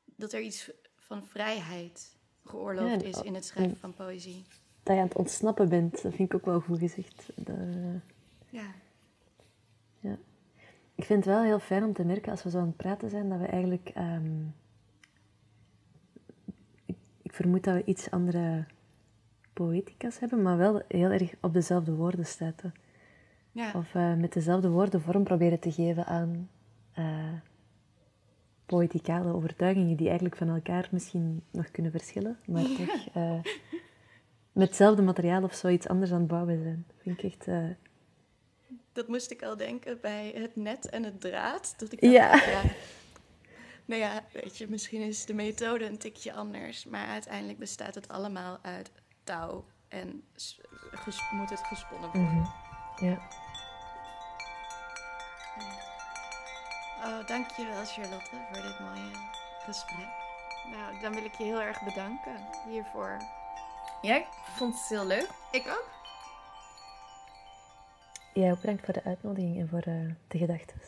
dat 0.06 0.34
er 0.34 0.42
iets 0.42 0.72
van 0.96 1.26
vrijheid 1.26 2.18
geoorloofd 2.44 3.04
is 3.04 3.22
in 3.22 3.36
het 3.36 3.46
schrijven 3.46 3.78
van 3.78 3.94
poëzie 3.94 4.46
dat 4.84 4.96
je 4.96 5.02
aan 5.02 5.08
het 5.08 5.18
ontsnappen 5.18 5.70
bent. 5.70 5.92
Dat 6.02 6.14
vind 6.14 6.34
ik 6.34 6.34
ook 6.34 6.46
wel 6.46 6.60
goed 6.60 6.80
gezegd. 6.80 7.32
Ja. 8.50 8.72
ja. 10.00 10.18
Ik 10.96 11.04
vind 11.04 11.26
het 11.26 11.34
wel 11.34 11.44
heel 11.44 11.60
fijn 11.60 11.84
om 11.84 11.94
te 11.94 12.04
merken 12.04 12.32
als 12.32 12.44
we 12.44 12.50
zo 12.50 12.60
aan 12.60 12.68
het 12.68 12.78
praten 12.78 13.10
zijn, 13.10 13.30
dat 13.30 13.40
we 13.40 13.46
eigenlijk... 13.46 13.90
Ehm, 13.94 14.44
ik, 17.32 17.38
vermoed 17.38 17.64
dat 17.64 17.76
we 17.76 17.84
iets 17.86 18.10
andere 18.10 18.66
poëtica's 19.54 20.20
hebben, 20.20 20.42
maar 20.42 20.58
wel 20.58 20.82
heel 20.88 21.10
erg 21.10 21.34
op 21.42 21.54
dezelfde 21.54 21.92
woorden 21.92 22.26
staat. 22.26 22.62
Ja. 23.52 23.72
Of 23.76 23.94
uh, 23.94 24.16
met 24.16 24.34
dezelfde 24.34 24.70
woorden 24.70 25.02
vorm 25.02 25.24
proberen 25.24 25.60
te 25.60 25.72
geven 25.72 26.06
aan 26.06 26.50
uh, 26.98 27.34
poëticale 28.66 29.34
overtuigingen 29.34 29.96
die 29.96 30.08
eigenlijk 30.08 30.36
van 30.36 30.50
elkaar 30.50 30.88
misschien 30.92 31.44
nog 31.52 31.72
kunnen 31.72 31.92
verschillen, 31.92 32.38
maar 32.46 32.64
toch... 32.64 33.16
Uh, 33.18 33.40
met 34.52 34.68
hetzelfde 34.68 35.02
materiaal 35.02 35.44
of 35.44 35.54
zoiets 35.54 35.88
anders 35.88 36.12
aan 36.12 36.20
het 36.20 36.28
bouwen 36.28 36.62
zijn. 36.62 36.86
Dat 36.88 36.96
vind 37.02 37.18
ik 37.18 37.24
echt 37.24 37.48
dat 38.94 39.08
moest 39.08 39.32
ik 39.32 39.44
al 39.44 39.58
denken 39.58 39.98
bij 40.02 40.32
het 40.36 40.56
net 40.56 40.90
en 40.90 41.04
het 41.04 41.22
draad. 41.22 41.74
Dat 41.78 41.92
ik 41.92 42.02
ja. 42.02 42.42
Nou 43.86 44.02
ja, 44.02 44.24
weet 44.32 44.58
je, 44.58 44.70
misschien 44.70 45.02
is 45.02 45.26
de 45.26 45.34
methode 45.34 45.86
een 45.86 45.98
tikje 45.98 46.34
anders. 46.34 46.86
Maar 46.86 47.08
uiteindelijk 47.08 47.60
bestaat 47.60 47.96
het 47.96 48.08
allemaal 48.08 48.60
uit 48.62 48.92
touw. 49.24 49.66
En 49.88 50.24
moet 51.32 51.50
het 51.50 51.60
gesponnen 51.60 52.10
worden. 52.10 52.32
Mhm. 52.32 53.06
Ja. 53.06 53.28
Oh, 57.04 57.28
dankjewel 57.28 57.86
Charlotte 57.86 58.30
voor 58.52 58.62
dit 58.62 58.80
mooie 58.80 59.12
gesprek. 59.60 60.10
Nou, 60.72 61.02
dan 61.02 61.14
wil 61.14 61.24
ik 61.24 61.34
je 61.34 61.44
heel 61.44 61.62
erg 61.62 61.84
bedanken 61.84 62.36
hiervoor. 62.68 63.18
Ja, 64.02 64.16
ik 64.16 64.28
vond 64.56 64.74
het 64.80 64.90
heel 64.90 65.06
leuk. 65.06 65.30
Ik 65.52 65.68
ook. 65.68 65.90
Jij 68.34 68.52
ook 68.52 68.62
bedankt 68.62 68.86
voor 68.86 68.94
de 68.94 69.04
uitnodiging 69.04 69.60
en 69.60 69.68
voor 69.68 69.82
eh, 69.82 70.12
de 70.28 70.38
gedachten. 70.38 70.82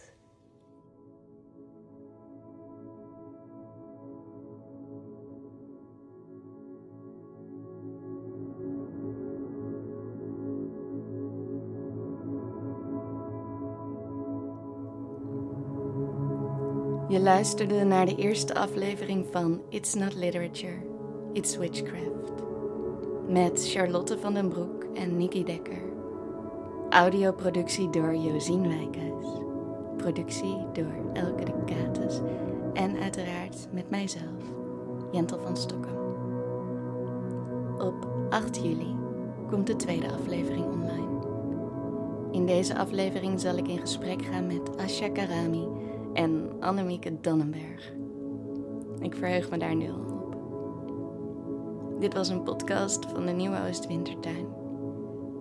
Luisterde 17.23 17.83
naar 17.83 18.05
de 18.05 18.15
eerste 18.15 18.55
aflevering 18.55 19.25
van 19.31 19.61
It's 19.69 19.93
Not 19.93 20.15
Literature, 20.15 20.77
It's 21.33 21.57
Witchcraft. 21.57 22.31
Met 23.27 23.69
Charlotte 23.69 24.19
van 24.19 24.33
den 24.33 24.49
Broek 24.49 24.85
en 24.93 25.17
Nikki 25.17 25.43
Dekker. 25.43 25.81
Audioproductie 26.89 27.89
door 27.89 28.15
Josien 28.15 28.67
Wijkhuis. 28.67 29.27
Productie 29.97 30.57
door 30.73 30.93
Elke 31.13 31.43
de 31.43 31.53
Kates. 31.65 32.19
En 32.73 32.99
uiteraard 32.99 33.67
met 33.71 33.89
mijzelf, 33.89 34.43
Jentel 35.11 35.39
van 35.39 35.57
Stokken. 35.57 35.97
Op 37.79 38.07
8 38.29 38.55
juli 38.55 38.95
komt 39.49 39.67
de 39.67 39.75
tweede 39.75 40.11
aflevering 40.11 40.65
online. 40.65 41.21
In 42.31 42.45
deze 42.45 42.77
aflevering 42.77 43.39
zal 43.39 43.57
ik 43.57 43.67
in 43.67 43.79
gesprek 43.79 44.21
gaan 44.21 44.47
met 44.47 44.77
Asha 44.77 45.09
Karami 45.09 45.82
en 46.13 46.51
Annemieke 46.59 47.21
Dannenberg. 47.21 47.93
Ik 48.99 49.15
verheug 49.15 49.49
me 49.49 49.57
daar 49.57 49.75
nu 49.75 49.89
al 49.89 49.99
op. 49.99 50.35
Dit 51.99 52.13
was 52.13 52.29
een 52.29 52.43
podcast 52.43 53.05
van 53.05 53.25
de 53.25 53.31
Nieuwe 53.31 53.57
Oostwintertuin. 53.67 54.45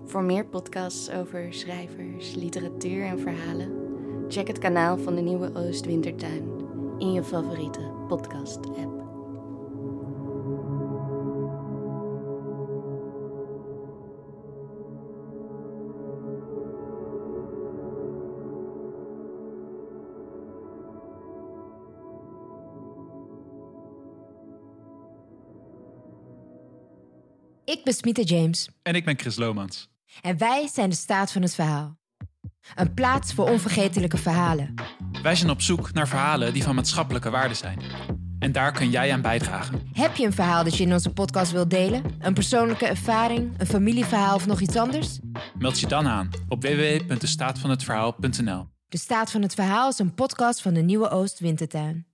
Voor 0.05 0.23
meer 0.23 0.47
podcasts 0.47 1.11
over 1.11 1.55
schrijvers, 1.55 2.35
literatuur 2.35 3.05
en 3.05 3.19
verhalen, 3.19 3.73
check 4.29 4.47
het 4.47 4.59
kanaal 4.59 4.99
van 4.99 5.15
de 5.15 5.21
Nieuwe 5.21 5.51
Oostwintertuin 5.55 6.51
in 6.99 7.13
je 7.13 7.25
favoriete 7.25 7.91
podcast-app. 8.09 9.02
Ik 27.73 27.85
ben 27.85 27.95
Smita 27.95 28.23
James 28.23 28.69
En 28.83 28.95
ik 28.95 29.05
ben 29.05 29.19
Chris 29.19 29.37
Lomans. 29.37 29.89
en 30.21 30.39
wij 30.39 30.69
zijn 30.73 30.91
de 30.91 30.97
staat 30.97 31.33
van 31.33 31.43
het 31.43 31.55
verhaal. 31.55 31.99
Een 32.75 32.95
plaats 32.95 33.35
voor 33.35 33.49
onvergetelijke 33.49 34.17
verhalen. 34.17 34.75
Wij 35.23 35.35
zijn 35.35 35.51
op 35.51 35.61
zoek 35.61 35.93
naar 35.93 36.09
verhalen 36.09 36.53
die 36.53 36.63
van 36.63 36.75
maatschappelijke 36.75 37.31
waarde 37.31 37.55
zijn. 37.55 37.79
En 38.39 38.53
daar 38.53 38.73
kun 38.73 38.91
jij 38.91 39.13
aan 39.13 39.23
bijdragen. 39.23 39.81
Heb 39.93 40.17
je 40.17 40.27
een 40.27 40.33
verhaal 40.33 40.65
dat 40.65 40.77
je 40.77 40.85
in 40.85 40.93
onze 40.93 41.13
podcast 41.13 41.53
wilt 41.53 41.71
delen? 41.71 42.03
Een 42.19 42.35
persoonlijke 42.35 42.87
ervaring, 42.87 43.55
een 43.59 43.67
familieverhaal 43.67 44.35
of 44.35 44.47
nog 44.47 44.61
iets 44.61 44.77
anders? 44.77 45.19
Meld 45.59 45.81
je 45.81 45.87
dan 45.87 46.07
aan 46.07 46.31
op 46.49 46.63
www.destaatvanhetverhaal.nl. 46.63 48.67
De 48.89 48.99
staat 48.99 49.31
van 49.31 49.43
het 49.43 49.55
verhaal 49.55 49.89
is 49.89 49.99
een 49.99 50.15
podcast 50.15 50.63
van 50.63 50.75
de 50.75 50.83
Nieuwe 50.83 51.11
Oost 51.11 51.39
Wintertuin. 51.39 52.07